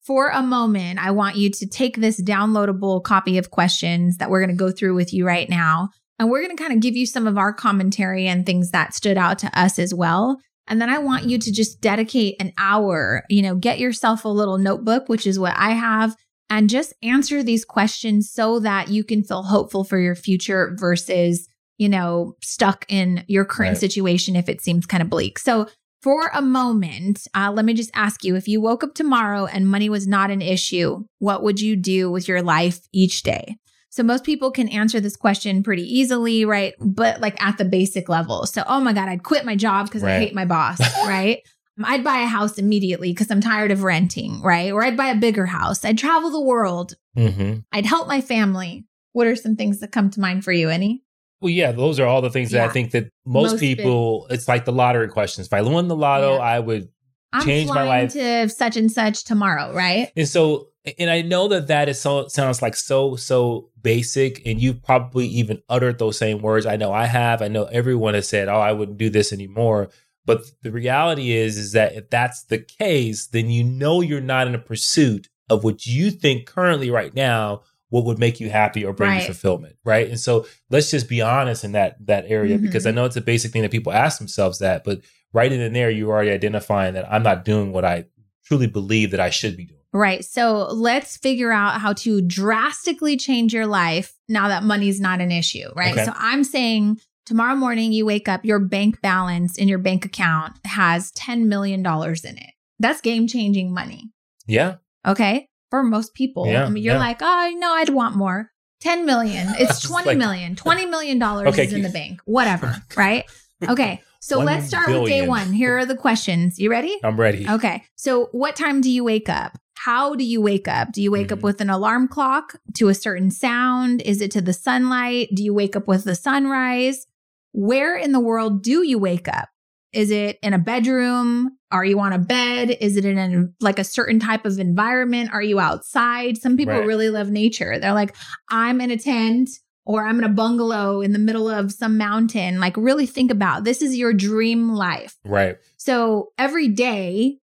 for 0.06 0.30
a 0.30 0.42
moment, 0.42 1.00
I 1.04 1.12
want 1.12 1.36
you 1.36 1.50
to 1.50 1.68
take 1.68 1.98
this 1.98 2.22
downloadable 2.22 3.04
copy 3.04 3.38
of 3.38 3.52
questions 3.52 4.18
that 4.18 4.30
we're 4.30 4.40
going 4.40 4.56
to 4.58 4.64
go 4.64 4.72
through 4.72 4.96
with 4.96 5.14
you 5.14 5.26
right 5.26 5.50
now. 5.50 5.90
And 6.18 6.30
we're 6.30 6.42
going 6.42 6.56
to 6.56 6.64
kind 6.64 6.74
of 6.74 6.80
give 6.80 6.96
you 6.96 7.06
some 7.06 7.28
of 7.28 7.38
our 7.38 7.52
commentary 7.52 8.26
and 8.26 8.46
things 8.46 8.72
that 8.72 8.94
stood 8.94 9.18
out 9.18 9.38
to 9.40 9.60
us 9.60 9.78
as 9.78 9.94
well. 9.94 10.38
And 10.68 10.82
then 10.82 10.90
I 10.90 10.98
want 10.98 11.26
you 11.26 11.38
to 11.38 11.52
just 11.52 11.82
dedicate 11.82 12.36
an 12.40 12.54
hour, 12.58 13.24
you 13.30 13.42
know, 13.42 13.56
get 13.56 13.80
yourself 13.80 14.26
a 14.26 14.30
little 14.30 14.58
notebook, 14.58 15.08
which 15.08 15.26
is 15.26 15.40
what 15.40 15.54
I 15.56 15.72
have, 15.72 16.16
and 16.50 16.70
just 16.70 16.94
answer 17.04 17.44
these 17.44 17.66
questions 17.66 18.32
so 18.32 18.60
that 18.60 18.90
you 18.90 19.04
can 19.04 19.24
feel 19.24 19.44
hopeful 19.44 19.84
for 19.84 20.00
your 20.00 20.16
future 20.16 20.76
versus, 20.80 21.48
you 21.78 21.90
know, 21.90 22.36
stuck 22.42 22.86
in 22.90 23.24
your 23.28 23.46
current 23.46 23.72
right. 23.72 23.78
situation 23.78 24.36
if 24.36 24.50
it 24.50 24.62
seems 24.62 24.86
kind 24.86 25.04
of 25.04 25.10
bleak. 25.10 25.40
So, 25.40 25.68
for 26.04 26.30
a 26.34 26.44
moment, 26.44 27.28
uh, 27.36 27.52
let 27.52 27.66
me 27.66 27.74
just 27.74 27.90
ask 27.96 28.24
you 28.24 28.36
if 28.36 28.48
you 28.48 28.62
woke 28.62 28.84
up 28.84 28.94
tomorrow 28.94 29.46
and 29.46 29.68
money 29.68 29.90
was 29.90 30.08
not 30.08 30.30
an 30.30 30.44
issue, 30.44 31.04
what 31.18 31.42
would 31.42 31.60
you 31.60 31.76
do 31.76 32.12
with 32.12 32.28
your 32.28 32.44
life 32.44 32.80
each 32.94 33.24
day? 33.24 33.58
So 33.90 34.04
most 34.04 34.24
people 34.24 34.52
can 34.52 34.68
answer 34.70 35.00
this 35.00 35.16
question 35.16 35.64
pretty 35.64 35.84
easily, 35.84 36.46
right? 36.46 36.74
But 36.80 37.22
like 37.22 37.42
at 37.42 37.58
the 37.58 37.66
basic 37.66 38.10
level. 38.10 38.46
So, 38.46 38.64
oh 38.68 38.80
my 38.80 38.94
God, 38.94 39.10
I'd 39.10 39.24
quit 39.24 39.46
my 39.46 39.56
job 39.56 39.88
because 39.88 40.04
right. 40.04 40.16
I 40.16 40.20
hate 40.20 40.36
my 40.36 40.46
boss, 40.46 40.80
right? 41.08 41.42
I'd 41.84 42.04
buy 42.04 42.18
a 42.20 42.26
house 42.26 42.58
immediately 42.58 43.12
because 43.12 43.30
I'm 43.30 43.42
tired 43.42 43.72
of 43.72 43.84
renting, 43.84 44.42
right? 44.42 44.72
Or 44.72 44.84
I'd 44.84 44.98
buy 44.98 45.08
a 45.08 45.16
bigger 45.16 45.46
house. 45.46 45.86
I'd 45.86 45.98
travel 45.98 46.32
the 46.32 46.42
world. 46.42 46.96
Mm-hmm. 47.16 47.60
I'd 47.72 47.86
help 47.86 48.08
my 48.08 48.22
family. 48.22 48.86
What 49.14 49.28
are 49.28 49.36
some 49.36 49.56
things 49.56 49.80
that 49.80 49.92
come 49.92 50.10
to 50.12 50.20
mind 50.20 50.44
for 50.44 50.52
you, 50.52 50.70
any? 50.70 51.04
Well, 51.40 51.52
yeah, 51.52 51.72
those 51.72 52.00
are 52.00 52.08
all 52.08 52.22
the 52.22 52.32
things 52.32 52.52
yeah. 52.52 52.62
that 52.62 52.70
I 52.70 52.74
think 52.74 52.92
that 52.92 53.10
most, 53.26 53.54
most 53.54 53.60
people, 53.60 54.26
big. 54.28 54.38
it's 54.38 54.48
like 54.48 54.66
the 54.66 54.72
lottery 54.72 55.08
questions. 55.08 55.48
If 55.48 55.54
I 55.54 55.62
won 55.62 55.88
the 55.88 55.96
lotto, 55.96 56.36
yeah. 56.36 56.42
I 56.42 56.60
would 56.60 56.90
I'm 57.32 57.46
change 57.46 57.70
my 57.70 57.84
life 57.84 58.14
to 58.14 58.50
such 58.50 58.76
and 58.76 58.92
such 58.92 59.24
tomorrow, 59.24 59.74
right? 59.74 60.12
And 60.16 60.28
so 60.28 60.70
and 60.98 61.10
I 61.10 61.22
know 61.22 61.48
that 61.50 61.68
that 61.68 61.90
is 61.90 62.00
so 62.00 62.28
sounds 62.28 62.62
like 62.62 62.76
so 62.76 63.16
so 63.16 63.70
basic, 63.82 64.46
and 64.46 64.62
you've 64.62 64.84
probably 64.84 65.28
even 65.28 65.62
uttered 65.70 66.00
those 66.00 66.18
same 66.18 66.42
words. 66.42 66.66
I 66.66 66.76
know 66.76 66.92
I 66.92 67.06
have. 67.06 67.42
I 67.42 67.48
know 67.48 67.66
everyone 67.66 68.14
has 68.14 68.28
said, 68.28 68.48
"Oh, 68.48 68.60
I 68.60 68.74
wouldn't 68.74 68.98
do 68.98 69.10
this 69.10 69.32
anymore." 69.34 69.90
But 70.26 70.46
the 70.62 70.72
reality 70.72 71.32
is, 71.32 71.58
is 71.58 71.72
that 71.72 71.94
if 71.94 72.10
that's 72.10 72.44
the 72.44 72.58
case, 72.58 73.28
then 73.28 73.50
you 73.50 73.64
know 73.64 74.02
you're 74.02 74.20
not 74.20 74.48
in 74.48 74.56
a 74.56 74.60
pursuit 74.60 75.30
of 75.50 75.64
what 75.64 75.86
you 75.86 76.12
think 76.12 76.46
currently 76.46 76.92
right 76.92 77.16
now 77.16 77.62
what 77.90 78.06
would 78.06 78.20
make 78.20 78.40
you 78.40 78.50
happy 78.50 78.84
or 78.84 78.94
bring 78.94 79.12
right. 79.12 79.22
you 79.22 79.26
fulfillment, 79.26 79.78
right? 79.84 80.10
And 80.10 80.20
so 80.20 80.46
let's 80.70 80.92
just 80.92 81.08
be 81.08 81.22
honest 81.22 81.64
in 81.64 81.72
that 81.72 82.06
that 82.06 82.26
area 82.28 82.56
mm-hmm. 82.56 82.66
because 82.66 82.86
I 82.86 82.92
know 82.92 83.06
it's 83.06 83.16
a 83.16 83.22
basic 83.22 83.52
thing 83.52 83.62
that 83.62 83.72
people 83.72 83.94
ask 83.94 84.20
themselves 84.20 84.60
that, 84.60 84.84
but 84.84 85.02
right 85.34 85.52
in 85.52 85.74
there 85.74 85.90
you're 85.90 86.12
already 86.12 86.32
identifying 86.32 86.94
that 86.96 87.12
I'm 87.12 87.24
not 87.24 87.46
doing 87.46 87.72
what 87.72 87.86
I 87.86 88.06
truly 88.46 88.68
believe 88.68 89.12
that 89.12 89.20
I 89.20 89.30
should 89.30 89.56
be 89.56 89.66
doing. 89.66 89.77
Right. 89.94 90.24
So 90.24 90.68
let's 90.68 91.18
figure 91.18 91.52
out 91.52 91.82
how 91.82 91.94
to 91.94 92.22
drastically 92.22 93.18
change 93.18 93.54
your 93.54 93.66
life 93.66 94.14
now 94.28 94.50
that 94.50 94.64
money's 94.64 95.00
not 95.00 95.22
an 95.22 95.32
issue, 95.32 95.70
right? 95.76 95.94
Okay. 95.94 96.06
So 96.06 96.14
I'm 96.16 96.44
saying 96.44 97.00
tomorrow 97.26 97.56
morning 97.56 97.92
you 97.92 98.06
wake 98.06 98.28
up, 98.28 98.46
your 98.46 98.60
bank 98.60 99.02
balance 99.02 99.58
in 99.58 99.68
your 99.68 99.80
bank 99.80 100.06
account 100.06 100.54
has 100.66 101.12
$10 101.14 101.46
million 101.46 101.80
in 101.86 102.38
it. 102.38 102.54
That's 102.80 103.02
game 103.02 103.28
changing 103.28 103.74
money. 103.74 104.12
Yeah. 104.46 104.76
Okay. 105.06 105.48
For 105.70 105.84
most 105.84 106.14
people. 106.14 106.48
Yeah, 106.48 106.66
I 106.66 106.70
mean, 106.70 106.84
you're 106.84 106.94
yeah. 106.94 107.00
like, 107.00 107.18
oh, 107.22 107.56
no, 107.58 107.74
I'd 107.74 107.90
want 107.90 108.16
more. 108.16 108.52
10 108.82 109.06
million. 109.06 109.48
It's 109.60 109.82
twenty 109.82 110.10
like, 110.10 110.18
million. 110.18 110.56
20 110.56 110.86
million 110.86 111.20
dollars 111.20 111.50
okay. 111.50 111.66
is 111.66 111.74
in 111.74 111.82
the 111.82 111.90
bank. 111.90 112.22
Whatever. 112.26 112.76
right. 112.96 113.26
Okay. 113.68 114.02
So 114.20 114.40
let's 114.40 114.68
start 114.68 114.88
billion. 114.88 115.04
with 115.04 115.12
day 115.12 115.28
one. 115.28 115.54
Here 115.54 115.78
are 115.78 115.86
the 115.86 115.96
questions. 115.96 116.60
You 116.60 116.70
ready? 116.70 116.98
I'm 117.04 117.20
ready. 117.20 117.48
Okay. 117.50 117.84
So 117.96 118.30
what 118.32 118.56
time 118.56 118.82
do 118.82 118.90
you 118.90 119.04
wake 119.04 119.30
up? 119.30 119.58
How 119.78 120.16
do 120.16 120.24
you 120.24 120.42
wake 120.42 120.68
up? 120.68 120.92
Do 120.92 121.02
you 121.02 121.12
wake 121.12 121.28
mm-hmm. 121.28 121.40
up 121.40 121.44
with 121.44 121.62
an 121.62 121.70
alarm 121.70 122.08
clock 122.08 122.60
to 122.76 122.90
a 122.90 122.94
certain 122.94 123.32
sound? 123.32 124.02
Is 124.02 124.22
it 124.22 124.32
to 124.32 124.42
the 124.42 124.54
sunlight? 124.54 125.30
Do 125.34 125.44
you 125.44 125.54
wake 125.54 125.76
up 125.76 125.88
with 125.88 126.04
the 126.04 126.16
sunrise? 126.16 127.06
Where 127.54 127.96
in 127.96 128.12
the 128.12 128.20
world 128.20 128.64
do 128.64 128.84
you 128.84 129.00
wake 129.00 129.28
up? 129.28 129.50
Is 129.94 130.12
it 130.12 130.38
in 130.44 130.54
a 130.54 130.60
bedroom? 130.60 131.58
Are 131.72 131.86
you 131.86 132.00
on 132.00 132.14
a 132.14 132.20
bed? 132.20 132.78
Is 132.82 132.98
it 132.98 133.06
in 133.06 133.18
a, 133.18 133.64
like 133.64 133.80
a 133.80 133.84
certain 133.84 134.20
type 134.20 134.46
of 134.46 134.60
environment? 134.60 135.32
Are 135.34 135.42
you 135.42 135.60
outside? 135.60 136.38
Some 136.38 136.58
people 136.58 136.74
right. 136.74 136.86
really 136.86 137.10
love 137.10 137.30
nature. 137.30 137.80
They're 137.80 137.94
like, 137.94 138.16
I'm 138.50 138.82
in 138.82 138.92
a 138.92 138.98
tent 138.98 139.50
or 139.86 140.06
I'm 140.06 140.20
in 140.20 140.26
a 140.26 140.30
bungalow 140.30 141.02
in 141.02 141.14
the 141.14 141.20
middle 141.20 141.50
of 141.50 141.72
some 141.72 141.98
mountain. 141.98 142.60
Like, 142.60 142.76
really 142.76 143.06
think 143.06 143.32
about 143.32 143.64
this 143.64 143.82
is 143.82 143.98
your 143.98 144.14
dream 144.14 144.74
life. 144.74 145.18
Right. 145.24 145.58
So 145.78 146.34
every 146.38 146.68
day, 146.68 147.40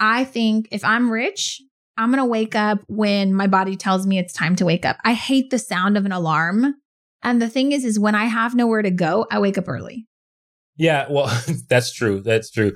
I 0.00 0.24
think 0.24 0.68
if 0.72 0.84
I'm 0.84 1.10
rich, 1.10 1.62
I'm 1.96 2.10
going 2.10 2.22
to 2.22 2.28
wake 2.28 2.54
up 2.54 2.80
when 2.88 3.32
my 3.32 3.46
body 3.46 3.76
tells 3.76 4.06
me 4.06 4.18
it's 4.18 4.32
time 4.32 4.56
to 4.56 4.64
wake 4.64 4.84
up. 4.84 4.96
I 5.04 5.12
hate 5.12 5.50
the 5.50 5.58
sound 5.58 5.96
of 5.96 6.06
an 6.06 6.12
alarm. 6.12 6.74
And 7.22 7.40
the 7.40 7.48
thing 7.48 7.72
is, 7.72 7.84
is 7.84 7.98
when 7.98 8.14
I 8.14 8.24
have 8.24 8.54
nowhere 8.54 8.82
to 8.82 8.90
go, 8.90 9.26
I 9.30 9.38
wake 9.38 9.56
up 9.56 9.68
early. 9.68 10.06
Yeah, 10.76 11.06
well, 11.08 11.30
that's 11.68 11.92
true. 11.92 12.20
That's 12.20 12.50
true. 12.50 12.74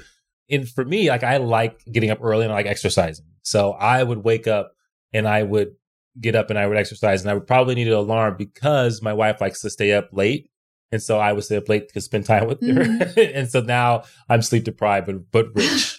And 0.51 0.69
for 0.69 0.85
me, 0.85 1.11
like 1.11 1.23
I 1.23 1.37
like 1.39 1.85
getting 1.91 2.11
up 2.11 2.19
early 2.23 2.45
and 2.45 2.53
I 2.53 2.57
like 2.57 2.67
exercising. 2.67 3.27
So 3.43 3.73
I 3.73 4.03
would 4.03 4.25
wake 4.25 4.47
up 4.47 4.73
and 5.13 5.29
I 5.29 5.43
would 5.43 5.75
get 6.21 6.35
up 6.35 6.51
and 6.51 6.59
I 6.59 6.67
would 6.67 6.77
exercise 6.77 7.23
and 7.23 7.31
I 7.31 7.35
would 7.35 7.47
probably 7.47 7.75
need 7.75 7.89
an 7.89 7.95
alarm 7.95 8.37
because 8.37 9.03
my 9.03 9.13
wife 9.13 9.41
likes 9.41 9.61
to 9.63 9.71
stay 9.71 9.93
up 9.93 10.09
late. 10.13 10.51
And 10.91 11.03
so 11.03 11.19
I 11.19 11.33
would 11.33 11.45
stay 11.45 11.57
up 11.57 11.69
late 11.69 11.93
to 11.93 12.01
spend 12.01 12.25
time 12.25 12.47
with 12.47 12.63
her. 12.63 12.85
Mm-hmm. 12.85 13.21
and 13.37 13.51
so 13.51 13.61
now 13.61 14.05
I'm 14.29 14.41
sleep 14.41 14.65
deprived, 14.65 15.07
but, 15.07 15.31
but 15.31 15.55
rich. 15.55 15.98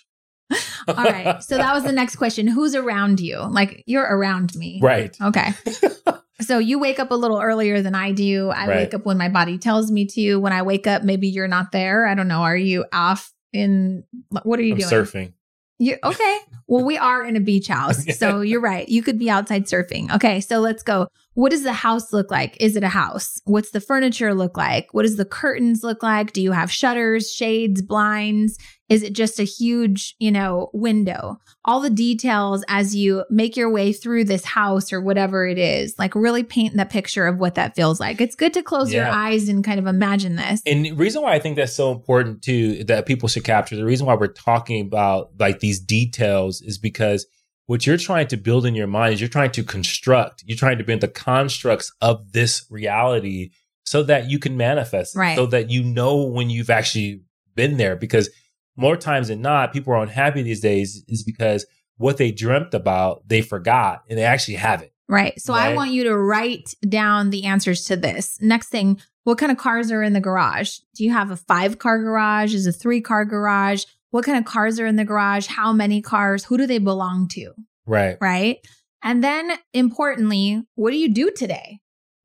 All 0.97 1.03
right. 1.03 1.41
So 1.43 1.57
that 1.57 1.73
was 1.73 1.83
the 1.83 1.91
next 1.91 2.15
question. 2.17 2.47
Who's 2.47 2.75
around 2.75 3.19
you? 3.19 3.37
Like 3.39 3.83
you're 3.85 4.03
around 4.03 4.55
me. 4.55 4.79
Right. 4.81 5.15
Okay. 5.21 5.49
So 6.41 6.57
you 6.57 6.79
wake 6.79 6.99
up 7.01 7.11
a 7.11 7.15
little 7.15 7.41
earlier 7.41 7.81
than 7.81 7.93
I 7.95 8.13
do. 8.13 8.49
I 8.49 8.65
Right. 8.65 8.75
wake 8.77 8.93
up 8.93 9.05
when 9.05 9.17
my 9.17 9.27
body 9.27 9.57
tells 9.57 9.91
me 9.91 10.05
to. 10.05 10.37
When 10.37 10.53
I 10.53 10.61
wake 10.61 10.87
up, 10.87 11.03
maybe 11.03 11.27
you're 11.27 11.49
not 11.49 11.73
there. 11.73 12.07
I 12.07 12.15
don't 12.15 12.29
know. 12.29 12.43
Are 12.43 12.55
you 12.55 12.85
off 12.93 13.33
in 13.51 14.05
what 14.43 14.57
are 14.57 14.63
you 14.63 14.71
I'm 14.75 14.79
doing? 14.79 14.89
surfing. 14.89 15.33
You 15.79 15.97
okay? 16.01 16.37
Well, 16.67 16.85
we 16.85 16.97
are 16.97 17.25
in 17.25 17.35
a 17.35 17.41
beach 17.41 17.67
house. 17.67 18.05
So 18.17 18.39
you're 18.39 18.61
right. 18.61 18.87
You 18.87 19.03
could 19.03 19.19
be 19.19 19.29
outside 19.29 19.65
surfing. 19.65 20.15
Okay, 20.15 20.39
so 20.39 20.59
let's 20.59 20.81
go. 20.81 21.07
What 21.33 21.51
does 21.51 21.63
the 21.63 21.73
house 21.73 22.13
look 22.13 22.31
like? 22.31 22.55
Is 22.61 22.77
it 22.77 22.83
a 22.83 22.89
house? 22.89 23.41
What's 23.43 23.71
the 23.71 23.81
furniture 23.81 24.33
look 24.33 24.55
like? 24.55 24.93
What 24.93 25.01
does 25.03 25.17
the 25.17 25.25
curtains 25.25 25.83
look 25.83 26.01
like? 26.03 26.31
Do 26.31 26.41
you 26.41 26.53
have 26.53 26.71
shutters, 26.71 27.29
shades, 27.29 27.81
blinds? 27.81 28.57
Is 28.89 29.03
it 29.03 29.13
just 29.13 29.39
a 29.39 29.43
huge, 29.43 30.15
you 30.19 30.31
know, 30.31 30.71
window? 30.73 31.37
All 31.63 31.79
the 31.79 31.89
details 31.91 32.63
as 32.67 32.95
you 32.95 33.23
make 33.29 33.55
your 33.55 33.69
way 33.69 33.93
through 33.93 34.23
this 34.23 34.43
house 34.43 34.91
or 34.91 34.99
whatever 34.99 35.47
it 35.47 35.59
is, 35.59 35.93
like 35.99 36.15
really 36.15 36.43
paint 36.43 36.75
the 36.75 36.85
picture 36.85 37.27
of 37.27 37.37
what 37.37 37.55
that 37.55 37.75
feels 37.75 37.99
like. 37.99 38.19
It's 38.19 38.35
good 38.35 38.53
to 38.55 38.63
close 38.63 38.91
your 38.91 39.05
eyes 39.05 39.47
and 39.47 39.63
kind 39.63 39.79
of 39.79 39.85
imagine 39.85 40.35
this. 40.35 40.61
And 40.65 40.85
the 40.85 40.93
reason 40.93 41.21
why 41.21 41.33
I 41.33 41.39
think 41.39 41.55
that's 41.55 41.75
so 41.75 41.91
important 41.91 42.41
too, 42.41 42.83
that 42.85 43.05
people 43.05 43.29
should 43.29 43.43
capture, 43.43 43.75
the 43.75 43.85
reason 43.85 44.07
why 44.07 44.15
we're 44.15 44.27
talking 44.27 44.85
about 44.85 45.29
like 45.39 45.59
these 45.59 45.79
details 45.79 46.61
is 46.61 46.77
because 46.79 47.27
what 47.67 47.85
you're 47.85 47.97
trying 47.97 48.25
to 48.27 48.37
build 48.37 48.65
in 48.65 48.73
your 48.73 48.87
mind 48.87 49.13
is 49.13 49.21
you're 49.21 49.29
trying 49.29 49.51
to 49.51 49.63
construct, 49.63 50.43
you're 50.47 50.57
trying 50.57 50.79
to 50.79 50.83
build 50.83 51.01
the 51.01 51.07
constructs 51.07 51.91
of 52.01 52.31
this 52.31 52.65
reality 52.71 53.51
so 53.83 54.01
that 54.01 54.29
you 54.29 54.39
can 54.39 54.57
manifest 54.57 55.15
Right. 55.15 55.35
so 55.35 55.45
that 55.45 55.69
you 55.69 55.83
know 55.83 56.23
when 56.23 56.49
you've 56.49 56.71
actually 56.71 57.21
been 57.53 57.77
there. 57.77 57.95
Because 57.95 58.29
more 58.75 58.97
times 58.97 59.27
than 59.27 59.41
not, 59.41 59.73
people 59.73 59.93
are 59.93 60.01
unhappy 60.01 60.41
these 60.41 60.61
days 60.61 61.03
is 61.07 61.23
because 61.23 61.65
what 61.97 62.17
they 62.17 62.31
dreamt 62.31 62.73
about, 62.73 63.27
they 63.27 63.41
forgot 63.41 64.03
and 64.09 64.17
they 64.17 64.23
actually 64.23 64.55
have 64.55 64.81
it. 64.81 64.93
Right. 65.07 65.39
So 65.41 65.53
I 65.55 65.73
want 65.73 65.91
you 65.91 66.03
to 66.03 66.15
write 66.15 66.75
down 66.87 67.31
the 67.31 67.45
answers 67.45 67.85
to 67.85 67.97
this. 67.97 68.39
Next 68.41 68.69
thing, 68.69 69.01
what 69.23 69.39
kind 69.39 69.51
of 69.51 69.57
cars 69.57 69.91
are 69.91 70.03
in 70.03 70.13
the 70.13 70.19
garage? 70.19 70.77
Do 70.95 71.03
you 71.03 71.11
have 71.11 71.31
a 71.31 71.35
five 71.35 71.79
car 71.79 71.97
garage? 71.97 72.53
Is 72.53 72.67
a 72.67 72.71
three 72.71 73.01
car 73.01 73.25
garage? 73.25 73.85
What 74.11 74.23
kind 74.23 74.37
of 74.37 74.45
cars 74.45 74.79
are 74.79 74.85
in 74.85 74.97
the 74.97 75.05
garage? 75.05 75.47
How 75.47 75.73
many 75.73 76.01
cars? 76.01 76.43
Who 76.45 76.57
do 76.57 76.67
they 76.67 76.77
belong 76.77 77.27
to? 77.29 77.53
Right. 77.87 78.17
Right. 78.21 78.57
And 79.03 79.23
then 79.23 79.51
importantly, 79.73 80.63
what 80.75 80.91
do 80.91 80.97
you 80.97 81.11
do 81.11 81.31
today? 81.31 81.79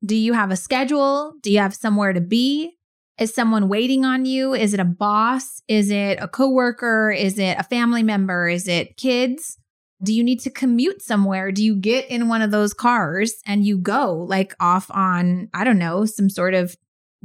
Do 0.05 0.15
you 0.15 0.33
have 0.33 0.51
a 0.51 0.55
schedule? 0.55 1.33
Do 1.41 1.51
you 1.51 1.59
have 1.59 1.73
somewhere 1.73 2.13
to 2.13 2.21
be? 2.21 2.77
Is 3.19 3.33
someone 3.33 3.69
waiting 3.69 4.03
on 4.03 4.25
you? 4.25 4.53
Is 4.53 4.73
it 4.73 4.79
a 4.79 4.85
boss? 4.85 5.61
Is 5.67 5.89
it 5.89 6.17
a 6.21 6.27
coworker? 6.27 7.11
Is 7.11 7.39
it 7.39 7.57
a 7.57 7.63
family 7.63 8.03
member? 8.03 8.49
Is 8.49 8.67
it 8.67 8.97
kids? 8.97 9.57
Do 10.03 10.13
you 10.13 10.23
need 10.23 10.41
to 10.41 10.49
commute 10.49 11.01
somewhere? 11.01 11.51
Do 11.51 11.63
you 11.63 11.75
get 11.77 12.09
in 12.09 12.27
one 12.27 12.41
of 12.41 12.51
those 12.51 12.73
cars 12.73 13.35
and 13.45 13.65
you 13.65 13.77
go 13.77 14.13
like 14.27 14.53
off 14.59 14.91
on, 14.91 15.49
I 15.53 15.63
don't 15.63 15.79
know, 15.79 16.05
some 16.05 16.29
sort 16.29 16.53
of 16.53 16.75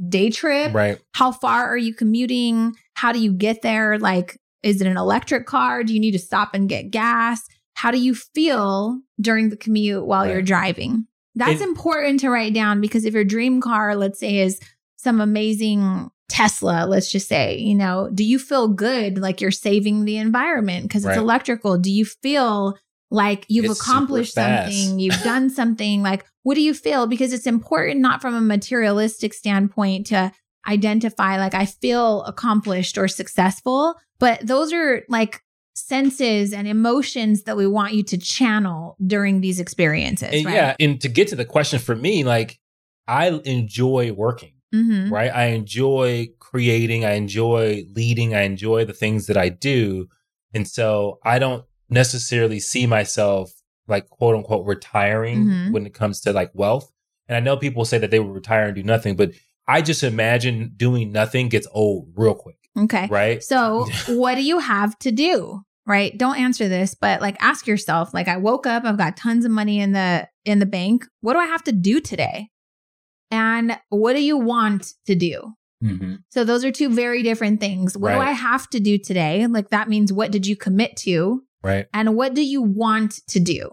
day 0.07 0.29
trip? 0.29 0.73
Right. 0.73 0.97
How 1.13 1.33
far 1.33 1.67
are 1.67 1.77
you 1.77 1.93
commuting? 1.93 2.73
How 2.93 3.11
do 3.11 3.19
you 3.19 3.33
get 3.33 3.61
there? 3.61 3.99
Like, 3.99 4.39
is 4.63 4.79
it 4.79 4.87
an 4.87 4.95
electric 4.97 5.45
car? 5.45 5.83
Do 5.83 5.93
you 5.93 5.99
need 5.99 6.11
to 6.11 6.19
stop 6.19 6.53
and 6.53 6.69
get 6.69 6.91
gas? 6.91 7.41
How 7.73 7.91
do 7.91 7.99
you 7.99 8.15
feel 8.15 8.99
during 9.19 9.49
the 9.49 9.57
commute 9.57 10.05
while 10.05 10.25
you're 10.25 10.41
driving? 10.41 11.05
That's 11.35 11.61
It- 11.61 11.67
important 11.67 12.21
to 12.21 12.29
write 12.29 12.53
down 12.53 12.79
because 12.79 13.03
if 13.03 13.13
your 13.13 13.23
dream 13.25 13.59
car, 13.59 13.95
let's 13.95 14.19
say, 14.19 14.39
is 14.39 14.59
some 15.01 15.19
amazing 15.19 16.11
Tesla, 16.29 16.85
let's 16.87 17.11
just 17.11 17.27
say, 17.27 17.57
you 17.57 17.75
know, 17.75 18.09
do 18.13 18.23
you 18.23 18.39
feel 18.39 18.67
good 18.67 19.17
like 19.17 19.41
you're 19.41 19.51
saving 19.51 20.05
the 20.05 20.17
environment 20.17 20.83
because 20.83 21.03
it's 21.03 21.09
Right. 21.09 21.17
electrical? 21.17 21.77
Do 21.77 21.91
you 21.91 22.05
feel 22.05 22.77
like 23.09 23.45
you've 23.49 23.65
It's 23.65 23.81
accomplished 23.81 24.35
something, 24.35 24.99
you've 24.99 25.21
done 25.23 25.49
something? 25.59 26.01
Like, 26.01 26.25
what 26.43 26.55
do 26.55 26.61
you 26.61 26.73
feel? 26.73 27.05
Because 27.07 27.33
it's 27.33 27.47
important, 27.47 27.99
not 27.99 28.21
from 28.21 28.33
a 28.33 28.41
materialistic 28.41 29.33
standpoint, 29.33 30.07
to 30.07 30.31
identify, 30.67 31.37
like, 31.37 31.53
I 31.53 31.65
feel 31.65 32.23
accomplished 32.23 32.97
or 32.97 33.07
successful, 33.07 33.95
but 34.19 34.45
those 34.45 34.71
are 34.71 35.03
like 35.09 35.41
senses 35.73 36.53
and 36.53 36.67
emotions 36.67 37.43
that 37.43 37.57
we 37.57 37.67
want 37.67 37.93
you 37.93 38.03
to 38.03 38.17
channel 38.17 38.95
during 39.05 39.41
these 39.41 39.59
experiences. 39.59 40.29
And 40.33 40.45
right? 40.45 40.53
yeah, 40.53 40.75
and 40.79 41.01
to 41.01 41.09
get 41.09 41.27
to 41.29 41.35
the 41.35 41.45
question 41.45 41.79
for 41.79 41.95
me, 41.95 42.23
like 42.23 42.59
I 43.07 43.27
enjoy 43.27 44.11
working. 44.13 44.53
Hmm 44.71 45.11
right? 45.11 45.31
I 45.33 45.45
enjoy 45.47 46.29
creating, 46.39 47.03
I 47.05 47.13
enjoy 47.13 47.83
leading, 47.95 48.33
I 48.35 48.41
enjoy 48.43 48.85
the 48.85 48.93
things 48.93 49.27
that 49.27 49.37
I 49.37 49.49
do. 49.49 50.07
And 50.53 50.67
so 50.67 51.19
I 51.23 51.39
don't 51.39 51.65
necessarily 51.89 52.59
see 52.59 52.85
myself 52.87 53.51
like 53.87 54.09
quote 54.09 54.35
unquote 54.35 54.65
retiring 54.65 55.45
Mhm. 55.45 55.71
when 55.71 55.85
it 55.85 55.93
comes 55.93 56.21
to 56.21 56.31
like 56.33 56.51
wealth. 56.53 56.91
And 57.27 57.35
I 57.35 57.39
know 57.39 57.57
people 57.57 57.83
say 57.85 57.97
that 57.97 58.11
they 58.11 58.19
will 58.19 58.31
retire 58.33 58.65
and 58.65 58.75
do 58.75 58.83
nothing, 58.83 59.15
but 59.15 59.31
I 59.67 59.81
just 59.81 60.03
imagine 60.03 60.73
doing 60.75 61.11
nothing 61.11 61.49
gets 61.49 61.67
old 61.71 62.09
real 62.15 62.33
quick, 62.35 62.57
Okay. 62.77 63.07
right? 63.09 63.43
So, 63.43 63.87
what 64.07 64.35
do 64.35 64.43
you 64.43 64.59
have 64.59 64.97
to 64.99 65.11
do? 65.11 65.61
Right? 65.87 66.15
Don't 66.17 66.37
answer 66.37 66.69
this, 66.69 66.93
but 66.95 67.21
like 67.21 67.35
ask 67.41 67.65
yourself, 67.67 68.13
like 68.13 68.27
I 68.27 68.37
woke 68.37 68.67
up, 68.67 68.85
I've 68.85 68.97
got 68.97 69.17
tons 69.17 69.45
of 69.45 69.51
money 69.51 69.79
in 69.79 69.91
the 69.93 70.27
in 70.45 70.59
the 70.59 70.65
bank. 70.65 71.05
What 71.21 71.33
do 71.33 71.39
I 71.39 71.45
have 71.45 71.63
to 71.63 71.71
do 71.71 71.99
today? 71.99 72.49
And 73.31 73.79
what 73.89 74.13
do 74.15 74.21
you 74.21 74.37
want 74.37 74.93
to 75.07 75.15
do? 75.15 75.53
Mhm. 75.83 76.19
So 76.29 76.43
those 76.43 76.63
are 76.63 76.71
two 76.71 76.89
very 76.89 77.23
different 77.23 77.59
things. 77.59 77.97
What 77.97 78.11
do 78.11 78.19
I 78.19 78.31
have 78.31 78.69
to 78.71 78.79
do 78.79 78.97
today? 78.99 79.47
Like 79.47 79.69
that 79.69 79.89
means 79.89 80.13
what 80.13 80.31
did 80.31 80.45
you 80.45 80.55
commit 80.55 80.95
to? 80.97 81.43
Right. 81.63 81.85
and 81.93 82.15
what 82.15 82.33
do 82.33 82.43
you 82.43 82.59
want 82.63 83.19
to 83.27 83.39
do 83.39 83.69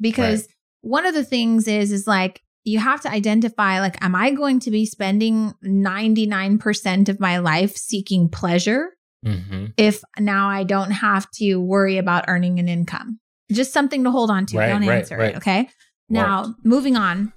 because 0.00 0.46
one 0.82 1.04
of 1.04 1.14
the 1.14 1.24
things 1.24 1.66
is 1.66 1.90
is 1.90 2.06
like 2.06 2.40
you 2.62 2.78
have 2.78 3.00
to 3.00 3.10
identify 3.10 3.80
like 3.80 4.00
am 4.04 4.14
i 4.14 4.30
going 4.30 4.60
to 4.60 4.70
be 4.70 4.86
spending 4.86 5.52
99% 5.64 7.08
of 7.08 7.20
my 7.20 7.38
life 7.38 7.76
seeking 7.76 8.28
pleasure 8.28 8.90
hmm 9.24 9.66
if 9.76 10.02
now 10.18 10.48
i 10.48 10.62
don't 10.62 10.90
have 10.92 11.28
to 11.32 11.56
worry 11.56 11.96
about 11.98 12.24
earning 12.28 12.58
an 12.60 12.68
income 12.68 13.18
just 13.50 13.72
something 13.72 14.04
to 14.04 14.10
hold 14.10 14.30
on 14.30 14.46
to 14.46 14.58
Right, 14.58 14.68
don't 14.68 14.86
right, 14.86 14.98
answer 14.98 15.16
right. 15.16 15.30
it 15.34 15.36
okay 15.38 15.68
now 16.08 16.54
moving 16.62 16.96
on 16.96 17.32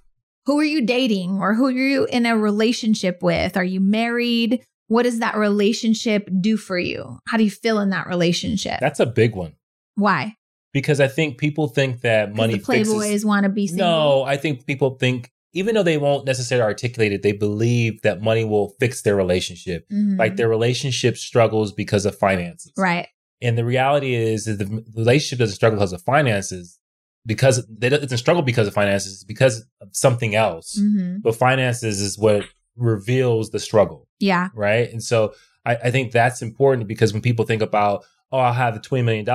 who 0.47 0.59
are 0.59 0.63
you 0.63 0.81
dating 0.81 1.37
or 1.39 1.53
who 1.53 1.67
are 1.67 1.71
you 1.71 2.05
in 2.05 2.25
a 2.25 2.35
relationship 2.35 3.21
with 3.21 3.55
are 3.55 3.63
you 3.63 3.79
married 3.79 4.63
what 4.87 5.03
does 5.03 5.19
that 5.19 5.37
relationship 5.37 6.27
do 6.41 6.57
for 6.57 6.79
you 6.79 7.19
how 7.27 7.37
do 7.37 7.43
you 7.43 7.51
feel 7.51 7.79
in 7.79 7.91
that 7.91 8.07
relationship 8.07 8.79
That's 8.79 8.99
a 8.99 9.05
big 9.05 9.35
one 9.35 9.53
why 9.93 10.35
because 10.73 10.99
I 10.99 11.07
think 11.07 11.37
people 11.37 11.67
think 11.67 12.01
that 12.01 12.35
money 12.35 12.53
the 12.53 12.59
playboys 12.59 13.01
fixes 13.01 13.25
want 13.25 13.43
to 13.45 13.49
be 13.49 13.67
single. 13.67 13.87
No, 13.87 14.23
I 14.23 14.37
think 14.37 14.67
people 14.67 14.91
think, 14.91 15.31
even 15.53 15.73
though 15.73 15.81
they 15.81 15.97
won't 15.97 16.25
necessarily 16.25 16.63
articulate 16.63 17.13
it, 17.13 17.23
they 17.23 17.31
believe 17.31 18.01
that 18.03 18.21
money 18.21 18.43
will 18.43 18.75
fix 18.79 19.01
their 19.01 19.15
relationship. 19.15 19.87
Mhm. 19.89 20.19
Like 20.19 20.35
their 20.35 20.49
relationship 20.49 21.17
struggles 21.17 21.71
because 21.71 22.05
of 22.05 22.15
finances. 22.15 22.73
right. 22.77 23.07
And 23.41 23.57
the 23.57 23.65
reality 23.65 24.15
is 24.15 24.45
that 24.45 24.57
the 24.57 24.83
relationship 24.95 25.39
doesn't 25.39 25.55
struggle 25.55 25.77
because 25.77 25.93
of 25.93 26.01
finances, 26.01 26.79
because 27.27 27.63
they 27.67 27.89
don't- 27.89 27.99
it 27.99 28.03
doesn't 28.07 28.17
struggle 28.17 28.41
because 28.41 28.67
of 28.67 28.73
finances, 28.73 29.13
it's 29.13 29.23
because 29.23 29.65
of 29.81 29.89
something 29.91 30.33
else. 30.33 30.79
hmm 30.79 31.17
But 31.21 31.35
finances 31.35 32.01
is 32.01 32.17
what 32.17 32.43
reveals 32.75 33.49
the 33.51 33.59
struggle, 33.59 34.07
Yeah. 34.19 34.49
right? 34.55 34.89
And 34.91 35.03
so 35.03 35.33
I, 35.65 35.75
I 35.75 35.91
think 35.91 36.11
that's 36.11 36.41
important 36.41 36.87
because 36.87 37.11
when 37.13 37.21
people 37.21 37.43
think 37.45 37.61
about, 37.61 38.05
oh, 38.31 38.39
I'll 38.39 38.53
have 38.53 38.73
the 38.73 38.79
$20 38.79 39.03
million, 39.03 39.27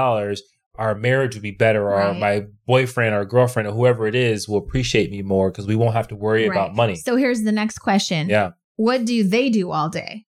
our 0.76 0.94
marriage 0.94 1.35
would 1.35 1.42
be 1.42 1.50
better, 1.50 1.83
or 1.90 1.96
Right. 1.98 2.18
my 2.18 2.44
boyfriend 2.66 3.14
or 3.14 3.24
girlfriend 3.26 3.68
or 3.68 3.72
whoever 3.72 4.07
it 4.07 4.14
is 4.14 4.48
will 4.48 4.59
appreciate 4.59 5.11
me 5.11 5.20
more 5.22 5.50
because 5.50 5.66
we 5.66 5.76
won't 5.76 5.92
have 5.94 6.09
to 6.09 6.16
worry 6.16 6.46
about 6.46 6.74
money. 6.74 6.96
So 6.96 7.16
here's 7.16 7.42
the 7.42 7.52
next 7.52 7.78
question. 7.78 8.28
yeah. 8.31 8.52
What 8.76 9.05
do 9.05 9.22
they 9.22 9.50
do 9.50 9.70
all 9.70 9.90
day? 9.90 10.24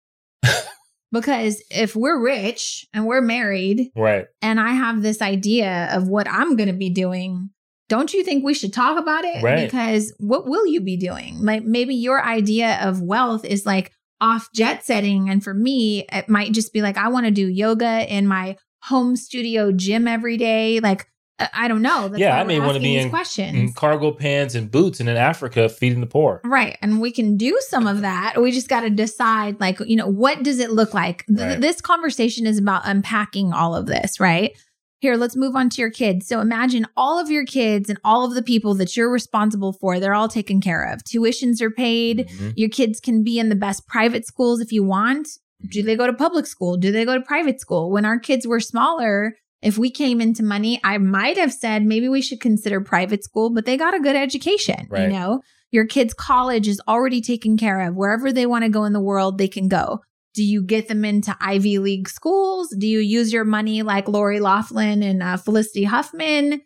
Because 1.13 1.61
if 1.71 1.95
we're 1.95 2.21
rich 2.21 2.85
and 2.93 3.05
we're 3.05 3.21
married 3.21 3.91
Right. 3.95 4.25
and 4.41 4.59
I 4.59 4.71
have 4.73 5.01
this 5.01 5.21
idea 5.21 5.89
of 5.93 6.07
what 6.09 6.27
I'm 6.27 6.55
going 6.57 6.67
to 6.67 6.73
be 6.73 6.89
doing, 6.89 7.51
don't 7.87 8.13
you 8.13 8.23
think 8.23 8.43
we 8.43 8.53
should 8.53 8.73
talk 8.73 8.99
about 8.99 9.23
it? 9.23 9.43
Right. 9.43 9.63
Because 9.63 10.13
what 10.19 10.45
will 10.45 10.65
you 10.67 10.81
be 10.81 10.97
doing? 10.97 11.37
Like 11.39 11.63
maybe 11.63 11.95
your 11.95 12.21
idea 12.23 12.79
of 12.81 13.01
wealth 13.01 13.45
is 13.45 13.65
like 13.65 13.91
off 14.19 14.49
jet 14.53 14.83
setting. 14.85 15.29
And 15.29 15.43
for 15.43 15.53
me, 15.53 16.05
it 16.11 16.27
might 16.29 16.53
just 16.53 16.73
be 16.73 16.81
like, 16.81 16.97
I 16.97 17.09
want 17.09 17.25
to 17.25 17.31
do 17.31 17.47
yoga 17.47 18.05
in 18.13 18.25
my 18.27 18.57
home 18.83 19.15
studio 19.15 19.71
gym 19.71 20.07
every 20.07 20.37
day. 20.37 20.79
Like, 20.79 21.07
I- 21.53 21.67
don't 21.67 21.81
know. 21.81 22.07
That's 22.07 22.19
Yeah, 22.19 22.37
I 22.39 22.43
may 22.43 22.59
wanna 22.59 22.79
be 22.79 22.97
in- 22.97 23.09
questions. 23.09 23.57
In 23.57 23.73
cargo 23.73 24.11
pants 24.11 24.55
and 24.55 24.69
boots 24.69 24.99
and 24.99 25.07
in 25.09 25.17
Africa 25.17 25.69
feeding 25.69 26.01
the 26.01 26.07
poor. 26.07 26.41
Right. 26.43 26.77
And 26.81 26.99
we 27.01 27.11
can 27.11 27.37
do 27.37 27.57
some 27.69 27.87
of 27.87 28.01
that. 28.01 28.41
We 28.41 28.51
just 28.51 28.67
got 28.69 28.81
to 28.81 28.89
decide, 28.89 29.59
like, 29.59 29.79
you 29.85 29.95
know, 29.95 30.07
what 30.07 30.43
does 30.43 30.59
it 30.59 30.71
look 30.71 30.93
like? 30.93 31.25
Th- 31.27 31.39
Right. 31.39 31.61
This 31.61 31.81
conversation 31.81 32.45
is 32.47 32.57
about 32.57 32.81
unpacking 32.85 33.53
all 33.53 33.75
of 33.75 33.85
this, 33.87 34.19
right? 34.19 34.51
Here, 34.99 35.17
let's 35.17 35.35
move 35.35 35.55
on 35.55 35.69
to 35.71 35.81
your 35.81 35.91
kids. 35.91 36.27
So 36.27 36.39
imagine 36.39 36.85
all 36.95 37.19
of 37.19 37.29
your 37.29 37.43
kids 37.45 37.89
and 37.89 37.99
all 38.05 38.25
of 38.25 38.35
the 38.35 38.41
people 38.41 38.73
that 38.75 38.95
you're 38.95 39.11
responsible 39.11 39.73
for, 39.73 39.99
they're 39.99 40.13
all 40.13 40.29
taken 40.29 40.61
care 40.61 40.83
of. 40.83 41.03
Tuitions 41.03 41.61
are 41.61 41.69
paid. 41.71 42.29
Mhm. 42.39 42.53
Your 42.55 42.69
kids 42.69 42.99
can 43.01 43.21
be 43.23 43.37
in 43.37 43.49
the 43.49 43.55
best 43.55 43.85
private 43.85 44.25
schools 44.25 44.61
if 44.61 44.71
you 44.71 44.81
want. 44.83 45.27
Do 45.69 45.83
they 45.83 45.95
go 45.97 46.07
to 46.07 46.13
public 46.13 46.45
school? 46.45 46.77
Do 46.77 46.91
they 46.91 47.03
go 47.05 47.15
to 47.15 47.21
private 47.21 47.59
school? 47.59 47.91
When 47.91 48.05
our 48.05 48.17
kids 48.19 48.47
were 48.47 48.59
smaller, 48.59 49.35
If 49.63 49.77
we 49.77 49.89
came 49.89 50.19
into 50.19 50.43
money, 50.43 50.79
I 50.83 50.97
might 50.97 51.37
have 51.37 51.53
said 51.53 51.85
maybe 51.85 52.09
we 52.09 52.21
should 52.21 52.41
consider 52.41 52.81
private 52.81 53.23
school, 53.23 53.49
but 53.49 53.65
they 53.65 53.77
got 53.77 53.95
a 53.95 53.99
good 53.99 54.15
education. 54.15 54.87
Right. 54.89 55.03
You 55.03 55.09
know, 55.09 55.41
your 55.71 55.87
kid's 55.87 56.13
college 56.13 56.67
is 56.67 56.81
already 56.87 57.21
taken 57.21 57.57
care 57.57 57.79
of. 57.81 57.95
Wherever 57.95 58.31
they 58.31 58.45
want 58.45 58.63
to 58.65 58.69
go 58.69 58.83
in 58.83 58.93
the 58.93 58.99
world, 58.99 59.37
they 59.37 59.47
can 59.47 59.69
go. 59.69 60.01
Do 60.35 60.43
you 60.43 60.63
get 60.63 60.87
them 60.87 61.05
into 61.05 61.35
Ivy 61.39 61.79
League 61.79 62.09
schools? 62.09 62.75
Do 62.77 62.87
you 62.87 62.99
use 62.99 63.31
your 63.31 63.45
money 63.45 63.83
like 63.83 64.07
Lori 64.07 64.39
Loughlin 64.39 65.01
and 65.01 65.23
uh, 65.23 65.37
Felicity 65.37 65.85
Huffman? 65.85 66.61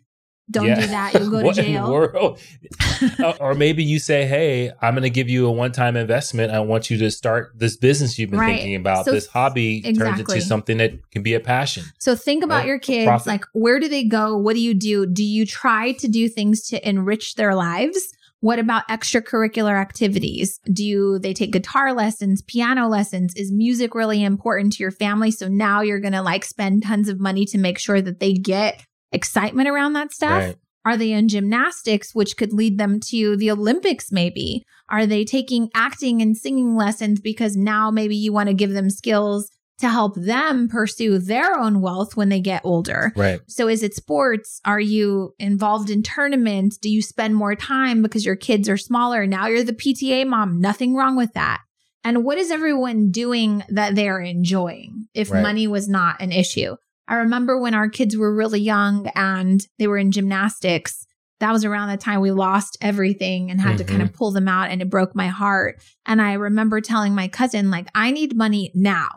Don't 0.50 0.66
Yeah. 0.66 0.80
do 0.80 0.86
that. 0.86 1.14
You'll 1.14 1.30
go 1.30 1.40
to 1.40 1.44
What 1.46 1.58
in 1.58 1.64
the 1.66 1.70
jail. 1.72 1.92
world? 1.92 2.40
Uh, 3.20 3.32
or 3.40 3.54
maybe 3.54 3.84
you 3.84 3.98
say, 4.00 4.26
"Hey, 4.26 4.72
I'm 4.82 4.94
going 4.94 5.02
to 5.04 5.10
give 5.10 5.28
you 5.28 5.46
a 5.46 5.52
one-time 5.52 5.96
investment. 5.96 6.50
I 6.52 6.58
want 6.60 6.90
you 6.90 6.98
to 6.98 7.10
start 7.12 7.52
this 7.56 7.76
business 7.76 8.18
you've 8.18 8.30
been 8.30 8.40
Right. 8.40 8.56
thinking 8.56 8.74
about. 8.74 9.04
So- 9.04 9.12
this 9.12 9.26
hobby 9.28 9.82
turns 9.82 10.18
into 10.20 10.40
something 10.40 10.78
that 10.78 10.92
can 11.12 11.22
be 11.22 11.34
a 11.34 11.40
passion." 11.40 11.84
So 11.98 12.14
think 12.16 12.42
about 12.42 12.66
your 12.66 12.78
kids. 12.78 13.26
Like, 13.26 13.44
where 13.52 13.78
do 13.78 13.88
they 13.88 14.04
go? 14.04 14.36
What 14.36 14.54
do 14.54 14.60
you 14.60 14.74
do? 14.74 15.06
Do 15.06 15.22
you 15.24 15.46
try 15.46 15.92
to 15.92 16.08
do 16.08 16.28
things 16.28 16.62
to 16.68 16.88
enrich 16.88 17.34
their 17.36 17.54
lives? 17.54 17.98
What 18.40 18.58
about 18.60 18.86
extracurricular 18.88 19.80
activities? 19.80 20.60
Do 20.72 20.84
you, 20.84 21.18
they 21.18 21.34
take 21.34 21.50
guitar 21.50 21.92
lessons, 21.92 22.40
piano 22.42 22.86
lessons? 22.88 23.32
Is 23.34 23.50
music 23.50 23.94
really 23.96 24.22
important 24.22 24.74
to 24.74 24.82
your 24.82 24.92
family? 24.92 25.32
So 25.32 25.48
now 25.48 25.80
you're 25.82 25.98
going 25.98 26.12
to 26.12 26.22
like 26.22 26.44
spend 26.44 26.84
tons 26.84 27.08
of 27.08 27.18
money 27.18 27.44
to 27.46 27.58
make 27.58 27.78
sure 27.80 28.00
that 28.00 28.20
they 28.20 28.34
get 28.34 28.84
excitement 29.12 29.68
around 29.68 29.94
that 29.94 30.12
stuff. 30.12 30.42
Right. 30.44 30.56
Are 30.84 30.96
they 30.96 31.12
in 31.12 31.28
gymnastics, 31.28 32.14
which 32.14 32.36
could 32.36 32.52
lead 32.52 32.78
them 32.78 32.98
to 33.08 33.36
the 33.36 33.50
Olympics, 33.50 34.10
maybe? 34.10 34.64
Are 34.88 35.06
they 35.06 35.24
taking 35.24 35.68
acting 35.74 36.22
and 36.22 36.36
singing 36.36 36.76
lessons 36.76 37.20
because 37.20 37.56
now 37.56 37.90
maybe 37.90 38.16
you 38.16 38.32
want 38.32 38.48
to 38.48 38.54
give 38.54 38.72
them 38.72 38.88
skills 38.88 39.50
to 39.80 39.88
help 39.88 40.14
them 40.16 40.66
pursue 40.68 41.18
their 41.18 41.58
own 41.58 41.80
wealth 41.82 42.16
when 42.16 42.30
they 42.30 42.40
get 42.40 42.62
older? 42.64 43.12
Right. 43.16 43.40
So, 43.48 43.68
is 43.68 43.82
it 43.82 43.94
sports? 43.94 44.60
Are 44.64 44.80
you 44.80 45.34
involved 45.38 45.90
in 45.90 46.02
tournaments? 46.02 46.78
Do 46.78 46.88
you 46.88 47.02
spend 47.02 47.34
more 47.34 47.54
time 47.54 48.00
because 48.02 48.24
your 48.24 48.36
kids 48.36 48.68
are 48.68 48.78
smaller? 48.78 49.26
Now 49.26 49.46
you're 49.48 49.64
the 49.64 49.72
PTA 49.74 50.26
mom. 50.26 50.60
Nothing 50.60 50.94
wrong 50.94 51.16
with 51.16 51.32
that. 51.34 51.60
And 52.02 52.24
what 52.24 52.38
is 52.38 52.50
everyone 52.50 53.10
doing 53.10 53.62
that 53.68 53.94
they 53.94 54.08
are 54.08 54.20
enjoying 54.20 55.08
if 55.12 55.30
Right. 55.30 55.42
money 55.42 55.66
was 55.66 55.88
not 55.88 56.22
an 56.22 56.32
issue? 56.32 56.76
I 57.08 57.14
remember 57.16 57.58
when 57.58 57.74
our 57.74 57.88
kids 57.88 58.16
were 58.16 58.34
really 58.34 58.60
young 58.60 59.08
and 59.14 59.66
they 59.78 59.86
were 59.86 59.98
in 59.98 60.12
gymnastics. 60.12 61.06
That 61.40 61.52
was 61.52 61.64
around 61.64 61.88
the 61.88 61.96
time 61.96 62.20
we 62.20 62.32
lost 62.32 62.76
everything 62.80 63.50
and 63.50 63.60
had 63.60 63.78
to 63.78 63.84
kind 63.84 64.02
of 64.02 64.08
mm-hmm. 64.08 64.16
pull 64.16 64.32
them 64.32 64.48
out, 64.48 64.70
and 64.70 64.82
it 64.82 64.90
broke 64.90 65.14
my 65.14 65.28
heart. 65.28 65.80
And 66.04 66.20
I 66.20 66.32
remember 66.32 66.80
telling 66.80 67.14
my 67.14 67.28
cousin, 67.28 67.70
like, 67.70 67.88
I 67.94 68.10
need 68.10 68.36
money 68.36 68.72
now. 68.74 69.08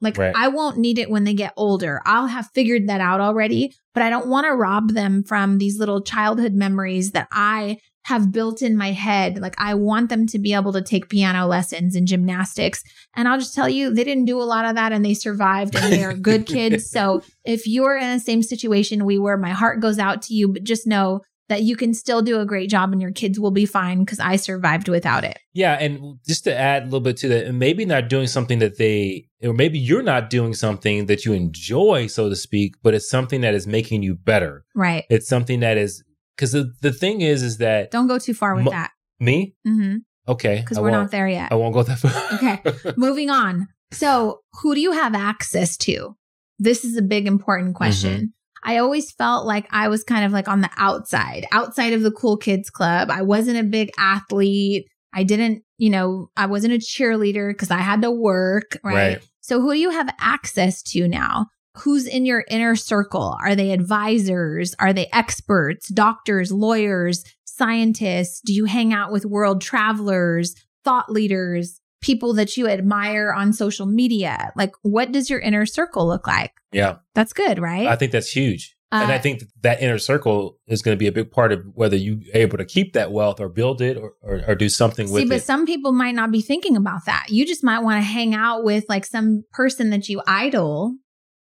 Like, 0.00 0.18
Right. 0.18 0.34
I 0.36 0.48
won't 0.48 0.78
need 0.78 0.98
it 0.98 1.10
when 1.10 1.24
they 1.24 1.34
get 1.34 1.54
older. 1.56 2.00
I'll 2.04 2.26
have 2.26 2.50
figured 2.52 2.88
that 2.88 3.00
out 3.00 3.20
already, 3.20 3.72
but 3.94 4.02
I 4.02 4.10
don't 4.10 4.28
want 4.28 4.46
to 4.46 4.54
rob 4.54 4.90
them 4.90 5.22
from 5.22 5.58
these 5.58 5.78
little 5.78 6.02
childhood 6.02 6.52
memories 6.52 7.12
that 7.12 7.28
I 7.30 7.78
have 8.08 8.32
built 8.32 8.62
in 8.62 8.74
my 8.74 8.90
head. 8.90 9.38
Like, 9.38 9.54
I 9.58 9.74
want 9.74 10.08
them 10.08 10.26
to 10.28 10.38
be 10.38 10.54
able 10.54 10.72
to 10.72 10.80
take 10.80 11.10
piano 11.10 11.46
lessons 11.46 11.94
and 11.94 12.08
gymnastics. 12.08 12.82
And 13.14 13.28
I'll 13.28 13.38
just 13.38 13.54
tell 13.54 13.68
you, 13.68 13.92
they 13.92 14.02
didn't 14.02 14.24
do 14.24 14.40
a 14.40 14.44
lot 14.44 14.64
of 14.64 14.76
that 14.76 14.92
and 14.92 15.04
they 15.04 15.12
survived 15.12 15.76
and 15.76 15.92
they 15.92 16.02
are 16.02 16.14
good 16.14 16.46
kids. 16.56 16.90
So 16.90 17.20
if 17.44 17.66
you're 17.66 17.98
in 17.98 18.14
the 18.14 18.18
same 18.18 18.42
situation 18.42 19.04
we 19.04 19.18
were, 19.18 19.36
my 19.36 19.50
heart 19.50 19.80
goes 19.80 19.98
out 19.98 20.22
to 20.22 20.34
you, 20.34 20.48
but 20.48 20.64
just 20.64 20.86
know 20.86 21.20
that 21.50 21.64
you 21.64 21.76
can 21.76 21.92
still 21.92 22.22
do 22.22 22.40
a 22.40 22.46
great 22.46 22.70
job 22.70 22.92
and 22.92 23.02
your 23.02 23.12
kids 23.12 23.38
will 23.38 23.50
be 23.50 23.66
fine 23.66 24.00
because 24.00 24.20
I 24.20 24.36
survived 24.36 24.88
without 24.88 25.24
it. 25.24 25.38
Yeah, 25.52 25.74
and 25.74 26.18
just 26.26 26.44
to 26.44 26.58
add 26.58 26.84
a 26.84 26.86
little 26.86 27.00
bit 27.00 27.18
to 27.18 27.28
that, 27.28 27.46
and 27.46 27.58
maybe 27.58 27.84
not 27.84 28.08
doing 28.08 28.26
something 28.26 28.58
that 28.60 28.78
they, 28.78 29.28
or 29.42 29.52
maybe 29.52 29.78
you're 29.78 30.02
not 30.02 30.30
doing 30.30 30.54
something 30.54 31.06
that 31.06 31.26
you 31.26 31.34
enjoy, 31.34 32.06
so 32.06 32.30
to 32.30 32.36
speak, 32.36 32.76
but 32.82 32.94
it's 32.94 33.08
something 33.08 33.42
that 33.42 33.54
is 33.54 33.66
making 33.66 34.02
you 34.02 34.14
better. 34.14 34.64
Right. 34.74 35.04
It's 35.10 35.28
something 35.28 35.60
that 35.60 35.76
is 35.76 36.02
because 36.38 36.52
the, 36.52 36.72
the 36.80 36.92
thing 36.92 37.20
is, 37.20 37.42
is 37.42 37.58
that 37.58 37.90
Don't 37.90 38.06
go 38.06 38.18
too 38.18 38.34
far 38.34 38.54
with 38.54 38.64
Mo- 38.64 38.70
that 38.70 38.92
me, 39.18 39.56
because 39.64 40.00
okay, 40.28 40.60
because 40.60 40.78
we're 40.78 40.92
won't- 40.92 41.10
there 41.10 41.28
yet. 41.28 41.50
I 41.50 41.56
won't 41.56 41.74
go 41.74 41.82
that 41.82 41.98
far. 41.98 42.12
Okay. 42.34 42.92
Moving 42.96 43.30
on. 43.30 43.66
So, 43.90 44.40
who 44.60 44.74
do 44.74 44.80
you 44.80 44.92
have 44.92 45.14
access 45.14 45.76
to? 45.78 46.16
This 46.58 46.84
is 46.84 46.96
a 46.96 47.02
big 47.02 47.26
important 47.26 47.70
mm-hmm. 47.70 47.76
question. 47.76 48.34
I 48.62 48.78
always 48.78 49.10
felt 49.12 49.46
like 49.46 49.66
I 49.70 49.88
was 49.88 50.04
kind 50.04 50.24
of 50.24 50.32
like 50.32 50.48
on 50.48 50.60
the 50.60 50.70
outside, 50.76 51.46
outside 51.52 51.92
of 51.92 52.02
the 52.02 52.10
cool 52.10 52.36
kids 52.36 52.70
club. 52.70 53.10
I 53.10 53.22
wasn't 53.22 53.58
a 53.58 53.62
big 53.62 53.90
athlete. 53.98 54.86
I 55.14 55.22
didn't, 55.22 55.62
you 55.78 55.90
know, 55.90 56.30
I 56.36 56.46
wasn't 56.46 56.74
a 56.74 56.78
cheerleader 56.78 57.50
because 57.50 57.70
I 57.70 57.78
had 57.78 58.02
to 58.02 58.10
work, 58.10 58.78
right? 58.84 58.94
Right. 58.94 59.28
So, 59.40 59.60
who 59.60 59.72
do 59.72 59.78
you 59.78 59.90
have 59.90 60.14
access 60.20 60.82
to 60.82 61.08
now? 61.08 61.46
Who's 61.80 62.06
in 62.06 62.26
your 62.26 62.44
inner 62.48 62.76
circle? 62.76 63.36
Are 63.42 63.54
they 63.54 63.72
advisors? 63.72 64.74
Are 64.78 64.92
they 64.92 65.06
experts, 65.12 65.88
doctors, 65.88 66.50
lawyers, 66.52 67.24
scientists? 67.44 68.40
Do 68.44 68.52
you 68.52 68.64
hang 68.66 68.92
out 68.92 69.12
with 69.12 69.24
world 69.26 69.60
travelers, 69.60 70.54
thought 70.84 71.10
leaders, 71.10 71.80
people 72.00 72.32
that 72.34 72.56
you 72.56 72.68
admire 72.68 73.32
on 73.32 73.52
social 73.52 73.86
media? 73.86 74.52
Like, 74.56 74.72
what 74.82 75.12
does 75.12 75.28
your 75.28 75.40
inner 75.40 75.66
circle 75.66 76.06
look 76.06 76.26
like? 76.26 76.52
yeah, 76.72 76.96
That's 77.14 77.32
good, 77.32 77.58
right? 77.58 77.86
I 77.86 77.96
think 77.96 78.12
that's 78.12 78.30
huge. 78.30 78.74
and 78.92 79.10
I 79.10 79.16
Uh, 79.16 79.20
think 79.20 79.40
that, 79.40 79.48
that 79.62 79.82
inner 79.82 79.98
circle 79.98 80.58
is 80.66 80.82
going 80.82 80.94
to 80.96 80.98
be 80.98 81.06
a 81.08 81.12
big 81.12 81.30
part 81.30 81.52
of 81.52 81.64
whether 81.74 81.96
you're 81.96 82.18
able 82.34 82.56
to 82.58 82.64
keep 82.64 82.92
that 82.92 83.10
wealth 83.12 83.40
or 83.40 83.48
build 83.48 83.80
it 83.82 83.96
or, 83.96 84.12
or, 84.22 84.42
or 84.48 84.54
do 84.54 84.68
something 84.68 85.06
See, 85.06 85.12
with 85.12 85.22
it. 85.22 85.26
See, 85.26 85.30
but 85.30 85.42
some 85.42 85.66
people 85.66 85.92
might 85.92 86.14
not 86.14 86.30
be 86.30 86.40
thinking 86.42 86.76
about 86.76 87.04
that. 87.06 87.26
You 87.30 87.44
just 87.46 87.64
might 87.64 87.80
want 87.80 87.98
to 87.98 88.02
hang 88.06 88.34
out 88.34 88.64
with 88.64 88.84
like 88.88 89.04
some 89.04 89.44
person 89.52 89.90
that 89.90 90.08
you 90.08 90.22
idol. 90.26 90.94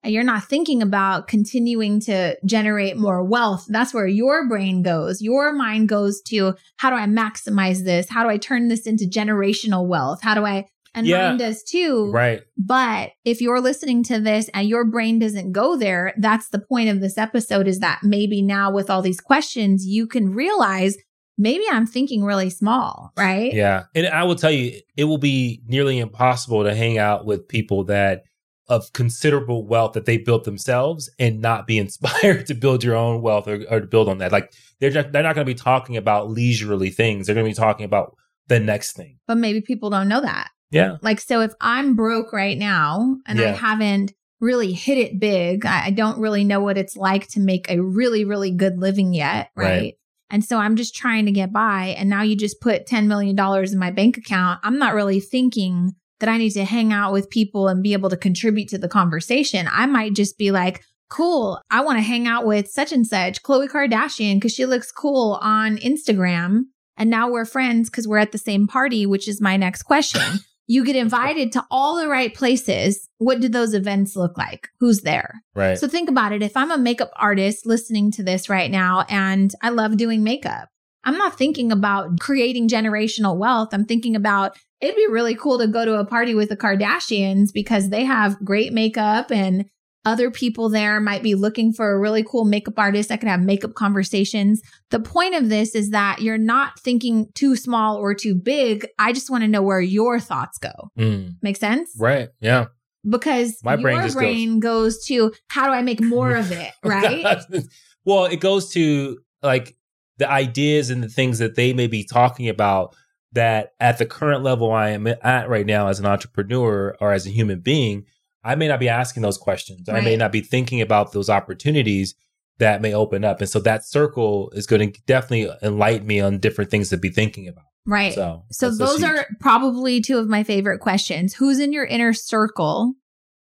And 0.04 0.12
you're 0.14 0.24
not 0.24 0.44
thinking 0.44 0.82
about 0.82 1.28
continuing 1.28 2.00
to 2.02 2.36
generate 2.46 2.98
more 2.98 3.24
wealth. 3.24 3.66
That's 3.70 3.94
where 3.94 4.08
your 4.08 4.48
brain 4.50 4.82
goes. 4.84 5.22
Your 5.22 5.54
mind 5.54 5.88
goes 5.90 6.22
to 6.28 6.56
how 6.78 6.90
do 6.90 6.96
I 6.98 7.06
maximize 7.06 7.84
this? 7.86 8.10
How 8.10 8.24
do 8.24 8.30
I 8.30 8.38
turn 8.38 8.68
this 8.68 8.86
into 8.86 9.06
generational 9.06 9.88
wealth? 9.88 10.20
How 10.22 10.36
do 10.36 10.46
I, 10.46 10.66
and 10.94 11.08
Yeah. 11.08 11.30
mine 11.30 11.38
does 11.38 11.64
too. 11.64 12.12
right. 12.12 12.42
But 12.58 13.12
if 13.24 13.40
you're 13.42 13.62
listening 13.62 14.04
to 14.04 14.20
this 14.20 14.50
and 14.54 14.68
your 14.68 14.84
brain 14.86 15.20
doesn't 15.20 15.54
go 15.54 15.78
there, 15.78 16.14
that's 16.18 16.50
the 16.50 16.60
point 16.60 16.90
of 16.90 17.00
this 17.00 17.18
episode 17.18 17.68
is 17.68 17.80
that 17.80 18.00
maybe 18.04 18.42
now 18.42 18.72
with 18.74 18.90
all 18.90 19.02
these 19.02 19.22
questions, 19.22 19.86
you 19.86 20.06
can 20.06 20.32
realize 20.34 20.98
maybe 21.38 21.64
I'm 21.72 21.88
thinking 21.88 22.24
really 22.24 22.50
small, 22.50 23.12
right? 23.18 23.52
Yeah. 23.54 23.84
And 23.96 24.06
I 24.08 24.24
will 24.24 24.36
tell 24.36 24.52
you, 24.52 24.80
it 24.98 25.06
will 25.06 25.18
be 25.18 25.62
nearly 25.66 25.98
impossible 25.98 26.64
to 26.66 26.76
hang 26.76 26.98
out 26.98 27.26
with 27.26 27.48
people 27.48 27.86
that 27.86 28.24
of 28.68 28.92
considerable 28.94 29.66
wealth 29.66 29.94
that 29.94 30.06
they 30.06 30.18
built 30.18 30.46
themselves 30.46 31.10
and 31.20 31.42
not 31.42 31.68
be 31.68 31.78
inspired 31.86 32.46
to 32.48 32.54
build 32.54 32.84
your 32.84 32.96
own 32.96 33.22
wealth 33.22 33.48
or, 33.48 33.64
or 33.70 33.82
to 33.82 33.88
build 33.88 34.10
on 34.10 34.20
that. 34.20 34.32
Like 34.32 34.54
they're 34.80 34.90
just, 34.90 35.12
they're 35.12 35.24
not 35.24 35.36
going 35.36 35.46
to 35.46 35.54
be 35.54 35.58
talking 35.58 35.98
about 35.98 36.30
leisurely 36.30 36.90
things. 36.90 37.26
They're 37.26 37.36
going 37.36 37.46
to 37.46 37.52
be 37.52 37.56
talking 37.56 37.86
about 37.86 38.16
the 38.48 38.60
next 38.60 38.94
thing. 38.94 39.20
But 39.28 39.38
maybe 39.38 39.62
people 39.62 39.90
don't 39.90 40.08
know 40.08 40.22
that. 40.22 40.50
Yeah. 40.72 40.98
Like, 41.02 41.20
so 41.22 41.42
if 41.42 41.54
I'm 41.62 41.96
broke 41.96 42.34
right 42.34 42.58
now 42.58 43.18
and 43.28 43.40
I 43.40 43.52
haven't 43.52 44.12
really 44.40 44.74
hit 44.74 44.98
it 44.98 45.20
big, 45.20 45.66
I 45.66 45.86
I 45.86 45.92
don't 45.92 46.20
really 46.20 46.44
know 46.44 46.60
what 46.60 46.78
it's 46.78 46.98
like 46.98 47.28
to 47.30 47.40
make 47.40 47.70
a 47.70 47.80
really, 47.80 48.26
really 48.26 48.52
good 48.52 48.80
living 48.80 49.14
yet. 49.14 49.52
Right. 49.56 49.68
Right. 49.68 49.94
And 50.30 50.44
so 50.44 50.58
I'm 50.58 50.76
just 50.76 50.96
trying 50.96 51.28
to 51.28 51.32
get 51.32 51.54
by. 51.54 51.96
And 51.96 52.10
now 52.10 52.24
you 52.24 52.36
just 52.36 52.60
put 52.60 52.88
$10 52.88 53.06
million 53.06 53.38
in 53.38 53.80
my 53.80 53.92
bank 53.92 54.18
account. 54.18 54.62
I'm 54.64 54.80
not 54.80 54.96
really 54.96 55.20
thinking 55.20 55.94
that 56.24 56.32
I 56.32 56.38
need 56.38 56.52
to 56.52 56.64
hang 56.64 56.94
out 56.94 57.12
with 57.12 57.30
people 57.30 57.68
and 57.68 57.84
be 57.84 57.92
able 57.92 58.10
to 58.10 58.16
contribute 58.16 58.70
to 58.70 58.78
the 58.78 58.88
conversation. 58.88 59.68
I 59.70 59.88
might 59.88 60.14
just 60.14 60.38
be 60.38 60.52
like, 60.52 60.82
cool, 61.10 61.60
I 61.70 61.82
want 61.82 61.98
to 61.98 62.02
hang 62.02 62.28
out 62.28 62.46
with 62.46 62.70
such 62.70 62.94
and 62.94 63.06
such, 63.06 63.44
Khloe 63.44 63.68
Kardashian, 63.68 64.36
because 64.36 64.54
she 64.54 64.66
looks 64.66 64.90
cool 64.90 65.38
on 65.42 65.76
Instagram. 65.80 66.62
And 66.96 67.10
now 67.10 67.30
we're 67.30 67.44
friends 67.44 67.90
because 67.90 68.08
we're 68.08 68.20
at 68.20 68.32
the 68.32 68.38
same 68.38 68.68
party, 68.68 69.06
which 69.06 69.28
is 69.28 69.42
my 69.42 69.58
next 69.58 69.84
question. 69.84 70.22
you 70.68 70.86
get 70.86 70.96
invited 70.96 71.52
to 71.52 71.66
all 71.70 71.98
the 71.98 72.08
right 72.08 72.34
places. 72.34 73.10
What 73.18 73.42
do 73.42 73.50
those 73.50 73.74
events 73.74 74.16
look 74.16 74.38
like? 74.38 74.70
Who's 74.80 75.02
there? 75.02 75.42
Right. 75.56 75.78
So 75.78 75.90
think 75.90 76.08
about 76.08 76.32
it. 76.32 76.42
If 76.42 76.56
I'm 76.56 76.72
a 76.72 76.78
makeup 76.78 77.12
artist 77.18 77.66
listening 77.66 78.12
to 78.12 78.24
this 78.24 78.48
right 78.48 78.72
now 78.72 79.04
and 79.10 79.54
I 79.62 79.72
love 79.72 79.98
doing 79.98 80.24
makeup, 80.24 80.70
I'm 81.06 81.18
not 81.18 81.38
thinking 81.38 81.72
about 81.72 82.20
creating 82.20 82.70
generational 82.70 83.38
wealth. 83.38 83.70
I'm 83.74 83.86
thinking 83.86 84.16
about 84.16 84.58
it'd 84.82 84.96
be 84.96 85.08
really 85.10 85.36
cool 85.36 85.58
to 85.60 85.68
go 85.68 85.86
to 85.86 86.00
a 86.00 86.06
party 86.06 86.36
with 86.36 86.50
the 86.50 86.58
Kardashians 86.58 87.50
because 87.54 87.90
they 87.90 88.04
have 88.04 88.44
great 88.44 88.74
makeup 88.74 89.32
and 89.32 89.66
other 90.06 90.30
people 90.30 90.68
there 90.70 91.00
might 91.00 91.24
be 91.24 91.34
looking 91.34 91.72
for 91.72 91.92
a 91.94 91.98
really 92.00 92.24
cool 92.24 92.44
makeup 92.44 92.78
artist 92.78 93.08
that 93.08 93.22
could 93.22 93.30
have 93.30 93.40
makeup 93.42 93.74
conversations. 93.74 94.62
The 94.90 95.00
point 95.00 95.34
of 95.36 95.48
this 95.48 95.76
is 95.76 95.92
that 95.92 96.22
you're 96.22 96.38
not 96.38 96.78
thinking 96.80 97.28
too 97.36 97.56
small 97.56 97.96
or 97.96 98.14
too 98.14 98.36
big. 98.36 98.86
I 99.00 99.14
just 99.14 99.30
want 99.30 99.44
to 99.44 99.48
know 99.48 99.62
where 99.62 99.80
your 99.80 100.20
thoughts 100.20 100.58
go. 100.58 100.72
Mm. 101.00 101.36
Make 101.42 101.56
sense? 101.56 101.96
Right. 101.98 102.28
Yeah. 102.42 102.66
Because 103.10 103.58
My 103.64 103.76
your 103.76 103.82
brain 103.82 103.96
just 104.02 104.08
goes- 104.08 104.16
brain 104.16 104.60
goes 104.60 105.06
to 105.06 105.32
how 105.48 105.68
do 105.68 105.72
I 105.72 105.82
make 105.82 106.02
more 106.02 106.36
of 106.36 106.52
it, 106.52 106.72
right? 106.84 107.40
well, 108.06 108.26
it 108.26 108.42
goes 108.42 108.70
to 108.74 109.20
like 109.42 109.74
the 110.18 110.30
ideas 110.30 110.90
and 110.90 111.04
the 111.04 111.10
things 111.10 111.40
that 111.40 111.56
they 111.56 111.74
may 111.74 111.88
be 111.88 112.04
talking 112.04 112.48
about 112.50 112.96
that 113.32 113.72
at 113.80 113.98
the 113.98 114.06
current 114.06 114.44
level 114.44 114.72
I 114.72 114.90
am 114.90 115.08
at 115.08 115.50
right 115.50 115.66
now 115.66 115.88
as 115.88 116.00
an 116.00 116.06
entrepreneur 116.06 116.96
or 117.02 117.12
as 117.12 117.26
a 117.26 117.32
human 117.32 117.62
being, 117.62 118.06
I 118.44 118.56
may 118.56 118.68
not 118.68 118.80
be 118.80 118.90
asking 118.90 119.24
those 119.24 119.38
questions. 119.38 119.90
I 119.90 120.02
may 120.02 120.16
not 120.16 120.32
be 120.32 120.42
thinking 120.42 120.82
about 120.82 121.14
those 121.14 121.30
opportunities 121.30 122.14
that 122.60 122.82
may 122.82 122.94
open 122.94 123.24
up. 123.26 123.40
And 123.42 123.50
so 123.50 123.60
that 123.62 123.86
circle 123.86 124.52
is 124.54 124.68
going 124.68 124.92
to 124.92 125.02
definitely 125.08 125.50
enlighten 125.64 126.06
me 126.06 126.20
on 126.22 126.38
different 126.38 126.70
things 126.70 126.90
to 126.90 126.98
be 126.98 127.10
thinking 127.10 127.48
about. 127.48 127.66
Right. 127.86 128.14
So, 128.14 128.44
So 128.52 128.70
those 128.70 128.98
huge. 129.00 129.10
are 129.10 129.26
probably 129.40 130.00
two 130.00 130.18
of 130.20 130.30
my 130.30 130.44
favorite 130.44 130.80
questions. 130.80 131.34
Who's 131.34 131.60
in 131.60 131.74
your 131.74 131.86
inner 131.86 132.14
circle? 132.14 132.94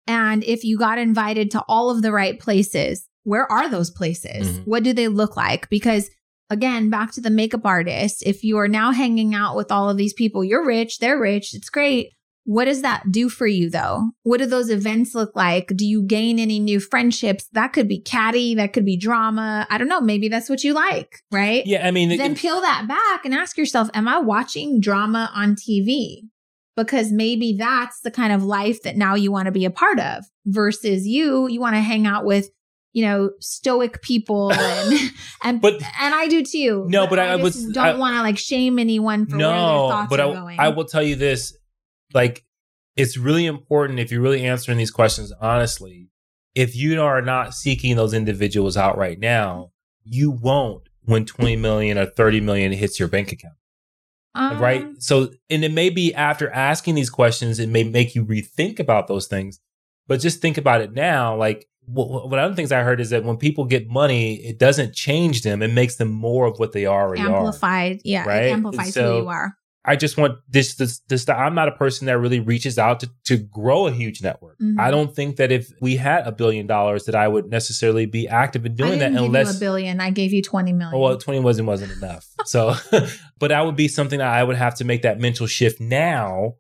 And 0.06 0.44
if 0.44 0.62
you 0.64 0.78
got 0.78 0.98
invited 0.98 1.50
to 1.52 1.62
all 1.68 1.90
of 1.90 2.02
the 2.02 2.12
right 2.12 2.38
places, 2.38 3.08
where 3.24 3.50
are 3.50 3.68
those 3.68 3.90
places? 3.90 4.58
Mhm. 4.58 4.66
What 4.66 4.84
do 4.84 4.92
they 4.92 5.08
look 5.08 5.36
like? 5.36 5.68
Because 5.68 6.08
again, 6.52 6.90
back 6.90 7.12
to 7.12 7.20
the 7.20 7.30
makeup 7.30 7.64
artist, 7.64 8.22
if 8.24 8.44
you 8.44 8.58
are 8.58 8.68
now 8.68 8.92
hanging 8.92 9.34
out 9.34 9.56
with 9.56 9.72
all 9.72 9.88
of 9.90 9.96
these 9.96 10.12
people, 10.12 10.44
you're 10.44 10.64
rich, 10.64 10.98
they're 10.98 11.18
rich, 11.18 11.54
it's 11.54 11.70
great. 11.70 12.10
What 12.44 12.64
does 12.64 12.82
that 12.82 13.04
do 13.12 13.28
for 13.28 13.46
you 13.46 13.70
though? 13.70 14.10
What 14.24 14.38
do 14.38 14.46
those 14.46 14.68
events 14.68 15.14
look 15.14 15.36
like? 15.36 15.68
Do 15.76 15.86
you 15.86 16.02
gain 16.02 16.40
any 16.40 16.58
new 16.58 16.80
friendships? 16.80 17.46
That 17.52 17.72
could 17.72 17.86
be 17.88 18.00
catty, 18.00 18.54
that 18.56 18.72
could 18.72 18.84
be 18.84 18.96
drama. 18.96 19.64
I 19.70 19.78
don't 19.78 19.88
know. 19.88 20.00
Maybe 20.00 20.28
that's 20.28 20.50
what 20.50 20.64
you 20.64 20.74
like, 20.74 21.20
right? 21.30 21.64
yeah, 21.66 21.86
I 21.86 21.90
mean, 21.92 22.10
it- 22.10 22.18
then 22.18 22.34
peel 22.34 22.60
that 22.60 22.86
back 22.88 23.24
and 23.24 23.32
ask 23.32 23.56
yourself, 23.56 23.88
am 23.94 24.08
I 24.08 24.18
watching 24.18 24.80
drama 24.80 25.30
on 25.34 25.54
TV? 25.54 26.22
Because 26.76 27.12
maybe 27.12 27.54
that's 27.56 28.00
the 28.00 28.10
kind 28.10 28.32
of 28.32 28.42
life 28.42 28.82
that 28.82 28.96
now 28.96 29.14
you 29.14 29.30
want 29.30 29.46
to 29.46 29.52
be 29.52 29.64
a 29.64 29.70
part 29.70 30.00
of 30.00 30.24
versus 30.46 31.06
you, 31.06 31.46
you 31.48 31.60
want 31.60 31.76
to 31.76 31.80
hang 31.80 32.06
out 32.06 32.24
with, 32.24 32.48
you 32.92 33.04
know, 33.04 33.30
stoic 33.40 34.02
people 34.02 34.52
and, 34.54 35.10
and, 35.42 35.60
But- 35.60 35.82
and 36.00 36.14
I 36.14 36.28
do 36.28 36.42
too. 36.44 36.86
No, 36.88 37.06
but 37.06 37.18
I 37.18 37.36
just 37.38 37.42
was- 37.42 37.72
don't 37.72 37.98
want 37.98 38.16
to 38.16 38.22
like 38.22 38.38
shame 38.38 38.78
anyone 38.78 39.26
for 39.26 39.36
where 39.36 39.46
their 39.46 39.56
no, 39.56 39.88
thoughts 39.88 40.10
but 40.10 40.20
are 40.20 40.30
I, 40.30 40.34
going. 40.34 40.60
I 40.60 40.68
will 40.68 40.84
tell 40.84 41.02
you 41.02 41.16
this 41.16 41.56
like, 42.14 42.44
it's 42.96 43.16
really 43.16 43.46
important 43.46 43.98
if 43.98 44.12
you're 44.12 44.20
really 44.20 44.44
answering 44.44 44.78
these 44.78 44.90
questions 44.90 45.32
honestly. 45.40 46.08
If 46.54 46.76
you 46.76 47.00
are 47.00 47.22
not 47.22 47.54
seeking 47.54 47.96
those 47.96 48.12
individuals 48.12 48.76
out 48.76 48.98
right 48.98 49.18
now, 49.18 49.72
you 50.04 50.30
won't 50.30 50.82
when 51.04 51.24
20 51.24 51.56
million 51.56 51.96
or 51.96 52.04
30 52.06 52.40
million 52.40 52.72
hits 52.72 52.98
your 52.98 53.08
bank 53.08 53.32
account. 53.32 53.54
Um, 54.34 54.58
right? 54.58 54.86
So, 54.98 55.30
and 55.50 55.64
it 55.64 55.72
may 55.72 55.90
be 55.90 56.14
after 56.14 56.50
asking 56.50 56.94
these 56.94 57.10
questions, 57.10 57.58
it 57.58 57.68
may 57.68 57.84
make 57.84 58.14
you 58.14 58.24
rethink 58.24 58.78
about 58.78 59.06
those 59.06 59.26
things. 59.26 59.60
But 60.06 60.20
just 60.20 60.40
think 60.40 60.58
about 60.58 60.80
it 60.80 60.92
now. 60.92 61.36
Like, 61.36 61.66
what, 61.92 62.30
what 62.30 62.38
other 62.38 62.54
things 62.54 62.72
I 62.72 62.82
heard 62.82 63.00
is 63.00 63.10
that 63.10 63.24
when 63.24 63.36
people 63.36 63.64
get 63.64 63.88
money, 63.88 64.34
it 64.36 64.58
doesn't 64.58 64.94
change 64.94 65.42
them; 65.42 65.62
it 65.62 65.72
makes 65.72 65.96
them 65.96 66.08
more 66.08 66.46
of 66.46 66.58
what 66.58 66.72
they 66.72 66.86
already 66.86 67.22
are. 67.22 67.36
Amplified. 67.36 68.00
Yeah. 68.04 68.24
Right? 68.26 68.44
It 68.46 68.50
amplifies 68.52 68.94
So- 68.94 69.12
who 69.12 69.22
you 69.22 69.28
are. 69.28 69.54
I 69.84 69.96
just 69.96 70.16
want 70.16 70.38
this, 70.48 70.76
this, 70.76 71.00
this. 71.08 71.28
I'm 71.28 71.56
not 71.56 71.66
a 71.66 71.72
person 71.72 72.06
that 72.06 72.16
really 72.16 72.38
reaches 72.38 72.78
out 72.78 73.00
to, 73.00 73.10
to 73.24 73.36
grow 73.36 73.88
a 73.88 73.90
huge 73.90 74.22
network. 74.22 74.56
Mhm. 74.60 74.78
I 74.78 74.92
don't 74.92 75.12
think 75.12 75.38
that 75.38 75.50
if 75.50 75.72
we 75.80 75.96
had 75.96 76.24
a 76.24 76.30
billion 76.30 76.68
dollars, 76.68 77.06
that 77.06 77.16
I 77.16 77.26
would 77.26 77.46
necessarily 77.50 78.06
be 78.06 78.28
active 78.28 78.64
in 78.64 78.76
doing 78.76 79.00
that 79.00 79.10
unless 79.10 79.50
you 79.50 79.56
a 79.56 79.58
billion. 79.58 80.00
I 80.00 80.10
gave 80.12 80.32
you 80.32 80.40
20 80.40 80.72
million. 80.72 81.00
Well, 81.00 81.16
20 81.18 81.40
wasn't 81.40 81.66
wasn't 81.66 81.92
enough. 82.00 82.28
So, 82.44 82.74
but 83.40 83.48
that 83.48 83.66
would 83.66 83.74
be 83.74 83.88
something 83.88 84.20
that 84.20 84.28
I 84.28 84.44
would 84.44 84.54
have 84.56 84.76
to 84.76 84.84
make 84.84 85.02
that 85.02 85.18
mental 85.18 85.48
shift 85.48 85.80
now 85.80 86.54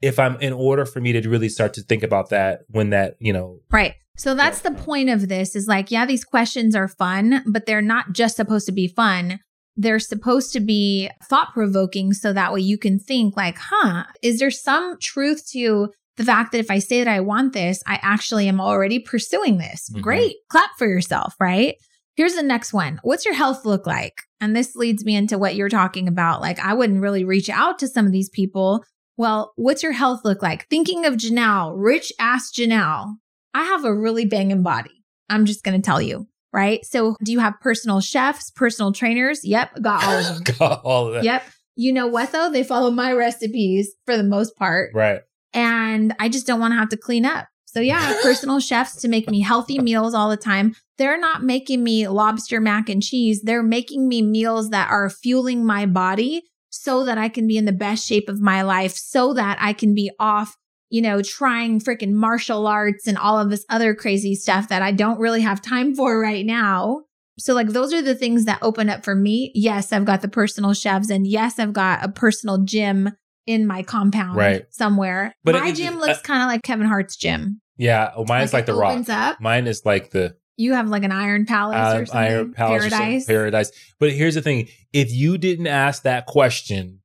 if 0.00 0.20
I'm 0.20 0.36
in 0.40 0.52
order 0.52 0.84
for 0.84 1.00
me 1.00 1.12
to 1.20 1.28
really 1.28 1.48
start 1.48 1.74
to 1.74 1.82
think 1.82 2.04
about 2.04 2.30
that 2.30 2.60
when 2.68 2.90
that, 2.90 3.16
you 3.18 3.32
know, 3.32 3.58
Right. 3.72 3.94
So 4.18 4.34
that's 4.34 4.60
the 4.60 4.72
point 4.72 5.08
of 5.08 5.28
this 5.28 5.54
is 5.56 5.66
like, 5.68 5.90
yeah, 5.90 6.04
these 6.04 6.24
questions 6.24 6.74
are 6.74 6.88
fun, 6.88 7.42
but 7.46 7.66
they're 7.66 7.80
not 7.80 8.12
just 8.12 8.36
supposed 8.36 8.66
to 8.66 8.72
be 8.72 8.88
fun. 8.88 9.38
They're 9.76 10.00
supposed 10.00 10.52
to 10.54 10.60
be 10.60 11.08
thought 11.24 11.54
provoking 11.54 12.12
so 12.12 12.32
that 12.32 12.52
way 12.52 12.60
you 12.60 12.76
can 12.78 12.98
think, 12.98 13.36
like, 13.36 13.56
huh, 13.58 14.04
is 14.22 14.40
there 14.40 14.50
some 14.50 14.98
truth 15.00 15.48
to 15.52 15.92
the 16.16 16.24
fact 16.24 16.50
that 16.50 16.58
if 16.58 16.68
I 16.68 16.80
say 16.80 16.98
that 17.02 17.08
I 17.10 17.20
want 17.20 17.52
this, 17.52 17.80
I 17.86 18.00
actually 18.02 18.48
am 18.48 18.60
already 18.60 18.98
pursuing 18.98 19.58
this? 19.58 19.88
Mhm. 19.94 20.02
Great. 20.02 20.34
Clap 20.50 20.70
for 20.76 20.88
yourself, 20.88 21.34
right? 21.38 21.76
Here's 22.16 22.34
the 22.34 22.42
next 22.42 22.72
one. 22.72 22.98
What's 23.04 23.24
your 23.24 23.34
health 23.34 23.64
look 23.64 23.86
like? 23.86 24.14
And 24.40 24.56
this 24.56 24.74
leads 24.74 25.04
me 25.04 25.14
into 25.14 25.38
what 25.38 25.54
you're 25.54 25.68
talking 25.68 26.08
about. 26.08 26.40
Like, 26.40 26.58
I 26.58 26.74
wouldn't 26.74 27.00
really 27.00 27.22
reach 27.22 27.48
out 27.48 27.78
to 27.78 27.86
some 27.86 28.04
of 28.04 28.10
these 28.10 28.28
people. 28.30 28.82
Well, 29.16 29.52
what's 29.54 29.84
your 29.84 29.92
health 29.92 30.22
look 30.24 30.42
like? 30.42 30.66
Thinking 30.68 31.06
of 31.06 31.14
Janelle, 31.14 31.72
rich 31.76 32.12
ass 32.18 32.50
Janelle. 32.52 33.14
I 33.54 33.64
have 33.64 33.84
a 33.84 33.94
really 33.94 34.24
banging 34.26 34.62
body. 34.62 35.04
I'm 35.28 35.44
just 35.44 35.62
going 35.64 35.80
to 35.80 35.84
tell 35.84 36.00
you, 36.00 36.26
right? 36.52 36.84
So, 36.84 37.16
do 37.22 37.32
you 37.32 37.38
have 37.40 37.54
personal 37.60 38.00
chefs, 38.00 38.50
personal 38.50 38.92
trainers? 38.92 39.44
Yep, 39.44 39.82
got 39.82 40.04
all 40.04 40.18
of 40.18 40.24
them. 40.44 40.56
got 40.58 40.82
all 40.84 41.08
of 41.08 41.14
that. 41.14 41.24
yep. 41.24 41.42
You 41.76 41.92
know 41.92 42.06
what 42.08 42.32
though? 42.32 42.50
They 42.50 42.64
follow 42.64 42.90
my 42.90 43.12
recipes 43.12 43.94
for 44.04 44.16
the 44.16 44.24
most 44.24 44.56
part. 44.56 44.90
Right. 44.94 45.20
And 45.54 46.14
I 46.18 46.28
just 46.28 46.46
don't 46.46 46.60
want 46.60 46.72
to 46.72 46.78
have 46.78 46.88
to 46.90 46.96
clean 46.96 47.24
up. 47.24 47.46
So, 47.66 47.80
yeah, 47.80 47.98
I 47.98 48.00
have 48.12 48.22
personal 48.22 48.58
chefs 48.60 48.96
to 49.02 49.08
make 49.08 49.30
me 49.30 49.40
healthy 49.40 49.78
meals 49.78 50.14
all 50.14 50.28
the 50.28 50.36
time. 50.36 50.74
They're 50.96 51.20
not 51.20 51.42
making 51.44 51.84
me 51.84 52.08
lobster 52.08 52.60
mac 52.60 52.88
and 52.88 53.02
cheese. 53.02 53.42
They're 53.42 53.62
making 53.62 54.08
me 54.08 54.22
meals 54.22 54.70
that 54.70 54.90
are 54.90 55.08
fueling 55.08 55.64
my 55.64 55.86
body 55.86 56.42
so 56.70 57.04
that 57.04 57.16
I 57.16 57.28
can 57.28 57.46
be 57.46 57.56
in 57.56 57.64
the 57.64 57.72
best 57.72 58.06
shape 58.06 58.28
of 58.28 58.40
my 58.40 58.62
life, 58.62 58.92
so 58.94 59.32
that 59.34 59.56
I 59.60 59.72
can 59.72 59.94
be 59.94 60.10
off, 60.18 60.56
you 60.90 61.02
know, 61.02 61.22
trying 61.22 61.80
freaking 61.80 62.12
martial 62.12 62.66
arts 62.66 63.06
and 63.06 63.18
all 63.18 63.38
of 63.38 63.50
this 63.50 63.64
other 63.68 63.94
crazy 63.94 64.34
stuff 64.34 64.68
that 64.68 64.82
I 64.82 64.92
don't 64.92 65.18
really 65.18 65.42
have 65.42 65.60
time 65.62 65.94
for 65.94 66.18
right 66.20 66.46
now. 66.46 67.02
So, 67.38 67.54
like, 67.54 67.68
those 67.68 67.92
are 67.94 68.02
the 68.02 68.14
things 68.16 68.46
that 68.46 68.58
open 68.62 68.88
up 68.90 69.04
for 69.04 69.14
me. 69.14 69.52
Yes, 69.54 69.92
I've 69.92 70.04
got 70.04 70.22
the 70.22 70.28
personal 70.28 70.72
chefs, 70.74 71.08
and 71.08 71.24
yes, 71.26 71.58
I've 71.58 71.72
got 71.72 72.04
a 72.04 72.08
personal 72.08 72.58
gym 72.64 73.10
in 73.46 73.66
my 73.66 73.82
compound 73.82 74.36
Right. 74.36 74.64
somewhere. 74.70 75.34
But 75.44 75.54
my 75.54 75.68
it- 75.68 75.76
gym 75.76 75.94
it- 75.94 76.00
looks 76.00 76.20
kind 76.20 76.42
of 76.42 76.48
like 76.48 76.62
Kevin 76.62 76.86
Hart's 76.86 77.16
gym. 77.16 77.60
Yeah. 77.76 78.10
Oh, 78.16 78.24
mine's 78.28 78.52
like, 78.52 78.64
it 78.64 78.66
the 78.66 78.74
rock. 78.74 79.08
up. 79.08 79.40
Mine 79.40 79.66
is 79.68 79.82
like 79.86 80.10
the 80.10 80.34
You 80.56 80.72
have 80.74 80.88
like 80.88 81.04
an 81.04 81.12
Iron 81.12 81.46
Palace 81.46 81.76
or 81.76 81.78
uh, 81.78 81.94
something. 82.06 82.16
Iron 82.16 82.52
Palace 82.52 82.86
or 82.86 82.90
something, 82.90 82.98
Paradise. 82.98 83.26
paradise. 83.26 83.70
But 84.00 84.10
here's 84.12 84.34
the 84.34 84.42
thing: 84.42 84.66
if 84.92 85.12
you 85.12 85.38
didn't 85.38 85.68
ask 85.68 86.02
that 86.02 86.26
question, 86.26 86.97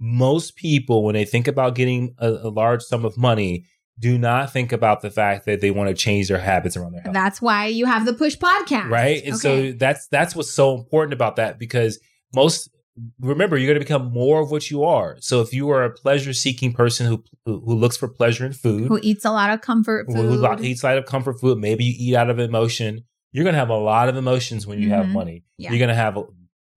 most 0.00 0.56
people, 0.56 1.04
when 1.04 1.14
they 1.14 1.24
think 1.24 1.48
about 1.48 1.74
getting 1.74 2.14
a, 2.18 2.28
a 2.28 2.48
large 2.50 2.82
sum 2.82 3.04
of 3.04 3.16
money, 3.16 3.64
do 3.98 4.16
not 4.16 4.52
think 4.52 4.70
about 4.72 5.00
the 5.02 5.10
fact 5.10 5.44
that 5.46 5.60
they 5.60 5.72
want 5.72 5.88
to 5.88 5.94
change 5.94 6.28
their 6.28 6.38
habits 6.38 6.76
around 6.76 6.92
their 6.92 7.00
health. 7.02 7.14
That's 7.14 7.42
why 7.42 7.66
you 7.66 7.84
have 7.86 8.06
the 8.06 8.12
push 8.12 8.36
podcast. 8.36 8.88
right 8.90 9.22
and 9.24 9.34
Okay. 9.34 9.72
so 9.72 9.76
that's 9.76 10.06
that's 10.08 10.36
what's 10.36 10.52
so 10.52 10.76
important 10.76 11.12
about 11.12 11.34
that 11.36 11.58
because 11.58 11.98
most 12.34 12.70
remember 13.20 13.56
you're 13.56 13.66
going 13.66 13.78
to 13.78 13.84
become 13.84 14.12
more 14.12 14.40
of 14.40 14.50
what 14.50 14.70
you 14.72 14.82
are 14.84 15.16
so 15.20 15.40
if 15.40 15.52
you 15.52 15.68
are 15.70 15.84
a 15.84 15.90
pleasure 15.90 16.32
seeking 16.32 16.72
person 16.72 17.06
who, 17.06 17.22
who 17.46 17.60
who 17.64 17.74
looks 17.74 17.96
for 17.96 18.08
pleasure 18.08 18.44
in 18.44 18.52
food 18.52 18.88
who 18.88 18.98
eats 19.02 19.24
a 19.24 19.30
lot 19.30 19.50
of 19.50 19.60
comfort 19.60 20.06
who, 20.08 20.14
food. 20.14 20.24
who 20.30 20.36
lo- 20.36 20.56
eats 20.60 20.84
out 20.84 20.98
of 20.98 21.04
comfort 21.06 21.38
food 21.40 21.58
maybe 21.58 21.84
you 21.84 21.94
eat 21.96 22.16
out 22.16 22.28
of 22.28 22.38
emotion 22.40 23.04
you're 23.32 23.44
going 23.44 23.54
to 23.54 23.58
have 23.58 23.68
a 23.68 23.76
lot 23.76 24.08
of 24.08 24.16
emotions 24.16 24.66
when 24.66 24.80
you 24.80 24.88
have 24.90 25.06
Mhm. 25.06 25.12
money 25.12 25.44
Yeah. 25.58 25.70
you're 25.70 25.78
going 25.78 25.90
to 25.90 25.94
have 25.94 26.18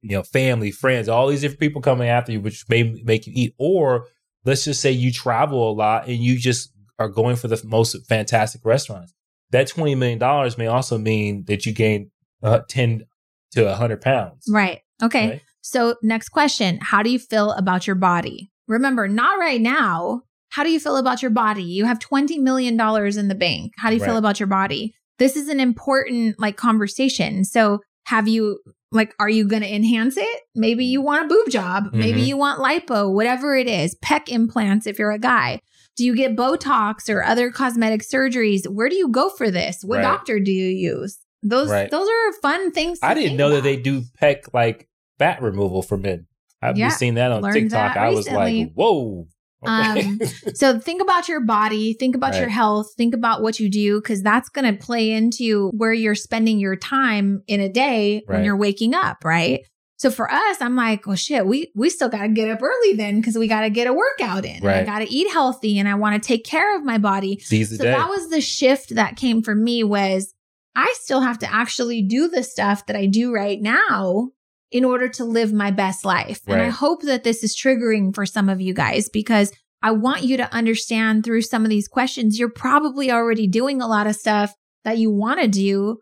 you 0.02 0.16
know 0.16 0.24
family 0.24 0.72
friends 0.72 1.08
all 1.08 1.28
these 1.28 1.42
different 1.42 1.60
people 1.60 1.82
coming 1.82 2.08
after 2.08 2.32
you 2.32 2.42
which 2.42 2.66
may 2.70 2.84
make 3.04 3.28
you 3.28 3.34
eat 3.36 3.54
or 3.58 4.08
let's 4.46 4.66
just 4.66 4.82
say 4.82 4.92
you 4.92 5.12
travel 5.12 5.72
a 5.72 5.74
lot 5.74 6.08
and 6.08 6.18
you 6.18 6.38
just 6.38 6.72
are 7.00 7.10
going 7.10 7.36
for 7.36 7.48
the 7.48 7.62
most 7.66 7.96
fantastic 8.08 8.62
restaurants 8.64 9.14
that 9.52 9.68
$20 9.68 9.98
million 9.98 10.54
may 10.58 10.68
also 10.68 10.98
mean 10.98 11.44
that 11.48 11.66
you 11.66 11.74
gain 11.74 12.10
uh, 12.42 12.62
10 12.68 13.04
to 13.52 13.66
100 13.66 14.02
pounds 14.02 14.46
Right. 14.50 14.82
Okay. 15.02 15.30
Right. 15.30 15.42
So, 15.62 15.96
next 16.02 16.30
question 16.30 16.80
How 16.82 17.04
do 17.04 17.10
you 17.10 17.20
feel 17.20 17.52
about 17.52 17.88
your 17.88 17.96
body? 17.96 18.52
Remember, 18.68 19.08
not 19.08 19.40
right 19.40 19.62
now. 19.62 20.22
How 20.50 20.64
do 20.64 20.72
you 20.72 20.80
feel 20.80 20.98
about 20.98 21.22
your 21.22 21.32
body? 21.32 21.64
You 21.64 21.86
have 21.86 22.00
$20 22.00 22.40
million 22.40 22.74
in 22.74 23.28
the 23.28 23.36
bank. 23.36 23.74
How 23.78 23.90
do 23.90 23.96
you 23.96 24.04
feel 24.04 24.18
about 24.18 24.40
your 24.40 24.48
body? 24.48 24.94
This 25.18 25.38
is 25.38 25.48
an 25.48 25.60
important 25.60 26.40
like 26.40 26.58
conversation. 26.58 27.46
So, 27.46 27.80
have 28.06 28.28
you 28.28 28.60
like, 28.92 29.16
are 29.20 29.30
you 29.30 29.46
going 29.48 29.62
to 29.62 29.74
enhance 29.74 30.18
it? 30.18 30.42
Maybe 30.56 30.86
you 30.86 31.02
want 31.02 31.26
a 31.26 31.28
boob 31.28 31.50
job. 31.50 31.90
Maybe 31.94 32.22
Mhm. 32.22 32.28
you 32.28 32.38
want 32.38 32.60
lipo, 32.60 33.12
whatever 33.14 33.56
it 33.56 33.68
is, 33.68 33.96
pec 34.04 34.28
implants 34.30 34.86
if 34.86 35.00
you're 35.00 35.12
a 35.12 35.20
guy. 35.20 35.60
Do 35.98 36.06
you 36.06 36.16
get 36.16 36.36
Botox 36.36 37.10
or 37.14 37.24
other 37.24 37.52
cosmetic 37.52 38.02
surgeries? 38.02 38.68
Where 38.68 38.90
do 38.90 38.96
you 38.96 39.08
go 39.10 39.30
for 39.30 39.50
this? 39.52 39.82
What 39.84 39.98
Right. 39.98 40.04
doctor 40.04 40.40
do 40.40 40.52
you 40.52 40.68
use? 40.70 41.20
Those 41.44 41.70
Right. 41.70 41.90
those 41.90 42.08
are 42.08 42.34
fun 42.42 42.72
things. 42.72 43.00
to 43.00 43.06
i 43.08 43.14
didn't 43.14 43.36
know 43.38 43.50
that 43.50 43.64
they 43.64 43.76
do 43.76 44.04
pec 44.22 44.44
like 44.54 44.88
fat 45.18 45.42
removal 45.42 45.82
for 45.82 45.98
men 45.98 46.28
i've 46.62 46.78
Yeah, 46.78 46.90
seen 46.90 47.16
that 47.16 47.32
on 47.32 47.42
tiktok 47.52 47.96
that 47.96 47.98
i 47.98 48.10
was 48.10 48.30
like 48.30 48.72
whoa 48.76 49.28
Okay. 49.64 50.02
Um, 50.02 50.20
So 50.56 50.80
think 50.80 51.02
about 51.02 51.28
your 51.28 51.42
body, 51.42 51.94
think 51.94 52.16
about 52.16 52.36
your 52.36 52.50
health, 52.50 52.94
think 52.98 53.14
about 53.14 53.42
what 53.42 53.60
you 53.60 53.70
do, 53.70 54.02
because 54.02 54.22
that's 54.22 54.50
going 54.50 54.76
to 54.76 54.82
play 54.84 55.12
into 55.12 55.70
where 55.70 55.94
you're 55.94 56.16
spending 56.16 56.60
your 56.60 56.76
time 56.76 57.44
in 57.48 57.60
a 57.60 57.70
day 57.70 58.24
when 58.26 58.44
you're 58.44 58.58
waking 58.58 58.94
up, 58.94 59.24
right? 59.24 59.62
So 59.98 60.10
for 60.10 60.32
us, 60.32 60.58
I'm 60.62 60.76
like, 60.76 61.06
well, 61.06 61.16
shit, 61.16 61.46
we 61.46 61.72
we 61.76 61.92
still 61.92 62.10
got 62.10 62.24
to 62.24 62.30
get 62.30 62.50
up 62.50 62.64
early 62.64 62.94
then 62.96 63.22
because 63.22 63.38
we 63.38 63.48
got 63.48 63.62
to 63.62 63.70
get 63.70 63.86
a 63.86 63.94
workout 63.94 64.46
in. 64.46 64.64
Right. 64.64 64.78
I 64.78 64.84
got 64.84 65.00
to 65.00 65.14
eat 65.14 65.32
healthy, 65.32 65.78
and 65.78 65.88
I 65.88 65.94
want 65.94 66.22
to 66.22 66.28
take 66.28 66.44
care 66.44 66.76
of 66.76 66.84
my 66.84 66.98
body. 66.98 67.38
seize 67.40 67.70
the 67.70 67.78
So 67.78 67.84
day 67.84 67.92
that 67.92 68.10
was 68.10 68.30
the 68.30 68.42
shift 68.42 68.96
that 68.96 69.16
came 69.16 69.44
for 69.44 69.54
me 69.54 69.84
was 69.84 70.34
I 70.76 70.92
still 71.00 71.22
have 71.22 71.38
to 71.40 71.54
actually 71.54 72.02
do 72.02 72.30
the 72.30 72.42
stuff 72.42 72.88
that 72.88 72.96
I 72.96 73.06
do 73.06 73.32
right 73.32 73.62
now 73.62 74.30
in 74.72 74.86
order 74.86 75.10
to 75.10 75.26
live 75.26 75.52
my 75.52 75.70
best 75.70 76.06
life. 76.06 76.42
And 76.48 76.62
I 76.62 76.70
hope 76.70 77.02
that 77.04 77.24
this 77.24 77.44
is 77.44 77.56
triggering 77.56 78.16
for 78.16 78.26
some 78.26 78.48
of 78.48 78.62
you 78.62 78.74
guys 78.74 79.10
because 79.10 79.52
I 79.84 79.92
want 79.92 80.24
you 80.24 80.38
to 80.38 80.54
understand 80.54 81.24
through 81.24 81.42
some 81.42 81.64
of 81.64 81.70
these 81.70 81.88
questions, 81.88 82.40
you're 82.40 82.50
probably 82.50 83.12
already 83.12 83.48
doing 83.48 83.82
a 83.82 83.88
lot 83.88 84.08
of 84.08 84.16
stuff 84.16 84.56
that 84.86 84.98
you 84.98 85.12
want 85.12 85.42
to 85.42 85.48
do, 85.48 86.00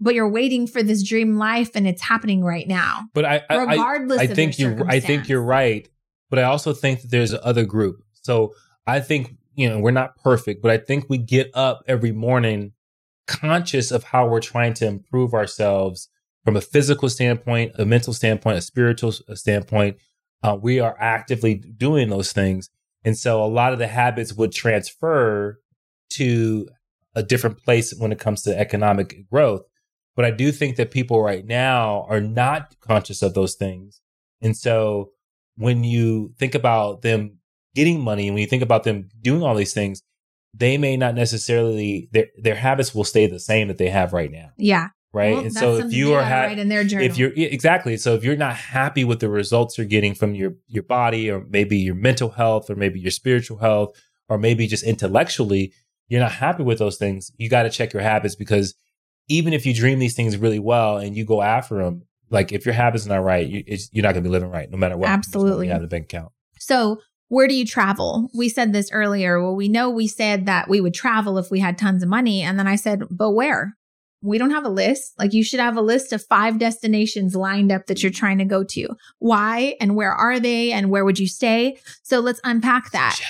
but 0.00 0.14
you're 0.14 0.28
waiting 0.28 0.66
for 0.66 0.82
this 0.82 1.02
dream 1.02 1.36
life 1.36 1.70
and 1.74 1.86
it's 1.86 2.02
happening 2.02 2.44
right 2.44 2.68
now. 2.68 3.04
But 3.12 3.24
I, 3.24 3.42
I, 3.50 3.56
regardless 3.64 4.20
I, 4.20 4.22
I 4.22 4.26
of 4.26 4.36
think 4.36 4.58
you, 4.58 4.84
I 4.86 5.00
think 5.00 5.28
you're 5.28 5.42
right. 5.42 5.88
But 6.30 6.38
I 6.38 6.44
also 6.44 6.72
think 6.72 7.02
that 7.02 7.10
there's 7.10 7.32
another 7.32 7.64
group. 7.64 8.02
So 8.12 8.54
I 8.86 9.00
think 9.00 9.36
you 9.54 9.68
know 9.68 9.80
we're 9.80 9.90
not 9.90 10.16
perfect, 10.22 10.62
but 10.62 10.70
I 10.70 10.78
think 10.78 11.06
we 11.08 11.18
get 11.18 11.50
up 11.54 11.82
every 11.86 12.12
morning 12.12 12.72
conscious 13.26 13.90
of 13.90 14.04
how 14.04 14.28
we're 14.28 14.40
trying 14.40 14.74
to 14.74 14.86
improve 14.86 15.34
ourselves 15.34 16.08
from 16.44 16.56
a 16.56 16.60
physical 16.60 17.08
standpoint, 17.08 17.72
a 17.78 17.84
mental 17.84 18.12
standpoint, 18.12 18.58
a 18.58 18.62
spiritual 18.62 19.12
standpoint. 19.12 19.96
Uh, 20.42 20.58
we 20.60 20.80
are 20.80 20.96
actively 20.98 21.54
doing 21.54 22.08
those 22.08 22.32
things, 22.32 22.68
and 23.04 23.16
so 23.16 23.42
a 23.42 23.46
lot 23.46 23.72
of 23.72 23.78
the 23.78 23.86
habits 23.86 24.32
would 24.32 24.52
transfer 24.52 25.60
to 26.10 26.68
a 27.14 27.22
different 27.22 27.62
place 27.62 27.94
when 27.96 28.12
it 28.12 28.18
comes 28.18 28.42
to 28.42 28.58
economic 28.58 29.28
growth. 29.30 29.62
But 30.14 30.24
I 30.24 30.30
do 30.30 30.52
think 30.52 30.76
that 30.76 30.90
people 30.90 31.22
right 31.22 31.44
now 31.44 32.06
are 32.08 32.20
not 32.20 32.76
conscious 32.80 33.22
of 33.22 33.34
those 33.34 33.54
things. 33.54 34.00
And 34.40 34.56
so 34.56 35.10
when 35.56 35.84
you 35.84 36.34
think 36.38 36.54
about 36.54 37.02
them 37.02 37.38
getting 37.74 38.00
money 38.00 38.28
and 38.28 38.34
when 38.34 38.42
you 38.42 38.48
think 38.48 38.62
about 38.62 38.84
them 38.84 39.08
doing 39.20 39.42
all 39.42 39.54
these 39.54 39.72
things, 39.72 40.02
they 40.54 40.76
may 40.76 40.96
not 40.96 41.14
necessarily 41.14 42.08
their 42.12 42.26
their 42.36 42.54
habits 42.54 42.94
will 42.94 43.04
stay 43.04 43.26
the 43.26 43.40
same 43.40 43.68
that 43.68 43.78
they 43.78 43.88
have 43.88 44.12
right 44.12 44.30
now. 44.30 44.50
Yeah. 44.58 44.88
Right. 45.14 45.34
Well, 45.34 45.44
and 45.44 45.52
so 45.52 45.76
if 45.76 45.92
you 45.92 46.14
are 46.14 46.22
ha- 46.22 46.42
write 46.42 46.58
in 46.58 46.68
their 46.68 46.84
journal. 46.84 47.06
if 47.06 47.18
you're 47.18 47.32
exactly 47.36 47.98
so 47.98 48.14
if 48.14 48.24
you're 48.24 48.36
not 48.36 48.56
happy 48.56 49.04
with 49.04 49.20
the 49.20 49.28
results 49.28 49.76
you're 49.76 49.86
getting 49.86 50.14
from 50.14 50.34
your 50.34 50.54
your 50.68 50.84
body 50.84 51.30
or 51.30 51.44
maybe 51.50 51.76
your 51.76 51.94
mental 51.94 52.30
health 52.30 52.70
or 52.70 52.76
maybe 52.76 52.98
your 52.98 53.10
spiritual 53.10 53.58
health 53.58 53.94
or 54.30 54.38
maybe 54.38 54.66
just 54.66 54.82
intellectually 54.82 55.74
you're 56.08 56.20
not 56.20 56.32
happy 56.32 56.62
with 56.62 56.78
those 56.78 56.96
things 56.96 57.30
you 57.36 57.50
got 57.50 57.64
to 57.64 57.70
check 57.70 57.92
your 57.92 58.02
habits 58.02 58.34
because 58.34 58.74
even 59.28 59.52
if 59.52 59.66
you 59.66 59.74
dream 59.74 59.98
these 59.98 60.14
things 60.14 60.38
really 60.38 60.58
well 60.58 60.96
and 60.96 61.14
you 61.14 61.26
go 61.26 61.42
after 61.42 61.76
them 61.82 62.02
like 62.30 62.50
if 62.50 62.64
your 62.64 62.74
habits 62.74 63.04
are 63.04 63.10
not 63.10 63.22
right 63.22 63.46
you, 63.46 63.62
it's, 63.66 63.90
you're 63.92 64.02
not 64.02 64.14
going 64.14 64.24
to 64.24 64.28
be 64.28 64.32
living 64.32 64.50
right 64.50 64.70
no 64.70 64.78
matter 64.78 64.96
what 64.96 65.10
Absolutely. 65.10 65.66
you 65.66 65.72
have 65.72 65.82
the 65.82 65.88
bank 65.88 66.04
account 66.04 66.32
So, 66.58 67.00
where 67.28 67.48
do 67.48 67.54
you 67.54 67.66
travel? 67.66 68.30
We 68.34 68.48
said 68.50 68.72
this 68.72 68.92
earlier. 68.92 69.42
Well, 69.42 69.56
we 69.56 69.66
know 69.66 69.88
we 69.88 70.06
said 70.06 70.44
that 70.46 70.68
we 70.68 70.82
would 70.82 70.92
travel 70.94 71.38
if 71.38 71.50
we 71.50 71.60
had 71.60 71.78
tons 71.78 72.02
of 72.02 72.08
money. 72.10 72.42
And 72.42 72.58
then 72.58 72.66
I 72.66 72.76
said, 72.76 73.04
but 73.10 73.30
where? 73.30 73.74
We 74.22 74.38
don't 74.38 74.50
have 74.50 74.64
a 74.64 74.70
list. 74.70 75.14
Like, 75.18 75.32
you 75.32 75.44
should 75.44 75.60
have 75.60 75.76
a 75.76 75.82
list 75.82 76.12
of 76.12 76.24
five 76.24 76.58
destinations 76.58 77.34
lined 77.34 77.72
up 77.72 77.86
that 77.86 78.02
you're 78.02 78.12
trying 78.12 78.38
to 78.38 78.44
go 78.44 78.64
to. 78.64 78.88
Why 79.18 79.76
and 79.80 79.96
where 79.96 80.12
are 80.12 80.40
they 80.40 80.72
and 80.72 80.90
where 80.90 81.04
would 81.04 81.18
you 81.18 81.28
stay? 81.28 81.78
So, 82.02 82.20
let's 82.20 82.40
unpack 82.44 82.92
that. 82.92 83.20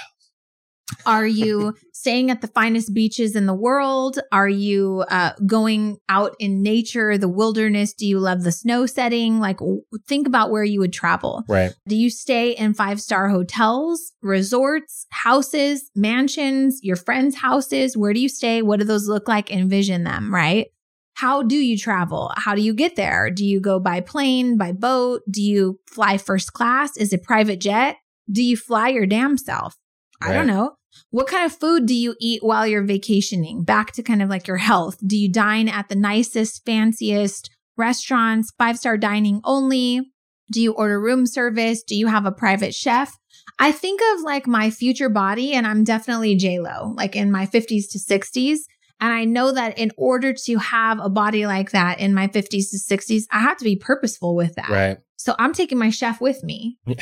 Are 1.07 1.26
you 1.26 1.74
staying 1.93 2.30
at 2.30 2.40
the 2.40 2.49
finest 2.49 2.93
beaches 2.93 3.36
in 3.36 3.47
the 3.47 3.55
world? 3.55 4.18
Are 4.30 4.49
you 4.49 5.05
uh, 5.09 5.32
going 5.47 5.99
out 6.09 6.34
in 6.38 6.62
nature, 6.62 7.16
the 7.18 7.28
wilderness? 7.28 7.93
Do 7.93 8.07
you 8.07 8.18
love 8.18 8.43
the 8.43 8.53
snow 8.53 8.86
setting? 8.86 9.40
Like, 9.40 9.59
w- 9.59 9.82
think 10.07 10.26
about 10.26 10.51
where 10.51 10.64
you 10.64 10.80
would 10.80 10.93
travel. 10.93 11.45
right 11.49 11.72
Do 11.88 11.97
you 11.97 12.11
stay 12.11 12.53
in 12.53 12.74
five 12.74 13.01
star 13.01 13.28
hotels, 13.28 14.12
resorts, 14.22 15.07
houses, 15.11 15.90
mansions, 15.95 16.80
your 16.82 16.97
friends' 16.97 17.36
houses? 17.36 17.97
Where 17.97 18.12
do 18.12 18.20
you 18.20 18.28
stay? 18.28 18.62
What 18.62 18.80
do 18.80 18.84
those 18.84 19.09
look 19.09 19.28
like? 19.28 19.51
Envision 19.51 20.05
them, 20.05 20.32
right? 20.34 20.68
How 21.15 21.43
do 21.43 21.57
you 21.57 21.77
travel? 21.77 22.33
How 22.37 22.55
do 22.55 22.63
you 22.63 22.75
get 22.75 22.97
there? 22.97 23.31
Do 23.31 23.45
you 23.45 23.61
go 23.61 23.79
by 23.79 24.01
plane, 24.01 24.57
by 24.57 24.73
boat? 24.73 25.23
Do 25.31 25.43
you 25.43 25.79
fly 25.87 26.19
first 26.19 26.53
class? 26.53 26.97
Is 26.97 27.13
it 27.13 27.23
private 27.23 27.61
jet? 27.61 27.97
Do 28.31 28.43
you 28.43 28.57
fly 28.57 28.89
your 28.89 29.07
damn 29.07 29.37
self? 29.37 29.77
I 30.21 30.33
don't 30.33 30.47
know. 30.47 30.77
What 31.11 31.27
kind 31.27 31.45
of 31.45 31.59
food 31.59 31.87
do 31.87 31.95
you 31.95 32.15
eat 32.21 32.43
while 32.43 32.67
you're 32.67 32.85
vacationing? 32.85 33.65
Back 33.65 33.93
to 33.93 34.03
kind 34.03 34.23
of 34.23 34.29
like 34.29 34.47
your 34.47 34.59
health. 34.59 34.99
Do 35.05 35.17
you 35.17 35.31
dine 35.31 35.69
at 35.69 35.89
the 35.89 35.97
nicest, 35.97 36.65
fanciest 36.65 37.51
restaurants, 37.77 38.53
five 38.59 38.79
star 38.79 38.97
dining 38.97 39.41
only? 39.45 40.13
Do 40.51 40.61
you 40.61 40.73
order 40.73 41.01
room 41.01 41.27
service? 41.27 41.83
Do 41.83 41.97
you 41.97 42.09
have 42.09 42.27
a 42.27 42.33
private 42.33 42.75
chef? 42.75 43.19
I 43.59 43.73
think 43.73 44.01
of 44.15 44.23
like 44.23 44.47
my 44.47 44.71
future 44.71 45.09
body, 45.09 45.53
and 45.53 45.67
I'm 45.67 45.85
definitely 45.85 46.37
J 46.37 46.59
Lo, 46.59 46.95
like 46.97 47.17
in 47.17 47.31
my 47.31 47.47
50s 47.47 47.91
to 47.93 47.99
60s. 47.99 48.59
And 49.03 49.13
I 49.13 49.25
know 49.25 49.53
that 49.53 49.77
in 49.79 49.91
order 49.99 50.33
to 50.33 50.57
have 50.59 50.99
a 51.01 51.09
body 51.11 51.45
like 51.47 51.73
that 51.73 51.99
in 52.01 52.15
my 52.15 52.29
50s 52.29 52.71
to 52.71 52.79
60s, 52.79 53.25
I 53.33 53.41
have 53.41 53.59
to 53.59 53.65
be 53.65 53.77
purposeful 53.77 54.35
with 54.37 54.55
that. 54.55 54.71
right 54.71 54.99
So 55.17 55.35
I'm 55.39 55.53
taking 55.53 55.77
my 55.77 55.91
chef 55.91 56.21
with 56.21 56.43
me. 56.43 56.79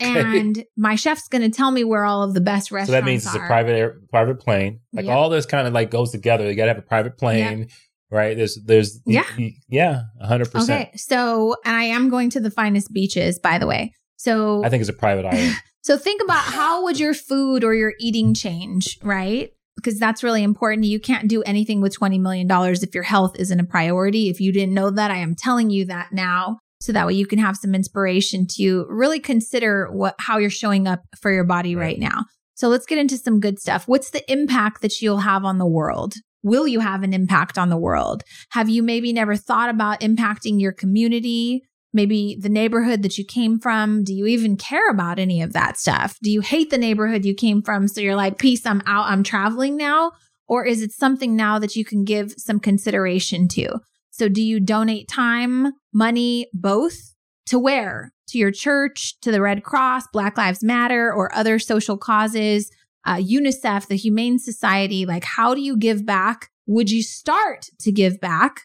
Okay. 0.00 0.40
And 0.40 0.64
my 0.76 0.96
chef's 0.96 1.28
going 1.28 1.42
to 1.48 1.56
tell 1.56 1.70
me 1.70 1.84
where 1.84 2.04
all 2.04 2.24
of 2.24 2.34
the 2.34 2.40
best 2.40 2.72
restaurants 2.72 2.88
so 2.88 2.92
that 2.92 3.04
means 3.04 3.24
it's 3.24 3.36
a 3.36 3.38
private 3.38 3.76
air, 3.76 4.00
private 4.10 4.40
plane 4.40 4.80
like 4.92 5.04
Yep. 5.04 5.14
all 5.14 5.28
this 5.28 5.46
kind 5.46 5.68
of 5.68 5.72
like 5.72 5.92
goes 5.92 6.10
together 6.10 6.48
you 6.48 6.56
got 6.56 6.64
to 6.64 6.70
have 6.74 6.78
a 6.78 6.82
private 6.82 7.16
plane 7.18 7.68
right 8.10 8.36
there's 8.36 8.58
there's 8.64 9.00
Yeah. 9.06 9.22
yeah 9.68 10.02
100% 10.24 10.62
Okay. 10.64 10.90
So, 10.96 11.54
and 11.64 11.76
I 11.76 11.84
am 11.84 12.08
going 12.08 12.30
to 12.30 12.40
the 12.40 12.50
finest 12.50 12.92
beaches, 12.92 13.38
by 13.38 13.58
the 13.58 13.66
way. 13.68 13.92
So 14.16 14.64
i 14.64 14.68
think 14.68 14.80
it's 14.80 14.90
a 14.90 14.92
private 14.92 15.24
island 15.32 15.54
So 15.82 15.96
think 15.96 16.20
about 16.22 16.42
how 16.44 16.82
would 16.84 16.98
your 16.98 17.14
food 17.14 17.62
or 17.62 17.72
your 17.74 17.92
eating 18.00 18.34
change, 18.34 18.98
right? 19.04 19.50
Because 19.76 19.98
that's 19.98 20.22
really 20.22 20.42
important. 20.42 20.86
You 20.86 21.00
can't 21.00 21.28
do 21.28 21.42
anything 21.42 21.80
with 21.80 21.98
$20 21.98 22.20
million 22.20 22.46
if 22.50 22.94
your 22.94 23.04
health 23.04 23.34
isn't 23.38 23.58
a 23.58 23.64
priority. 23.64 24.28
If 24.28 24.40
you 24.40 24.52
didn't 24.52 24.74
know 24.74 24.90
that, 24.90 25.10
I 25.10 25.16
am 25.16 25.34
telling 25.34 25.70
you 25.70 25.84
that 25.86 26.12
now. 26.12 26.58
So 26.80 26.92
that 26.92 27.06
way 27.06 27.14
you 27.14 27.26
can 27.26 27.38
have 27.38 27.56
some 27.56 27.74
inspiration 27.74 28.46
to 28.56 28.86
really 28.88 29.20
consider 29.20 29.88
what 29.92 30.16
how 30.18 30.38
you're 30.38 30.50
showing 30.50 30.88
up 30.88 31.00
for 31.20 31.32
your 31.32 31.44
body 31.44 31.76
right, 31.76 31.82
Right. 31.84 31.98
now. 31.98 32.24
So 32.54 32.68
let's 32.68 32.86
get 32.86 32.98
into 32.98 33.16
some 33.16 33.40
good 33.40 33.58
stuff. 33.58 33.84
What's 33.86 34.10
the 34.10 34.30
impact 34.30 34.82
that 34.82 35.00
you'll 35.00 35.18
have 35.18 35.44
on 35.44 35.58
the 35.58 35.66
world? 35.66 36.14
Will 36.42 36.66
you 36.66 36.80
have 36.80 37.02
an 37.02 37.14
impact 37.14 37.56
on 37.56 37.70
the 37.70 37.76
world? 37.76 38.24
Have 38.50 38.68
you 38.68 38.82
maybe 38.82 39.12
never 39.12 39.36
thought 39.36 39.70
about 39.70 40.00
impacting 40.00 40.60
your 40.60 40.72
community? 40.72 41.62
Maybe 41.92 42.36
the 42.40 42.48
neighborhood 42.48 43.02
that 43.02 43.18
you 43.18 43.24
came 43.24 43.58
from. 43.58 44.04
Do 44.04 44.14
you 44.14 44.26
even 44.26 44.56
care 44.56 44.88
about 44.90 45.18
any 45.18 45.42
of 45.42 45.52
that 45.52 45.78
stuff? 45.78 46.18
Do 46.22 46.30
you 46.30 46.40
hate 46.40 46.70
the 46.70 46.78
neighborhood 46.78 47.24
you 47.24 47.34
came 47.34 47.62
from? 47.62 47.88
So 47.88 48.00
you're 48.00 48.16
like, 48.16 48.38
peace, 48.38 48.64
I'm 48.66 48.82
out, 48.86 49.06
I'm 49.06 49.22
traveling 49.22 49.76
now. 49.76 50.12
Or 50.48 50.64
is 50.64 50.82
it 50.82 50.92
something 50.92 51.36
now 51.36 51.58
that 51.58 51.76
you 51.76 51.84
can 51.84 52.04
give 52.04 52.32
some 52.36 52.60
consideration 52.60 53.48
to? 53.48 53.80
So 54.10 54.28
do 54.28 54.42
you 54.42 54.60
donate 54.60 55.08
time, 55.08 55.72
money, 55.92 56.46
both 56.52 57.14
to 57.46 57.58
where? 57.58 58.12
To 58.28 58.38
your 58.38 58.50
church, 58.50 59.18
to 59.20 59.30
the 59.30 59.40
Red 59.40 59.62
Cross, 59.62 60.04
Black 60.12 60.36
Lives 60.36 60.62
Matter, 60.62 61.12
or 61.12 61.34
other 61.34 61.58
social 61.58 61.96
causes, 61.96 62.70
uh, 63.06 63.16
UNICEF, 63.16 63.86
the 63.86 63.96
Humane 63.96 64.38
Society? 64.38 65.06
Like, 65.06 65.24
how 65.24 65.54
do 65.54 65.60
you 65.60 65.76
give 65.76 66.04
back? 66.04 66.50
Would 66.66 66.90
you 66.90 67.02
start 67.02 67.68
to 67.80 67.92
give 67.92 68.20
back? 68.20 68.62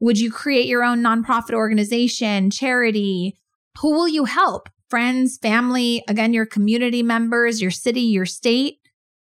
Would 0.00 0.18
you 0.18 0.30
create 0.30 0.66
your 0.66 0.84
own 0.84 1.02
nonprofit 1.02 1.54
organization, 1.54 2.50
charity? 2.50 3.36
Who 3.80 3.92
will 3.92 4.08
you 4.08 4.24
help? 4.24 4.68
Friends, 4.88 5.38
family, 5.38 6.02
again, 6.08 6.32
your 6.32 6.46
community 6.46 7.02
members, 7.02 7.60
your 7.60 7.70
city, 7.70 8.00
your 8.02 8.26
state? 8.26 8.78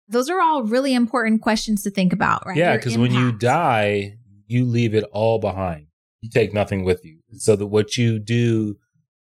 Those 0.09 0.29
are 0.29 0.41
all 0.41 0.63
really 0.63 0.95
important 0.95 1.43
questions 1.43 1.83
to 1.83 1.91
think 1.91 2.13
about, 2.13 2.47
right? 2.47 2.57
Yeah, 2.57 2.77
because 2.77 2.99
when 2.99 3.13
you 3.13 3.33
die, 3.33 4.19
you 4.47 4.65
leave 4.65 4.95
it 4.95 5.05
all 5.13 5.39
behind. 5.39 5.87
You 6.21 6.31
take 6.31 6.53
nothing 6.53 6.85
with 6.85 7.05
you. 7.05 7.21
So 7.39 7.57
that 7.57 7.67
what 7.67 7.97
you 7.97 8.19
do 8.19 8.77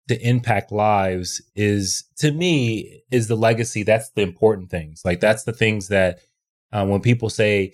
to 0.07 0.19
impact 0.21 0.71
lives 0.71 1.41
is, 1.55 2.05
to 2.17 2.31
me, 2.31 3.03
is 3.11 3.27
the 3.27 3.35
legacy. 3.35 3.83
That's 3.83 4.09
the 4.11 4.21
important 4.21 4.69
things. 4.69 5.01
Like 5.05 5.19
that's 5.19 5.43
the 5.43 5.53
things 5.53 5.87
that 5.87 6.19
uh, 6.71 6.85
when 6.85 7.01
people 7.01 7.29
say, 7.29 7.73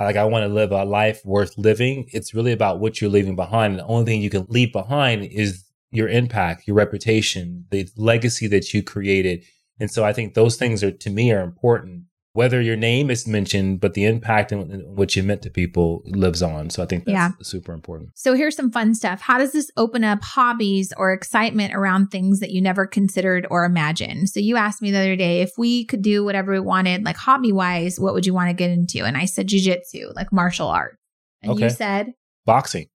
like 0.00 0.16
I 0.16 0.24
want 0.24 0.44
to 0.44 0.52
live 0.52 0.72
a 0.72 0.84
life 0.84 1.20
worth 1.24 1.56
living, 1.58 2.08
it's 2.12 2.34
really 2.34 2.52
about 2.52 2.80
what 2.80 3.00
you're 3.00 3.10
leaving 3.10 3.36
behind. 3.36 3.72
And 3.72 3.80
the 3.80 3.86
only 3.86 4.04
thing 4.04 4.22
you 4.22 4.30
can 4.30 4.46
leave 4.48 4.72
behind 4.72 5.24
is 5.24 5.64
your 5.90 6.08
impact, 6.08 6.66
your 6.66 6.76
reputation, 6.76 7.66
the 7.70 7.88
legacy 7.96 8.46
that 8.48 8.74
you 8.74 8.82
created. 8.82 9.44
And 9.78 9.90
so 9.90 10.04
I 10.04 10.12
think 10.12 10.34
those 10.34 10.56
things 10.56 10.82
are 10.82 10.90
to 10.90 11.10
me 11.10 11.32
are 11.32 11.42
important 11.42 12.04
whether 12.34 12.60
your 12.60 12.74
name 12.76 13.10
is 13.10 13.26
mentioned, 13.28 13.80
but 13.80 13.94
the 13.94 14.04
impact 14.04 14.50
and 14.50 14.84
what 14.96 15.14
you 15.14 15.22
meant 15.22 15.40
to 15.40 15.48
people 15.50 16.02
lives 16.04 16.42
on. 16.42 16.68
So 16.68 16.82
I 16.82 16.86
think 16.86 17.04
that's 17.04 17.12
Yeah. 17.14 17.30
super 17.42 17.72
important. 17.72 18.10
So 18.16 18.34
here's 18.34 18.56
some 18.56 18.72
fun 18.72 18.94
stuff. 18.96 19.20
How 19.20 19.38
does 19.38 19.52
this 19.52 19.70
open 19.76 20.02
up 20.02 20.20
hobbies 20.22 20.92
or 20.96 21.12
excitement 21.12 21.74
around 21.74 22.08
things 22.08 22.40
that 22.40 22.50
you 22.50 22.60
never 22.60 22.86
considered 22.88 23.46
or 23.50 23.64
imagined? 23.64 24.30
So 24.30 24.40
you 24.40 24.56
asked 24.56 24.82
me 24.82 24.90
the 24.90 24.98
other 24.98 25.14
day 25.14 25.42
if 25.42 25.52
we 25.56 25.84
could 25.84 26.02
do 26.02 26.24
whatever 26.24 26.50
we 26.52 26.58
wanted, 26.60 27.04
like 27.04 27.16
hobby 27.16 27.52
wise, 27.52 28.00
what 28.00 28.14
would 28.14 28.26
you 28.26 28.34
want 28.34 28.50
to 28.50 28.54
get 28.54 28.70
into? 28.70 29.04
And 29.04 29.16
I 29.16 29.26
said 29.26 29.46
jujitsu, 29.48 30.12
like 30.16 30.32
martial 30.32 30.66
art. 30.68 30.98
And 31.40 31.58
you 31.60 31.70
said, 31.70 32.14
Boxing, 32.46 32.86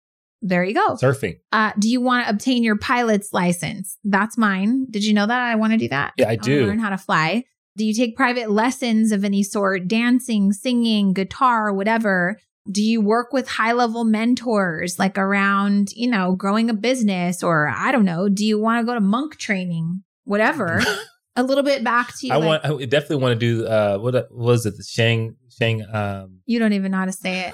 there 0.42 0.66
you 0.66 0.74
go. 0.74 0.96
surfing. 0.96 1.38
Uh, 1.54 1.72
do 1.80 1.88
you 1.90 2.02
want 2.02 2.26
to 2.26 2.30
obtain 2.30 2.62
your 2.62 2.78
pilot's 2.78 3.32
license? 3.32 3.98
That's 4.04 4.38
mine. 4.38 4.88
Did 4.92 5.06
you 5.06 5.14
know 5.14 5.26
that 5.28 5.40
I 5.40 5.56
want 5.56 5.72
to 5.74 5.78
do 5.80 5.88
that? 5.90 6.12
Yeah, 6.18 6.26
I 6.26 6.32
wanna 6.32 6.42
do. 6.42 6.66
learn 6.66 6.80
how 6.80 6.90
to 6.90 6.98
fly. 6.98 7.46
Do 7.80 7.86
you 7.86 7.94
take 7.94 8.18
private 8.18 8.52
lessons 8.52 9.14
of 9.14 9.24
any 9.24 9.42
sort, 9.42 9.88
dancing, 9.88 10.52
singing, 10.52 11.14
guitar, 11.14 11.72
whatever? 11.72 12.38
Do 12.70 12.82
you 12.82 13.00
work 13.00 13.32
with 13.32 13.48
high 13.48 13.72
level 13.72 14.04
mentors 14.04 15.00
like 15.00 15.18
around, 15.18 15.94
you 15.94 16.10
know, 16.10 16.36
growing 16.36 16.70
a 16.70 16.74
business 16.74 17.42
or 17.42 17.70
I 17.70 17.94
don't 17.94 18.04
know, 18.04 18.28
do 18.28 18.46
you 18.46 18.60
want 18.60 18.82
to 18.82 18.86
go 18.86 18.96
to 18.96 19.00
monk 19.00 19.38
training? 19.38 20.04
Whatever. 20.26 20.82
a 21.38 21.44
little 21.44 21.64
bit 21.64 21.82
back 21.82 22.10
to 22.18 22.28
you. 22.28 22.34
I 22.34 22.36
like, 22.36 22.64
want. 22.64 22.82
I 22.82 22.86
definitely 22.86 23.24
want 23.24 23.40
to 23.40 23.46
do. 23.46 23.66
Uh, 23.66 23.98
what 23.98 24.28
was 24.30 24.66
it? 24.66 24.76
The 24.76 24.84
Shang 24.84 25.38
Shang. 25.58 25.82
Um, 25.90 26.42
you 26.46 26.60
don't 26.60 26.74
even 26.74 26.92
know 26.92 26.98
how 26.98 27.06
to 27.06 27.14
say 27.14 27.48
it. 27.48 27.54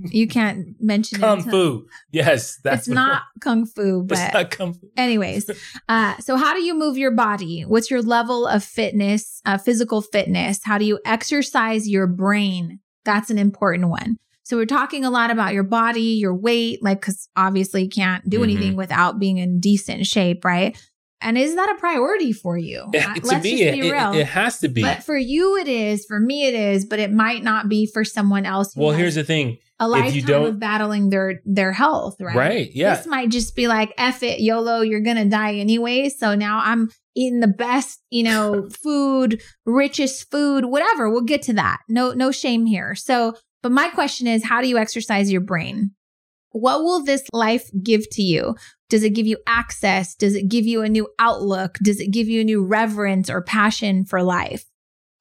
You 0.00 0.26
can't 0.26 0.68
mention 0.80 1.20
kung 1.20 1.38
it. 1.40 1.44
until- 1.46 1.80
fu. 1.82 1.86
Yes, 2.10 2.58
that's 2.64 2.86
It's 2.86 2.94
not 2.94 3.22
kung 3.40 3.66
fu, 3.66 4.06
It's 4.10 4.20
but 4.20 4.32
not 4.34 4.50
kung 4.50 4.72
fu. 4.74 4.88
anyways 4.96 5.50
uh, 5.88 6.16
so 6.18 6.36
how 6.36 6.54
do 6.54 6.62
you 6.62 6.74
move 6.74 6.96
your 6.96 7.10
body 7.10 7.62
what's 7.62 7.90
your 7.90 8.00
level 8.02 8.46
of 8.46 8.64
fitness 8.64 9.40
uh, 9.44 9.58
physical 9.58 10.00
fitness 10.00 10.60
how 10.64 10.78
do 10.78 10.84
you 10.86 10.98
exercise 11.04 11.88
your 11.88 12.06
brain 12.06 12.80
that's 13.04 13.30
an 13.30 13.38
important 13.38 13.88
one 13.90 14.16
so 14.44 14.56
we're 14.56 14.64
talking 14.64 15.04
a 15.04 15.10
lot 15.10 15.30
about 15.30 15.52
your 15.52 15.62
body 15.64 16.00
your 16.20 16.34
weight 16.34 16.82
like 16.82 17.00
because 17.00 17.28
obviously 17.36 17.82
you 17.84 17.88
can't 17.90 18.28
do 18.30 18.38
Mhm. 18.40 18.42
anything 18.44 18.76
without 18.76 19.18
being 19.18 19.36
in 19.38 19.60
decent 19.60 20.06
shape 20.06 20.44
right 20.44 20.76
and 21.20 21.38
is 21.38 21.54
that 21.54 21.70
a 21.70 21.78
priority 21.80 22.32
for 22.32 22.56
you 22.58 22.80
Uh, 22.94 23.14
It- 23.16 23.24
let's 23.24 23.44
me, 23.44 23.58
just 23.58 23.72
be 23.80 23.88
it- 23.88 23.92
real 23.92 24.12
it 24.12 24.26
has 24.26 24.58
to 24.60 24.68
be. 24.68 24.82
but 24.82 25.02
for 25.02 25.16
you 25.16 25.56
it 25.56 25.68
is 25.68 26.04
for 26.06 26.20
me 26.20 26.46
it 26.46 26.54
is 26.54 26.84
but 26.84 26.98
it 26.98 27.12
might 27.12 27.42
not 27.42 27.68
be 27.68 27.86
for 27.86 28.04
someone 28.04 28.44
else 28.46 28.74
well, 28.76 28.90
here's 28.92 29.14
the 29.14 29.24
thing. 29.24 29.58
a 29.80 29.84
if 29.84 29.90
lifetime 29.90 30.14
you 30.14 30.22
don't- 30.22 30.46
of 30.46 30.58
battling 30.60 31.10
their 31.10 31.40
their 31.44 31.72
health 31.72 32.16
right 32.20 32.36
Right? 32.36 32.70
Yeah. 32.74 32.94
this 32.96 33.06
might 33.06 33.30
just 33.30 33.54
be 33.56 33.66
like, 33.68 33.92
F 33.98 34.22
it, 34.22 34.40
YOLO, 34.40 34.80
you're 34.82 35.00
going 35.00 35.16
to 35.16 35.24
die 35.28 35.54
anyway. 35.56 36.08
So 36.08 36.34
now 36.34 36.60
I'm 36.64 36.88
eating 37.14 37.40
the 37.40 37.46
best, 37.48 38.00
you 38.10 38.22
know, 38.22 38.68
food, 38.82 39.40
richest 39.64 40.30
food, 40.30 40.66
whatever. 40.66 41.10
We'll 41.10 41.22
get 41.22 41.42
to 41.42 41.52
that. 41.54 41.78
No, 41.88 42.12
no 42.12 42.30
shame 42.30 42.66
here. 42.66 42.94
So, 42.94 43.34
but 43.62 43.72
my 43.72 43.88
question 43.88 44.26
is, 44.26 44.44
how 44.44 44.60
do 44.62 44.68
you 44.68 44.78
exercise 44.78 45.30
your 45.32 45.40
brain? 45.40 45.90
What 46.52 46.82
will 46.82 47.04
this 47.04 47.24
life 47.32 47.70
give 47.82 48.08
to 48.10 48.22
you? 48.22 48.56
Does 48.88 49.02
it 49.02 49.10
give 49.10 49.26
you 49.26 49.38
access? 49.46 50.14
Does 50.14 50.34
it 50.34 50.48
give 50.48 50.66
you 50.66 50.82
a 50.82 50.88
new 50.88 51.08
outlook? 51.18 51.78
Does 51.82 52.00
it 52.00 52.10
give 52.10 52.28
you 52.28 52.40
a 52.40 52.44
new 52.44 52.64
reverence 52.64 53.28
or 53.28 53.42
passion 53.42 54.04
for 54.04 54.22
life? 54.22 54.64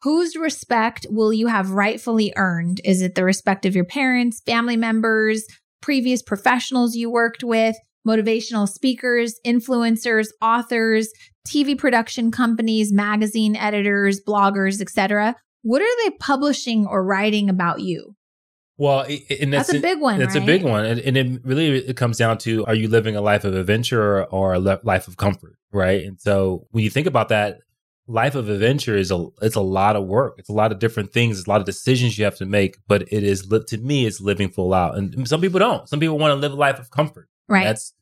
Whose 0.04 0.36
respect 0.36 1.08
will 1.10 1.34
you 1.34 1.48
have 1.48 1.72
rightfully 1.72 2.32
earned? 2.36 2.80
Is 2.86 3.02
it 3.02 3.16
the 3.16 3.24
respect 3.24 3.66
of 3.66 3.76
your 3.76 3.86
parents, 3.86 4.42
family 4.46 4.78
members, 4.78 5.46
previous 5.82 6.22
professionals 6.22 6.96
you 6.96 7.10
worked 7.10 7.44
with, 7.44 7.76
motivational 8.08 8.70
speakers, 8.70 9.36
influencers, 9.46 10.28
authors, 10.42 11.10
TV 11.48 11.78
production 11.78 12.32
companies, 12.32 12.92
magazine 12.92 13.56
editors, 13.56 14.22
bloggers, 14.22 14.82
etc. 14.82 15.36
What 15.64 15.82
are 15.82 16.04
they 16.04 16.16
publishing 16.20 16.86
or 16.86 17.04
writing 17.04 17.50
about 17.50 17.82
you? 17.82 18.16
Well, 18.78 19.02
and 19.02 19.54
That's, 19.54 19.68
that's, 19.68 19.74
a 19.74 19.80
big 19.80 20.02
one. 20.02 20.20
That's 20.20 20.36
right? 20.36 20.44
a 20.44 20.46
big 20.46 20.64
one, 20.64 20.86
and, 20.86 21.00
and 21.00 21.18
it 21.18 21.46
really 21.46 21.78
it 21.78 21.96
comes 21.96 22.18
down 22.18 22.38
to: 22.40 22.66
Are 22.66 22.76
you 22.76 22.90
living 22.90 23.16
a 23.16 23.22
life 23.22 23.46
of 23.46 23.56
adventure 23.56 24.02
or, 24.02 24.24
or 24.26 24.54
a 24.54 24.60
le- 24.60 24.82
life 24.84 25.08
of 25.08 25.16
comfort? 25.16 25.56
Right. 25.72 26.04
And 26.04 26.20
so 26.20 26.68
when 26.72 26.84
you 26.84 26.90
think 26.90 27.08
about 27.08 27.30
that, 27.30 27.60
life 28.08 28.36
of 28.36 28.50
adventure 28.50 28.96
is 28.96 29.12
a 29.12 29.28
it's 29.42 29.56
a 29.56 29.62
lot 29.62 29.96
of 29.96 30.06
work. 30.06 30.36
It's 30.38 30.50
a 30.50 30.54
lot 30.54 30.72
of 30.72 30.80
different 30.80 31.14
things. 31.14 31.40
It's 31.40 31.48
a 31.48 31.50
lot 31.50 31.62
of 31.62 31.66
decisions 31.66 32.18
you 32.18 32.26
have 32.26 32.38
to 32.38 32.46
make. 32.46 32.78
But 32.88 33.04
it 33.04 33.24
is 33.24 33.48
to 33.48 33.78
me, 33.78 34.06
it's 34.06 34.20
living 34.20 34.50
full 34.50 34.74
out. 34.74 34.98
And 34.98 35.28
some 35.28 35.42
people 35.42 35.60
don't. 35.60 35.88
Some 35.88 36.00
people 36.00 36.18
want 36.18 36.32
to 36.32 36.36
live 36.36 36.52
a 36.52 36.56
life 36.56 36.80
of 36.80 36.92
comfort. 36.92 37.30
Right. 37.48 37.64
That's 37.64 37.94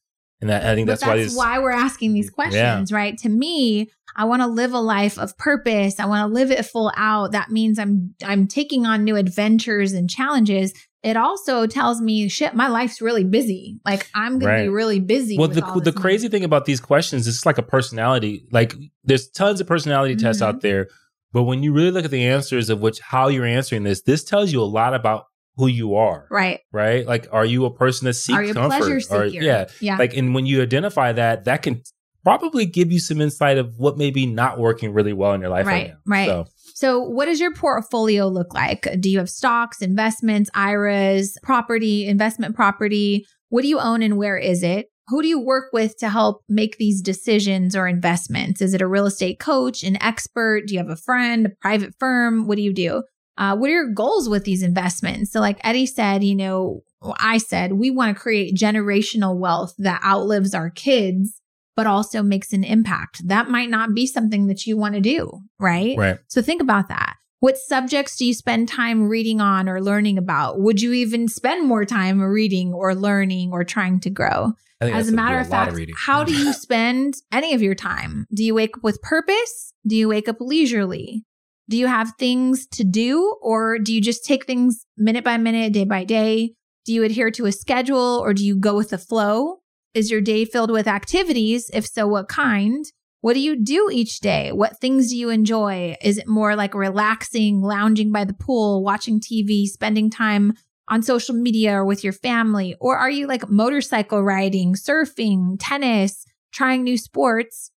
and 0.43 0.49
that, 0.49 0.65
I 0.65 0.75
think 0.75 0.87
that's, 0.87 1.01
why 1.01 1.15
that's 1.17 1.29
these. 1.29 1.37
why 1.37 1.59
we're 1.59 1.71
asking 1.71 2.13
these 2.13 2.25
Yeah. 2.27 2.31
questions, 2.35 2.91
right? 2.91 3.17
To 3.19 3.29
me, 3.29 3.89
I 4.15 4.25
want 4.25 4.41
to 4.41 4.47
live 4.47 4.73
a 4.73 4.79
life 4.79 5.17
of 5.17 5.37
purpose. 5.37 5.99
I 5.99 6.05
want 6.05 6.29
to 6.29 6.33
live 6.33 6.51
it 6.51 6.65
full 6.65 6.91
out. 6.95 7.31
That 7.31 7.49
means 7.49 7.79
I'm 7.79 8.13
I'm 8.23 8.47
taking 8.47 8.85
on 8.85 9.03
new 9.03 9.15
adventures 9.15 9.93
and 9.93 10.09
challenges. 10.09 10.73
It 11.01 11.17
also 11.17 11.65
tells 11.67 11.99
me, 12.01 12.29
shit, 12.29 12.53
my 12.55 12.67
life's 12.67 13.01
really 13.01 13.23
busy. 13.23 13.79
Like 13.85 14.09
I'm 14.15 14.39
going 14.39 14.57
to 14.57 14.63
be 14.65 14.69
really 14.69 14.99
busy. 14.99 15.37
well, 15.37 15.47
the 15.47 15.61
the 15.61 15.91
money. 15.91 15.91
crazy 15.93 16.27
thing 16.29 16.43
about 16.43 16.65
these 16.65 16.79
questions 16.79 17.25
is 17.27 17.35
it's 17.37 17.45
like 17.45 17.57
a 17.57 17.63
personality. 17.63 18.45
Like 18.51 18.75
there's 19.03 19.27
tons 19.29 19.59
of 19.61 19.67
personality 19.67 20.15
tests 20.15 20.41
Mhm. 20.41 20.45
out 20.47 20.61
there, 20.61 20.87
but 21.31 21.43
when 21.43 21.63
you 21.63 21.73
really 21.73 21.91
look 21.91 22.05
at 22.05 22.11
the 22.11 22.25
answers 22.25 22.69
of 22.69 22.81
which 22.81 22.99
how 22.99 23.29
you're 23.29 23.45
answering 23.45 23.83
this, 23.83 24.01
this 24.03 24.23
tells 24.23 24.51
you 24.53 24.61
a 24.61 24.65
lot 24.79 24.93
about 24.93 25.25
who 25.55 25.67
you 25.67 25.95
are. 25.95 26.27
right? 26.31 26.59
right? 26.71 27.05
Like, 27.05 27.27
are 27.31 27.45
you 27.45 27.65
a 27.65 27.71
person 27.73 28.05
that 28.05 28.13
seeks 28.15 28.37
Are 28.37 28.43
you 28.43 28.53
comfort? 28.53 28.77
pleasure 28.77 28.95
Or- 28.97 29.29
seeker? 29.29 29.43
yeah, 29.43 29.65
yeah. 29.81 29.97
like, 29.97 30.15
and 30.17 30.33
when 30.33 30.45
you 30.45 30.61
identify 30.61 31.11
that, 31.11 31.45
that 31.45 31.61
can 31.61 31.81
probably 32.23 32.65
give 32.65 32.91
you 32.91 32.99
some 32.99 33.19
insight 33.21 33.57
of 33.57 33.73
what 33.77 33.97
may 33.97 34.09
be 34.09 34.25
not 34.25 34.57
working 34.57 34.93
really 34.93 35.13
well 35.13 35.33
in 35.33 35.41
your 35.41 35.49
life 35.49 35.65
right, 35.67 35.73
Right, 35.73 35.87
now. 35.89 35.95
right. 36.05 36.27
So, 36.27 36.45
So, 36.75 36.99
what 37.01 37.25
does 37.25 37.39
your 37.39 37.53
portfolio 37.53 38.27
look 38.27 38.53
like? 38.53 38.87
Do 38.99 39.09
you 39.09 39.19
have 39.19 39.29
stocks, 39.29 39.81
investments, 39.81 40.49
IRAs, 40.55 41.37
property, 41.43 42.07
investment 42.07 42.55
property? 42.55 43.25
What 43.49 43.61
do 43.61 43.67
you 43.67 43.79
own 43.79 44.01
and 44.01 44.17
where 44.17 44.37
is 44.37 44.63
it? 44.63 44.87
Who 45.09 45.21
do 45.21 45.27
you 45.27 45.39
work 45.39 45.65
with 45.73 45.97
to 45.97 46.09
help 46.09 46.41
make 46.47 46.77
these 46.77 47.01
decisions 47.01 47.75
or 47.75 47.87
investments? 47.87 48.61
Is 48.61 48.73
it 48.73 48.81
a 48.81 48.87
real 48.87 49.05
estate 49.05 49.37
coach, 49.37 49.83
an 49.83 50.01
expert? 50.01 50.63
Do 50.65 50.73
you 50.73 50.79
have 50.79 50.89
a 50.89 50.95
friend, 50.95 51.45
a 51.45 51.49
private 51.61 51.93
firm? 51.99 52.47
What 52.47 52.55
do 52.55 52.61
you 52.63 52.73
do? 52.73 53.03
Uh, 53.37 53.55
what 53.55 53.69
are 53.69 53.73
your 53.73 53.89
goals 53.89 54.29
with 54.29 54.43
these 54.43 54.63
investments? 54.63 55.31
So, 55.31 55.39
like 55.39 55.59
Eddie 55.63 55.85
said, 55.85 56.23
you 56.23 56.35
know, 56.35 56.83
I 57.17 57.37
said 57.37 57.73
we 57.73 57.89
want 57.89 58.15
to 58.15 58.21
create 58.21 58.55
generational 58.55 59.37
wealth 59.37 59.73
that 59.79 60.03
outlives 60.03 60.53
our 60.53 60.69
kids, 60.69 61.41
but 61.75 61.87
also 61.87 62.21
makes 62.21 62.53
an 62.53 62.63
impact. 62.63 63.27
That 63.27 63.49
might 63.49 63.69
not 63.69 63.93
be 63.93 64.05
something 64.05 64.47
that 64.47 64.65
you 64.67 64.77
want 64.77 64.95
to 64.95 65.01
do, 65.01 65.39
right? 65.59 65.97
right. 65.97 66.19
So 66.27 66.41
think 66.41 66.61
about 66.61 66.89
that. 66.89 67.15
What 67.39 67.57
subjects 67.57 68.15
do 68.15 68.25
you 68.25 68.33
spend 68.33 68.69
time 68.69 69.09
reading 69.09 69.41
on 69.41 69.67
or 69.67 69.81
learning 69.81 70.17
about? 70.17 70.61
Would 70.61 70.81
you 70.81 70.93
even 70.93 71.27
spend 71.27 71.67
more 71.67 71.83
time 71.83 72.21
reading 72.21 72.73
or 72.73 72.95
learning 72.95 73.51
or 73.51 73.65
trying 73.65 73.99
to 74.01 74.09
grow? 74.09 74.53
As 74.79 75.09
a 75.09 75.11
matter 75.11 75.39
of 75.39 75.49
fact, 75.49 75.77
how 75.97 76.23
do 76.23 76.33
you 76.37 76.53
spend 76.53 77.15
any 77.33 77.53
of 77.53 77.61
your 77.61 77.75
time? 77.75 78.27
Do 78.33 78.45
you 78.45 78.55
wake 78.55 78.77
up 78.77 78.83
with 78.83 79.01
purpose? 79.01 79.73
Do 79.85 79.95
you 79.95 80.07
wake 80.07 80.29
up 80.29 80.37
leisurely? 80.39 81.25
Do 81.69 81.77
you 81.77 81.87
have 81.87 82.13
things 82.19 82.67
to 82.67 82.83
do 82.83 83.37
or 83.41 83.79
do 83.79 83.93
you 83.93 84.01
just 84.01 84.25
take 84.25 84.45
things 84.45 84.85
minute 84.97 85.23
by 85.23 85.37
minute, 85.37 85.73
day 85.73 85.85
by 85.85 86.03
day? 86.03 86.53
Do 86.85 86.93
you 86.93 87.03
adhere 87.03 87.31
to 87.31 87.45
a 87.45 87.51
schedule 87.51 88.19
or 88.23 88.33
do 88.33 88.45
you 88.45 88.57
go 88.57 88.75
with 88.75 88.89
the 88.89 88.97
flow? 88.97 89.59
Is 89.93 90.11
your 90.11 90.21
day 90.21 90.43
filled 90.43 90.71
with 90.71 90.87
activities? 90.87 91.69
If 91.73 91.85
so, 91.85 92.07
what 92.07 92.27
kind? 92.27 92.85
What 93.21 93.35
do 93.35 93.39
you 93.39 93.55
do 93.55 93.89
each 93.89 94.19
day? 94.19 94.51
What 94.51 94.81
things 94.81 95.09
do 95.09 95.17
you 95.17 95.29
enjoy? 95.29 95.95
Is 96.01 96.17
it 96.17 96.27
more 96.27 96.57
like 96.57 96.73
relaxing, 96.73 97.61
lounging 97.61 98.11
by 98.11 98.25
the 98.25 98.33
pool, 98.33 98.83
watching 98.83 99.21
TV, 99.21 99.65
spending 99.65 100.09
time 100.09 100.53
on 100.89 101.01
social 101.01 101.33
media 101.33 101.73
or 101.73 101.85
with 101.85 102.03
your 102.03 102.11
family? 102.11 102.75
Or 102.81 102.97
are 102.97 103.09
you 103.09 103.27
like 103.27 103.49
motorcycle 103.49 104.21
riding, 104.21 104.73
surfing, 104.73 105.55
tennis, 105.57 106.25
trying 106.51 106.83
new 106.83 106.97
sports? 106.97 107.71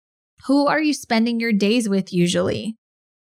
Who 0.47 0.66
are 0.66 0.80
you 0.80 0.95
spending 0.95 1.39
your 1.41 1.53
days 1.53 1.91
with 1.91 2.11
usually? 2.11 2.78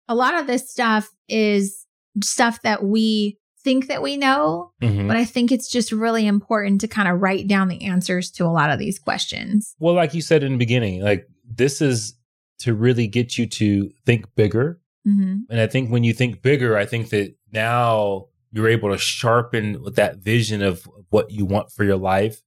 A 0.07 0.15
lot 0.15 0.35
of 0.35 0.47
this 0.47 0.69
stuff 0.69 1.09
is 1.27 1.85
stuff 2.23 2.61
that 2.63 2.83
we 2.83 3.37
think 3.63 3.87
that 3.87 4.01
we 4.01 4.15
know, 4.17 4.71
Mhm. 4.81 5.07
but 5.07 5.17
I 5.17 5.25
think 5.25 5.51
it's 5.51 5.69
just 5.69 5.91
really 5.91 6.25
important 6.25 6.79
to 6.81 6.87
kind 6.87 7.07
of 7.09 7.19
write 7.21 7.47
down 7.47 7.67
the 7.67 7.81
answers 7.83 8.31
to 8.31 8.45
a 8.45 8.47
lot 8.53 8.69
of 8.69 8.79
these 8.79 8.97
questions. 8.97 9.75
Well, 9.79 9.93
like 9.93 10.13
you 10.13 10.21
said 10.21 10.43
in 10.43 10.53
the 10.53 10.57
beginning, 10.57 11.01
like 11.01 11.27
this 11.45 11.81
is 11.81 12.13
to 12.59 12.73
really 12.73 13.07
get 13.07 13.37
you 13.37 13.45
to 13.45 13.91
think 14.05 14.25
bigger. 14.35 14.79
hmm 15.05 15.39
And 15.49 15.59
I 15.59 15.67
think 15.67 15.89
when 15.91 16.03
you 16.03 16.13
think 16.13 16.41
bigger, 16.41 16.77
I 16.77 16.85
think 16.85 17.09
that 17.09 17.35
now 17.51 18.25
you're 18.51 18.69
able 18.69 18.89
to 18.91 18.97
sharpen 18.97 19.81
with 19.83 19.95
that 19.95 20.17
vision 20.17 20.61
of 20.61 20.87
what 21.09 21.31
you 21.31 21.45
want 21.45 21.71
for 21.71 21.83
your 21.83 21.97
life. 21.97 22.41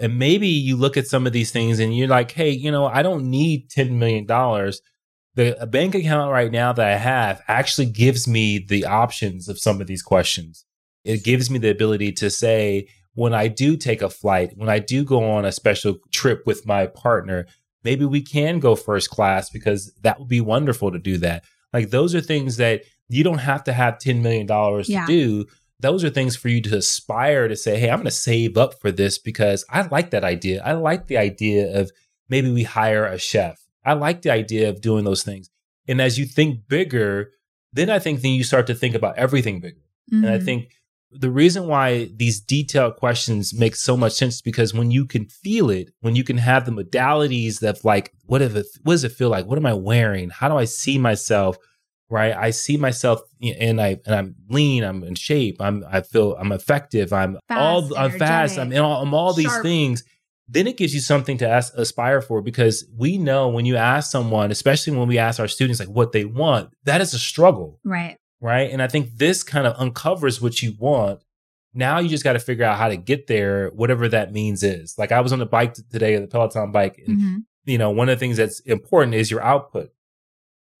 And 0.00 0.18
maybe 0.18 0.46
you 0.48 0.76
look 0.76 0.96
at 0.96 1.06
some 1.06 1.26
of 1.26 1.32
these 1.32 1.50
things 1.50 1.78
and 1.80 1.96
you're 1.96 2.08
like, 2.08 2.30
hey, 2.32 2.50
you 2.50 2.70
know, 2.70 2.86
I 2.86 3.02
don't 3.02 3.28
need 3.30 3.68
$10 3.70 3.92
million. 3.92 4.26
The 5.38 5.68
bank 5.70 5.94
account 5.94 6.32
right 6.32 6.50
now 6.50 6.72
that 6.72 6.84
I 6.84 6.96
have 6.96 7.42
actually 7.46 7.86
gives 7.86 8.26
me 8.26 8.58
the 8.58 8.84
options 8.86 9.48
of 9.48 9.56
some 9.56 9.80
of 9.80 9.86
these 9.86 10.02
questions. 10.02 10.64
It 11.04 11.22
gives 11.22 11.48
me 11.48 11.60
the 11.60 11.70
ability 11.70 12.10
to 12.14 12.28
say, 12.28 12.88
when 13.14 13.32
I 13.32 13.46
do 13.46 13.76
take 13.76 14.02
a 14.02 14.10
flight, 14.10 14.54
when 14.56 14.68
I 14.68 14.80
do 14.80 15.04
go 15.04 15.22
on 15.30 15.44
a 15.44 15.52
special 15.52 15.98
trip 16.12 16.42
with 16.44 16.66
my 16.66 16.88
partner, 16.88 17.46
maybe 17.84 18.04
we 18.04 18.20
can 18.20 18.58
go 18.58 18.74
first 18.74 19.10
class 19.10 19.48
because 19.48 19.92
that 20.02 20.18
would 20.18 20.26
be 20.26 20.40
wonderful 20.40 20.90
to 20.90 20.98
do 20.98 21.18
that. 21.18 21.44
Like 21.72 21.90
those 21.90 22.16
are 22.16 22.20
things 22.20 22.56
that 22.56 22.82
you 23.08 23.22
don't 23.22 23.38
have 23.38 23.62
to 23.64 23.72
have 23.72 23.98
$10 23.98 24.20
million 24.22 24.48
Yeah. 24.86 25.06
to 25.06 25.06
do. 25.06 25.46
Those 25.78 26.02
are 26.02 26.10
things 26.10 26.34
for 26.34 26.48
you 26.48 26.60
to 26.62 26.78
aspire 26.78 27.46
to 27.46 27.54
say, 27.54 27.78
hey, 27.78 27.90
I'm 27.90 27.98
going 27.98 28.06
to 28.06 28.10
save 28.10 28.56
up 28.56 28.80
for 28.80 28.90
this 28.90 29.18
because 29.18 29.64
I 29.70 29.82
like 29.82 30.10
that 30.10 30.24
idea. 30.24 30.64
I 30.64 30.72
like 30.72 31.06
the 31.06 31.18
idea 31.18 31.80
of 31.80 31.92
maybe 32.28 32.50
we 32.50 32.64
hire 32.64 33.04
a 33.06 33.18
chef. 33.18 33.67
I 33.84 33.92
like 33.94 34.22
the 34.22 34.30
idea 34.30 34.68
of 34.68 34.80
doing 34.80 35.04
those 35.04 35.22
things. 35.22 35.50
And 35.86 36.00
as 36.00 36.18
you 36.18 36.26
think 36.26 36.68
bigger, 36.68 37.30
then 37.72 37.88
I 37.90 37.98
think 37.98 38.20
then 38.20 38.32
you 38.32 38.44
start 38.44 38.66
to 38.68 38.74
think 38.74 38.94
about 38.94 39.16
everything 39.16 39.60
bigger. 39.60 39.80
And 40.10 40.28
I 40.28 40.38
Mhm. 40.38 40.44
think 40.44 40.70
the 41.10 41.30
reason 41.30 41.66
why 41.66 42.10
these 42.16 42.40
detailed 42.40 42.96
questions 42.96 43.54
make 43.54 43.74
so 43.74 43.96
much 43.96 44.12
sense 44.12 44.36
is 44.36 44.42
because 44.42 44.74
when 44.74 44.90
you 44.90 45.06
can 45.06 45.24
feel 45.26 45.70
it, 45.70 45.90
when 46.00 46.14
you 46.16 46.24
can 46.24 46.38
have 46.38 46.66
the 46.66 46.72
modalities 46.72 47.62
of 47.66 47.82
like, 47.84 48.12
what 48.26 48.42
if 48.42 48.54
it, 48.54 48.66
what 48.82 48.94
does 48.94 49.04
it 49.04 49.12
feel 49.12 49.30
like? 49.30 49.46
What 49.46 49.58
am 49.58 49.64
I 49.66 49.72
wearing? 49.74 50.28
How 50.30 50.48
do 50.48 50.56
I 50.56 50.64
see 50.66 50.98
myself? 50.98 51.56
Right. 52.10 52.34
I 52.34 52.50
see 52.52 52.78
myself 52.78 53.20
and 53.42 53.80
I 53.82 54.00
and 54.06 54.14
I'm 54.14 54.34
lean, 54.48 54.82
I'm 54.82 55.04
in 55.04 55.14
shape, 55.14 55.60
I'm 55.60 55.84
I 55.90 56.00
feel 56.00 56.36
I'm 56.40 56.52
effective, 56.52 57.12
I'm 57.12 57.38
Fast, 57.48 57.58
all 57.60 57.96
I'm 57.98 58.12
fast, 58.18 58.58
I'm 58.58 58.72
in 58.72 58.78
all, 58.78 59.02
I'm 59.02 59.12
all 59.12 59.34
these 59.34 59.44
sharp. 59.44 59.62
things. 59.62 60.04
Then 60.48 60.66
it 60.66 60.76
gives 60.78 60.94
you 60.94 61.00
something 61.00 61.36
to 61.38 61.48
ask, 61.48 61.72
aspire 61.76 62.20
for 62.22 62.40
because 62.40 62.86
we 62.96 63.18
know 63.18 63.48
when 63.48 63.66
you 63.66 63.76
ask 63.76 64.10
someone, 64.10 64.50
especially 64.50 64.96
when 64.96 65.06
we 65.06 65.18
ask 65.18 65.38
our 65.38 65.48
students 65.48 65.78
like 65.78 65.90
what 65.90 66.12
they 66.12 66.24
want, 66.24 66.70
that 66.84 67.00
is 67.00 67.12
a 67.12 67.18
struggle. 67.18 67.78
Right. 67.84 68.16
Right. 68.40 68.70
And 68.70 68.80
I 68.82 68.88
think 68.88 69.16
this 69.16 69.42
kind 69.42 69.66
of 69.66 69.74
uncovers 69.78 70.40
what 70.40 70.62
you 70.62 70.74
want. 70.78 71.20
Now 71.74 71.98
you 71.98 72.08
just 72.08 72.24
got 72.24 72.32
to 72.32 72.38
figure 72.38 72.64
out 72.64 72.78
how 72.78 72.88
to 72.88 72.96
get 72.96 73.26
there, 73.26 73.68
whatever 73.74 74.08
that 74.08 74.32
means 74.32 74.62
is. 74.62 74.94
Like 74.96 75.12
I 75.12 75.20
was 75.20 75.32
on 75.32 75.38
the 75.38 75.46
bike 75.46 75.74
today, 75.74 76.16
the 76.16 76.26
Peloton 76.26 76.72
bike, 76.72 77.02
and 77.06 77.18
Mhm. 77.18 77.36
you 77.66 77.76
know, 77.76 77.90
one 77.90 78.08
of 78.08 78.16
the 78.16 78.20
things 78.20 78.38
that's 78.38 78.60
important 78.60 79.14
is 79.14 79.30
your 79.30 79.42
output. 79.42 79.90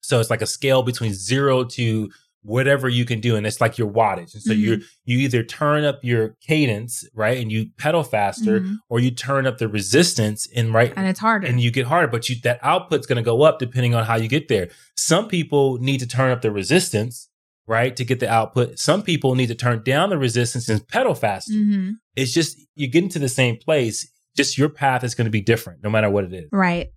So 0.00 0.18
it's 0.20 0.30
like 0.30 0.40
a 0.42 0.46
scale 0.46 0.82
between 0.82 1.12
zero 1.12 1.64
to 1.64 2.10
whatever 2.42 2.88
you 2.88 3.04
can 3.04 3.20
do. 3.20 3.36
And 3.36 3.46
it's 3.46 3.60
like 3.60 3.78
your 3.78 3.90
wattage. 3.90 4.32
And 4.34 4.42
so 4.42 4.52
Mhm. 4.52 4.58
you 4.58 4.80
you 5.04 5.18
either 5.18 5.42
turn 5.42 5.84
up 5.84 5.98
your 6.02 6.36
cadence, 6.46 7.04
right? 7.14 7.38
And 7.38 7.50
you 7.50 7.66
pedal 7.78 8.02
faster, 8.02 8.60
Mhm. 8.60 8.76
or 8.88 9.00
you 9.00 9.10
turn 9.10 9.46
up 9.46 9.58
the 9.58 9.68
resistance 9.68 10.48
and 10.54 10.72
right 10.72 10.92
And 10.96 11.06
it's 11.08 11.20
harder. 11.20 11.46
and 11.46 11.60
you 11.60 11.70
get 11.70 11.86
harder, 11.86 12.08
but 12.08 12.28
you 12.28 12.36
that 12.44 12.60
output's 12.62 13.06
gonna 13.06 13.22
go 13.22 13.42
up 13.42 13.58
depending 13.58 13.94
on 13.94 14.04
how 14.04 14.16
you 14.16 14.28
get 14.28 14.48
there. 14.48 14.68
Some 14.96 15.28
people 15.28 15.78
need 15.78 15.98
to 16.00 16.06
turn 16.06 16.30
up 16.30 16.42
the 16.42 16.50
resistance, 16.50 17.28
right, 17.66 17.94
to 17.96 18.04
get 18.04 18.20
the 18.20 18.30
output. 18.30 18.78
Some 18.78 19.02
people 19.02 19.34
need 19.34 19.48
to 19.48 19.54
turn 19.54 19.82
down 19.82 20.10
the 20.10 20.18
resistance 20.18 20.68
and 20.68 20.86
pedal 20.88 21.14
faster. 21.14 21.52
Mhm. 21.52 21.94
It's 22.16 22.32
just 22.32 22.56
you're 22.76 22.88
getting 22.90 23.10
to 23.10 23.18
the 23.18 23.28
same 23.28 23.56
place. 23.56 24.08
Just 24.36 24.56
your 24.56 24.68
path 24.68 25.02
is 25.02 25.14
going 25.16 25.24
to 25.24 25.30
be 25.32 25.40
different 25.40 25.82
no 25.82 25.90
matter 25.90 26.08
what 26.08 26.24
it 26.24 26.32
is. 26.32 26.48
Right. 26.52 26.88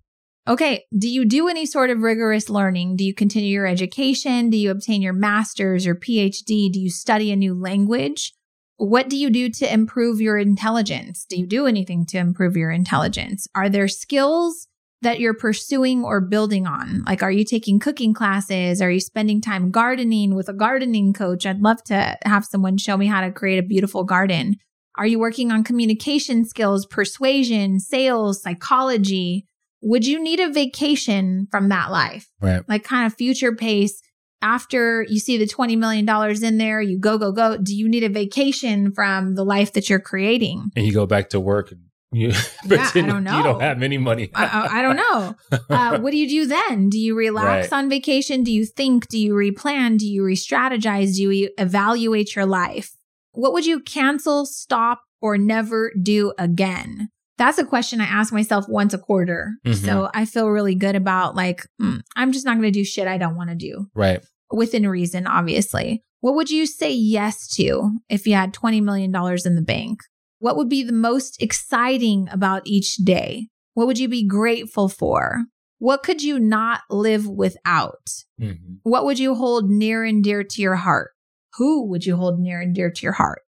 Okay. 0.48 0.84
Do 0.96 1.08
you 1.08 1.24
do 1.24 1.48
any 1.48 1.66
sort 1.66 1.90
of 1.90 2.00
rigorous 2.00 2.50
learning? 2.50 2.96
Do 2.96 3.04
you 3.04 3.14
continue 3.14 3.52
your 3.52 3.66
education? 3.66 4.50
Do 4.50 4.56
you 4.56 4.70
obtain 4.70 5.00
your 5.00 5.12
master's 5.12 5.86
or 5.86 5.94
PhD? 5.94 6.72
Do 6.72 6.80
you 6.80 6.90
study 6.90 7.30
a 7.30 7.36
new 7.36 7.54
language? 7.54 8.32
What 8.76 9.08
do 9.08 9.16
you 9.16 9.30
do 9.30 9.48
to 9.48 9.72
improve 9.72 10.20
your 10.20 10.38
intelligence? 10.38 11.24
Do 11.28 11.38
you 11.38 11.46
do 11.46 11.66
anything 11.66 12.04
to 12.06 12.18
improve 12.18 12.56
your 12.56 12.72
intelligence? 12.72 13.46
Are 13.54 13.68
there 13.68 13.86
skills 13.86 14.66
that 15.02 15.20
you're 15.20 15.34
pursuing 15.34 16.02
or 16.02 16.20
building 16.20 16.66
on? 16.66 17.04
Like, 17.04 17.22
are 17.22 17.30
you 17.30 17.44
taking 17.44 17.78
cooking 17.78 18.12
classes? 18.12 18.82
Are 18.82 18.90
you 18.90 19.00
spending 19.00 19.40
time 19.40 19.70
gardening 19.70 20.34
with 20.34 20.48
a 20.48 20.52
gardening 20.52 21.12
coach? 21.12 21.46
I'd 21.46 21.60
love 21.60 21.84
to 21.84 22.18
have 22.24 22.44
someone 22.44 22.76
show 22.76 22.96
me 22.96 23.06
how 23.06 23.20
to 23.20 23.30
create 23.30 23.58
a 23.58 23.66
beautiful 23.66 24.02
garden. 24.02 24.56
Are 24.96 25.06
you 25.06 25.20
working 25.20 25.52
on 25.52 25.62
communication 25.62 26.44
skills, 26.44 26.84
persuasion, 26.84 27.78
sales, 27.78 28.42
psychology? 28.42 29.46
Would 29.82 30.06
you 30.06 30.22
need 30.22 30.40
a 30.40 30.50
vacation 30.52 31.48
from 31.50 31.68
that 31.70 31.90
life? 31.90 32.28
Right. 32.40 32.62
Like 32.68 32.84
kind 32.84 33.06
of 33.06 33.14
future 33.14 33.54
pace 33.54 34.00
after 34.42 35.04
you 35.08 35.18
see 35.20 35.38
the 35.38 35.46
$20 35.46 35.78
million 35.78 36.08
in 36.44 36.58
there, 36.58 36.80
you 36.80 36.98
go, 36.98 37.16
go, 37.18 37.30
go. 37.32 37.56
Do 37.56 37.74
you 37.74 37.88
need 37.88 38.02
a 38.04 38.08
vacation 38.08 38.92
from 38.92 39.34
the 39.34 39.44
life 39.44 39.72
that 39.74 39.88
you're 39.88 40.00
creating? 40.00 40.70
And 40.76 40.84
you 40.84 40.92
go 40.92 41.06
back 41.06 41.30
to 41.30 41.40
work 41.40 41.70
and 41.70 41.80
you 42.12 42.32
Yeah, 42.64 42.90
I 42.94 43.00
don't 43.02 43.24
know. 43.24 43.36
you 43.36 43.42
don't 43.42 43.60
have 43.60 43.82
any 43.82 43.98
money. 43.98 44.30
I, 44.34 44.80
I, 44.80 44.82
don't 44.82 44.96
know. 44.96 45.36
Uh, 45.70 45.98
what 46.00 46.10
do 46.10 46.18
you 46.18 46.28
do 46.28 46.46
then? 46.46 46.88
Do 46.90 46.98
you 46.98 47.14
relax 47.16 47.70
Right. 47.70 47.78
on 47.78 47.88
vacation? 47.88 48.42
Do 48.42 48.52
you 48.52 48.66
think? 48.66 49.08
Do 49.08 49.18
you 49.18 49.32
replan? 49.34 49.96
Do 49.98 50.06
you 50.06 50.24
re 50.24 50.34
strategize? 50.34 51.14
Do 51.16 51.30
you 51.30 51.50
evaluate 51.56 52.34
your 52.36 52.44
life? 52.46 52.90
What 53.32 53.52
would 53.54 53.64
you 53.64 53.80
cancel, 53.80 54.44
stop, 54.44 55.02
or 55.22 55.38
never 55.38 55.92
do 56.02 56.32
again? 56.38 57.08
That's 57.42 57.58
a 57.58 57.64
question 57.64 58.00
I 58.00 58.04
ask 58.04 58.32
myself 58.32 58.66
once 58.68 58.94
a 58.94 58.98
quarter. 58.98 59.54
Mhm. 59.66 59.74
So 59.84 60.08
I 60.14 60.26
feel 60.26 60.46
really 60.48 60.76
good 60.76 60.94
about 60.94 61.34
like, 61.34 61.66
mm, 61.80 62.00
I'm 62.14 62.30
just 62.30 62.46
not 62.46 62.52
going 62.52 62.72
to 62.72 62.78
do 62.78 62.84
shit 62.84 63.08
I 63.08 63.18
don't 63.18 63.34
want 63.34 63.50
to 63.50 63.56
do 63.56 63.88
right. 63.96 64.24
within 64.52 64.88
reason, 64.88 65.26
obviously. 65.26 66.04
What 66.20 66.36
would 66.36 66.50
you 66.50 66.66
say 66.66 66.92
yes 66.92 67.48
to 67.56 67.98
if 68.08 68.28
you 68.28 68.34
had 68.34 68.54
$20 68.54 68.80
million 68.80 69.12
in 69.44 69.56
the 69.56 69.64
bank? 69.66 69.98
What 70.38 70.56
would 70.56 70.68
be 70.68 70.84
the 70.84 70.92
most 70.92 71.42
exciting 71.42 72.28
about 72.30 72.62
each 72.64 72.94
day? 72.98 73.48
What 73.74 73.88
would 73.88 73.98
you 73.98 74.06
be 74.06 74.24
grateful 74.24 74.88
for? 74.88 75.46
What 75.80 76.04
could 76.04 76.22
you 76.22 76.38
not 76.38 76.82
live 76.90 77.26
without? 77.26 78.06
Mhm. 78.40 78.78
What 78.84 79.04
would 79.04 79.18
you 79.18 79.34
hold 79.34 79.68
near 79.68 80.04
and 80.04 80.22
dear 80.22 80.44
to 80.44 80.62
your 80.62 80.76
heart? 80.76 81.10
Who 81.54 81.88
would 81.88 82.06
you 82.06 82.14
hold 82.14 82.38
near 82.38 82.60
and 82.60 82.72
dear 82.72 82.88
to 82.92 83.02
your 83.02 83.14
heart? 83.14 83.40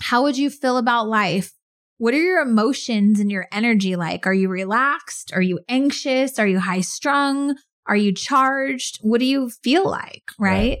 How 0.00 0.22
would 0.22 0.38
you 0.38 0.48
feel 0.48 0.78
about 0.78 1.08
life? 1.08 1.52
What 1.98 2.14
are 2.14 2.22
your 2.22 2.40
emotions 2.40 3.20
and 3.20 3.30
your 3.30 3.46
energy 3.52 3.96
like? 3.96 4.26
Are 4.26 4.34
you 4.34 4.48
relaxed? 4.48 5.32
Are 5.32 5.42
you 5.42 5.60
anxious? 5.68 6.38
Are 6.38 6.46
you 6.46 6.58
high 6.58 6.80
strung? 6.80 7.56
Are 7.86 7.96
you 7.96 8.12
charged? 8.12 8.98
What 9.02 9.20
do 9.20 9.26
you 9.26 9.50
feel 9.62 9.88
like? 9.88 10.24
Right? 10.38 10.50
Right. 10.50 10.78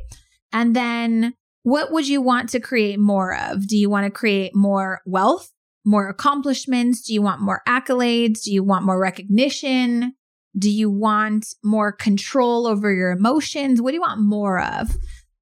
And 0.52 0.74
then 0.74 1.34
what 1.62 1.92
would 1.92 2.08
you 2.08 2.20
want 2.20 2.50
to 2.50 2.60
create 2.60 2.98
more 2.98 3.36
of? 3.36 3.66
Do 3.66 3.76
you 3.76 3.88
want 3.88 4.04
to 4.04 4.10
create 4.10 4.54
more 4.54 5.00
wealth, 5.06 5.50
more 5.84 6.08
accomplishments? 6.08 7.02
Do 7.02 7.14
you 7.14 7.22
want 7.22 7.40
more 7.40 7.62
accolades? 7.66 8.42
Do 8.42 8.52
you 8.52 8.62
want 8.62 8.84
more 8.84 9.00
recognition? 9.00 10.14
Do 10.56 10.70
you 10.70 10.90
want 10.90 11.46
more 11.64 11.90
control 11.90 12.66
over 12.66 12.92
your 12.92 13.10
emotions? 13.10 13.80
What 13.80 13.90
do 13.90 13.94
you 13.94 14.00
want 14.00 14.20
more 14.20 14.60
of? 14.60 14.96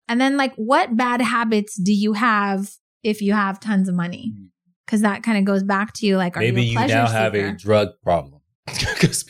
And 0.09 0.21
then, 0.21 0.37
like, 0.37 0.55
what 0.57 0.97
bad 0.97 1.21
habits 1.21 1.77
do 1.77 1.93
you 1.93 2.15
have 2.15 2.71
if 3.03 3.21
you 3.21 3.33
have 3.33 3.61
tons 3.61 3.89
of 3.89 3.95
money? 3.95 4.33
Mm. 4.35 4.52
Because 4.93 5.01
that 5.01 5.23
kind 5.23 5.39
of 5.39 5.47
goes 5.47 5.63
back 5.63 5.95
to 5.95 6.07
you 6.07 6.19
like, 6.19 6.37
are 6.37 6.41
Maybe 6.41 6.65
you, 6.65 6.79
you 6.79 6.87
now 6.87 7.07
have 7.09 7.35
a 7.35 7.39
seeker? 7.39 7.57
drug 7.57 7.89
problem. 8.05 8.43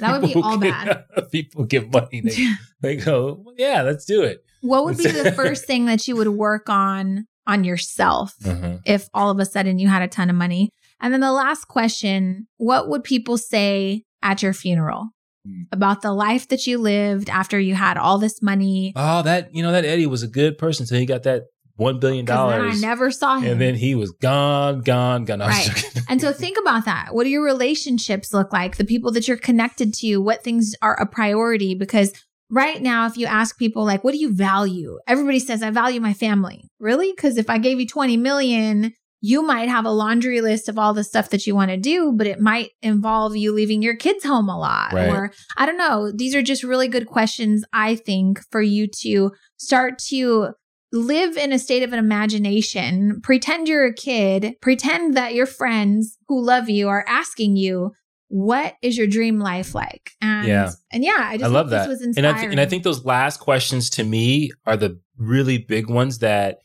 That 0.00 0.20
would 0.20 0.22
be 0.28 0.34
all 0.34 0.58
get- 0.58 1.06
people 1.30 1.64
give 1.66 1.92
money. 1.92 2.20
They, 2.20 2.48
they 2.80 2.96
go, 2.96 3.40
well, 3.44 3.54
yeah, 3.56 3.82
let's 3.82 4.04
do 4.04 4.22
it. 4.24 4.40
what 4.62 4.84
would 4.84 4.98
be 4.98 5.06
the 5.06 5.30
first 5.30 5.64
thing 5.64 5.86
that 5.86 6.08
you 6.08 6.16
would 6.16 6.28
work 6.30 6.68
on 6.68 7.26
on 7.46 7.62
yourself 7.62 8.34
Mhm. 8.42 8.80
if 8.86 9.08
all 9.14 9.30
of 9.30 9.38
a 9.38 9.44
sudden 9.44 9.78
you 9.78 9.86
had 9.86 10.02
a 10.02 10.08
ton 10.08 10.28
of 10.30 10.34
money? 10.34 10.68
And 11.00 11.14
then 11.14 11.20
the 11.20 11.30
last 11.32 11.66
question 11.68 12.48
what 12.56 12.88
would 12.88 13.04
people 13.04 13.38
say 13.38 14.02
at 14.20 14.42
your 14.42 14.52
funeral 14.52 15.10
Hmm. 15.46 15.62
about 15.72 16.02
the 16.02 16.12
life 16.12 16.46
that 16.48 16.66
you 16.68 16.78
lived 16.78 17.28
after 17.30 17.58
you 17.60 17.74
had 17.76 17.96
all 17.96 18.18
this 18.18 18.42
money? 18.42 18.92
Oh, 18.96 19.22
that 19.22 19.54
you 19.54 19.62
know 19.62 19.70
that 19.72 19.84
Eddie 19.84 20.06
was 20.06 20.22
a 20.24 20.28
good 20.28 20.58
person 20.58 20.82
until 20.84 20.98
he 20.98 21.06
got 21.06 21.22
that 21.22 21.44
one 21.76 21.98
dollars. 22.24 22.76
I 22.76 22.86
never 22.86 23.10
saw 23.10 23.38
him. 23.38 23.52
and 23.52 23.60
then 23.60 23.74
he 23.74 23.94
was 23.94 24.12
gone, 24.12 24.82
gone, 24.82 25.24
gone. 25.24 25.40
Right. 25.40 25.84
And 26.08 26.20
so 26.20 26.32
think 26.32 26.58
about 26.58 26.84
that. 26.84 27.14
What 27.14 27.24
do 27.24 27.30
your 27.30 27.44
relationships 27.44 28.34
look 28.34 28.52
like? 28.52 28.76
The 28.76 28.84
people 28.84 29.10
that 29.12 29.26
you're 29.26 29.36
connected 29.36 29.94
to, 29.94 30.18
what 30.18 30.44
things 30.44 30.74
are 30.82 31.00
a 31.00 31.06
priority? 31.06 31.74
Because 31.74 32.12
right 32.50 32.82
now, 32.82 33.06
if 33.06 33.16
you 33.16 33.26
ask 33.26 33.58
people 33.58 33.84
like, 33.84 34.04
what 34.04 34.12
do 34.12 34.18
you 34.18 34.32
value? 34.32 34.98
Everybody 35.06 35.38
says, 35.38 35.62
I 35.62 35.70
value 35.70 36.00
my 36.00 36.12
family. 36.12 36.68
Really? 36.78 37.12
Because 37.12 37.38
if 37.38 37.48
I 37.48 37.58
gave 37.58 37.80
you 37.80 37.86
20 37.86 38.18
million, 38.18 38.92
you 39.22 39.40
might 39.42 39.68
have 39.68 39.84
a 39.86 39.90
laundry 39.90 40.40
list 40.40 40.68
of 40.68 40.78
all 40.78 40.92
the 40.92 41.04
stuff 41.04 41.30
that 41.30 41.46
you 41.46 41.54
want 41.54 41.70
to 41.70 41.76
do, 41.76 42.12
but 42.12 42.26
it 42.26 42.40
might 42.40 42.70
involve 42.82 43.36
you 43.36 43.52
leaving 43.52 43.80
your 43.80 43.96
kids 43.96 44.24
home 44.24 44.48
a 44.48 44.58
lot. 44.58 44.92
Right. 44.92 45.08
Or 45.08 45.32
I 45.56 45.64
don't 45.64 45.78
know. 45.78 46.10
These 46.12 46.34
are 46.34 46.42
just 46.42 46.64
really 46.64 46.88
good 46.88 47.06
questions, 47.06 47.64
I 47.72 47.94
think, 47.94 48.40
for 48.50 48.60
you 48.60 48.88
to 49.00 49.30
start 49.56 49.98
to 50.08 50.50
live 50.92 51.36
in 51.36 51.52
a 51.52 51.58
state 51.58 51.82
of 51.82 51.92
an 51.92 51.98
imagination, 51.98 53.20
pretend 53.22 53.68
you're 53.68 53.86
a 53.86 53.94
kid, 53.94 54.56
pretend 54.60 55.16
that 55.16 55.34
your 55.34 55.46
friends 55.46 56.18
who 56.28 56.44
love 56.44 56.68
you 56.68 56.88
are 56.88 57.04
asking 57.08 57.56
you, 57.56 57.92
what 58.28 58.74
is 58.82 58.96
your 58.96 59.06
dream 59.06 59.38
life 59.38 59.74
like? 59.74 60.10
And 60.20 60.46
Yeah. 60.48 60.70
and 60.92 61.04
yeah, 61.04 61.16
I 61.18 61.36
just 61.36 61.44
I 61.44 61.48
love 61.52 61.70
that. 61.70 61.88
this 61.88 62.00
was 62.00 62.16
and. 62.16 62.26
I 62.26 62.32
th- 62.38 62.50
and 62.50 62.60
I 62.60 62.66
think 62.66 62.82
those 62.82 63.04
last 63.04 63.38
questions 63.40 63.90
to 63.90 64.04
me 64.04 64.50
are 64.66 64.76
the 64.76 65.00
really 65.18 65.58
big 65.58 65.88
ones 65.90 66.18
that 66.20 66.58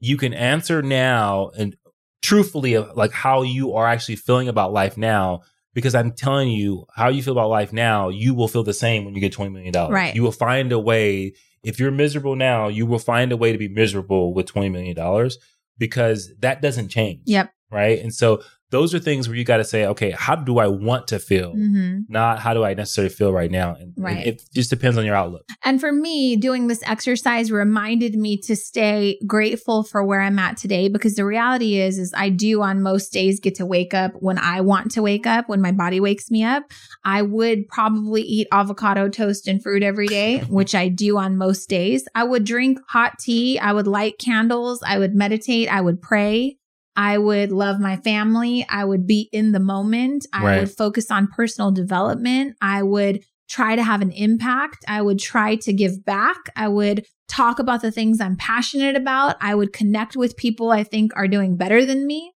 you 0.00 0.16
can 0.16 0.34
answer 0.34 0.82
now 0.82 1.50
and 1.56 1.76
truthfully 2.22 2.74
of 2.74 2.96
like 2.96 3.12
how 3.12 3.42
you 3.42 3.74
are 3.74 3.86
actually 3.86 4.16
feeling 4.16 4.48
about 4.48 4.72
life 4.72 4.96
now. 4.96 5.42
Because 5.74 5.94
I'm 5.94 6.12
telling 6.12 6.50
you, 6.50 6.84
how 6.94 7.08
you 7.08 7.22
feel 7.22 7.32
about 7.32 7.48
life 7.48 7.72
now, 7.72 8.10
you 8.10 8.34
will 8.34 8.46
feel 8.48 8.62
the 8.62 8.74
same 8.74 9.06
when 9.06 9.14
you 9.14 9.20
get 9.22 9.32
twenty 9.32 9.50
million 9.52 9.72
dollars. 9.72 9.94
Right. 9.94 10.14
You 10.14 10.22
will 10.22 10.32
find 10.32 10.70
a 10.70 10.78
way. 10.78 11.32
If 11.62 11.78
you're 11.78 11.90
miserable 11.90 12.36
now, 12.36 12.68
you 12.68 12.86
will 12.86 12.98
find 12.98 13.32
a 13.32 13.36
way 13.36 13.52
to 13.52 13.58
be 13.58 13.68
miserable 13.68 14.34
with 14.34 14.46
twenty 14.46 14.68
million 14.68 14.96
dollars 14.96 15.38
because 15.78 16.32
that 16.40 16.62
doesn't 16.62 16.88
change. 16.88 17.22
Yep. 17.26 17.52
Right. 17.70 17.98
And 17.98 18.14
so 18.14 18.42
those 18.72 18.94
are 18.94 18.98
things 18.98 19.28
where 19.28 19.36
you 19.36 19.44
got 19.44 19.58
to 19.58 19.64
say, 19.64 19.84
okay, 19.86 20.10
how 20.10 20.34
do 20.34 20.58
I 20.58 20.66
want 20.66 21.06
to 21.08 21.18
feel? 21.18 21.52
hmm 21.52 22.00
Not 22.08 22.40
how 22.40 22.54
do 22.54 22.64
I 22.64 22.72
necessarily 22.74 23.14
feel 23.14 23.32
right 23.32 23.50
now? 23.50 23.74
And, 23.74 23.92
and 23.96 24.04
Right. 24.04 24.26
it 24.26 24.42
just 24.54 24.70
depends 24.70 24.96
on 24.98 25.04
your 25.04 25.14
outlook. 25.14 25.44
And 25.62 25.78
for 25.78 25.92
me, 25.92 26.36
doing 26.36 26.66
this 26.66 26.82
exercise 26.84 27.52
reminded 27.52 28.14
me 28.16 28.38
to 28.38 28.56
stay 28.56 29.18
grateful 29.26 29.84
for 29.84 30.02
where 30.02 30.22
I'm 30.22 30.38
at 30.38 30.56
today 30.56 30.88
because 30.88 31.14
the 31.16 31.24
reality 31.26 31.76
is 31.76 31.98
is 31.98 32.12
I 32.16 32.30
do 32.30 32.62
on 32.62 32.82
most 32.82 33.12
days 33.12 33.40
get 33.40 33.54
to 33.56 33.66
wake 33.66 33.92
up 33.92 34.12
when 34.20 34.38
I 34.38 34.62
want 34.62 34.90
to 34.92 35.02
wake 35.02 35.26
up, 35.26 35.48
when 35.50 35.60
my 35.60 35.72
body 35.72 36.00
wakes 36.00 36.30
me 36.30 36.42
up. 36.42 36.64
I 37.04 37.20
would 37.20 37.68
probably 37.68 38.22
eat 38.22 38.48
avocado 38.52 39.10
toast 39.10 39.46
and 39.46 39.62
fruit 39.62 39.82
every 39.82 40.08
day, 40.08 40.38
which 40.48 40.74
I 40.74 40.88
do 40.88 41.18
on 41.18 41.36
most 41.36 41.68
days. 41.68 42.08
I 42.14 42.24
would 42.24 42.44
drink 42.44 42.78
hot 42.88 43.18
tea, 43.18 43.58
I 43.58 43.74
would 43.74 43.86
light 43.86 44.18
candles, 44.18 44.82
I 44.82 44.98
would 44.98 45.14
meditate, 45.14 45.68
I 45.68 45.82
would 45.82 46.00
pray. 46.00 46.56
I 46.96 47.18
would 47.18 47.52
love 47.52 47.80
my 47.80 47.96
family. 47.96 48.66
I 48.68 48.84
would 48.84 49.06
be 49.06 49.28
in 49.32 49.52
the 49.52 49.60
moment. 49.60 50.26
I 50.32 50.44
Right. 50.44 50.60
would 50.60 50.70
focus 50.70 51.10
on 51.10 51.28
personal 51.28 51.70
development. 51.70 52.56
I 52.60 52.82
would 52.82 53.24
try 53.48 53.76
to 53.76 53.82
have 53.82 54.02
an 54.02 54.12
impact. 54.12 54.84
I 54.88 55.02
would 55.02 55.18
try 55.18 55.56
to 55.56 55.72
give 55.72 56.04
back. 56.04 56.36
I 56.56 56.68
would 56.68 57.06
talk 57.28 57.58
about 57.58 57.82
the 57.82 57.90
things 57.90 58.20
I'm 58.20 58.36
passionate 58.36 58.96
about. 58.96 59.36
I 59.40 59.54
would 59.54 59.72
connect 59.72 60.16
with 60.16 60.36
people 60.36 60.70
I 60.70 60.84
think 60.84 61.12
are 61.16 61.28
doing 61.28 61.56
better 61.56 61.84
than 61.84 62.06
me. 62.06 62.32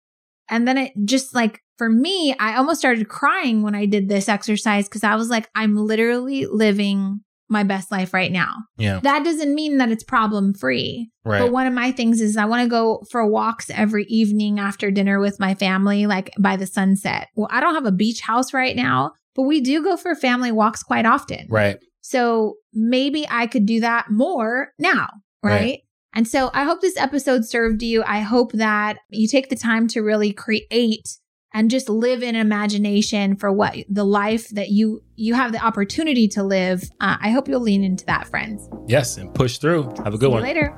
And 0.51 0.69
then 0.69 0.77
it 0.77 0.93
just 1.05 1.35
like 1.35 1.61
for 1.79 1.89
me, 1.89 2.35
I 2.39 2.57
almost 2.57 2.81
started 2.81 3.09
crying 3.09 3.63
when 3.63 3.75
I 3.75 3.87
did 3.87 4.09
this 4.09 4.29
exercise 4.29 4.89
because 4.89 5.03
I 5.05 5.17
was 5.17 5.29
like, 5.29 5.49
I'm 5.55 5.77
literally 5.77 6.47
living 6.47 7.21
my 7.53 7.63
best 7.63 7.93
life 7.93 8.13
right 8.13 8.33
now. 8.33 8.55
Yeah. 8.77 8.99
That 9.03 9.25
doesn't 9.25 9.55
mean 9.55 9.79
that 9.79 9.91
it's 9.91 10.03
problem 10.03 10.55
free. 10.55 11.11
Right. 11.25 11.39
But 11.39 11.53
one 11.53 11.67
of 11.67 11.73
my 11.73 11.93
things 11.93 12.21
is 12.21 12.37
I 12.37 12.47
want 12.47 12.65
to 12.65 12.69
go 12.69 13.05
for 13.11 13.25
walks 13.27 13.71
every 13.71 14.05
evening 14.09 14.59
after 14.59 14.91
dinner 14.91 15.21
with 15.21 15.39
my 15.39 15.55
family, 15.55 16.07
like 16.07 16.33
by 16.41 16.57
the 16.57 16.67
sunset. 16.67 17.29
Well, 17.37 17.49
I 17.51 17.61
don't 17.61 17.75
have 17.75 17.87
a 17.87 17.93
beach 17.93 18.21
house 18.21 18.53
right 18.53 18.75
now, 18.75 19.13
but 19.37 19.43
we 19.43 19.61
do 19.61 19.83
go 19.83 19.97
for 19.97 20.15
family 20.15 20.51
walks 20.51 20.83
quite 20.83 21.07
often. 21.07 21.47
right. 21.49 21.77
So 22.05 22.57
maybe 22.73 23.25
I 23.31 23.47
could 23.47 23.65
do 23.65 23.79
that 23.81 24.11
more 24.11 24.73
now, 24.79 25.09
right? 25.43 25.53
Right. 25.61 25.79
And 26.15 26.27
so 26.27 26.51
I 26.53 26.65
hope 26.65 26.81
this 26.81 26.97
episode 26.97 27.45
served 27.45 27.83
you. 27.83 28.03
I 28.03 28.21
hope 28.21 28.53
that 28.53 28.99
you 29.09 29.29
take 29.29 29.49
the 29.49 29.57
time 29.57 29.87
to 29.89 30.01
really 30.01 30.33
create 30.33 31.09
and 31.55 31.71
just 31.71 31.89
live 31.89 32.23
in 32.23 32.35
imagination 32.35 33.37
for 33.37 33.53
what 33.53 33.77
the 33.89 34.05
life 34.05 34.49
that 34.51 34.71
you 34.71 35.03
you 35.17 35.35
have 35.35 35.53
the 35.53 35.65
opportunity 35.65 36.29
to 36.29 36.43
live. 36.43 36.83
Uh, 37.01 37.17
I 37.21 37.31
hope 37.31 37.49
you'll 37.49 37.61
lean 37.61 37.85
into 37.85 38.05
that, 38.07 38.27
friends. 38.27 38.69
Yes. 38.87 39.17
And 39.17 39.33
push 39.35 39.59
through. 39.59 39.85
Have 40.05 40.09
a 40.09 40.13
See 40.13 40.19
good 40.19 40.23
you 40.23 40.31
one. 40.31 40.43
later. 40.43 40.75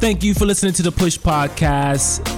Thank 0.00 0.22
you 0.22 0.32
for 0.32 0.46
listening 0.46 0.74
to 0.74 0.82
the 0.82 0.92
Push 0.92 1.18
Podcast. 1.18 2.37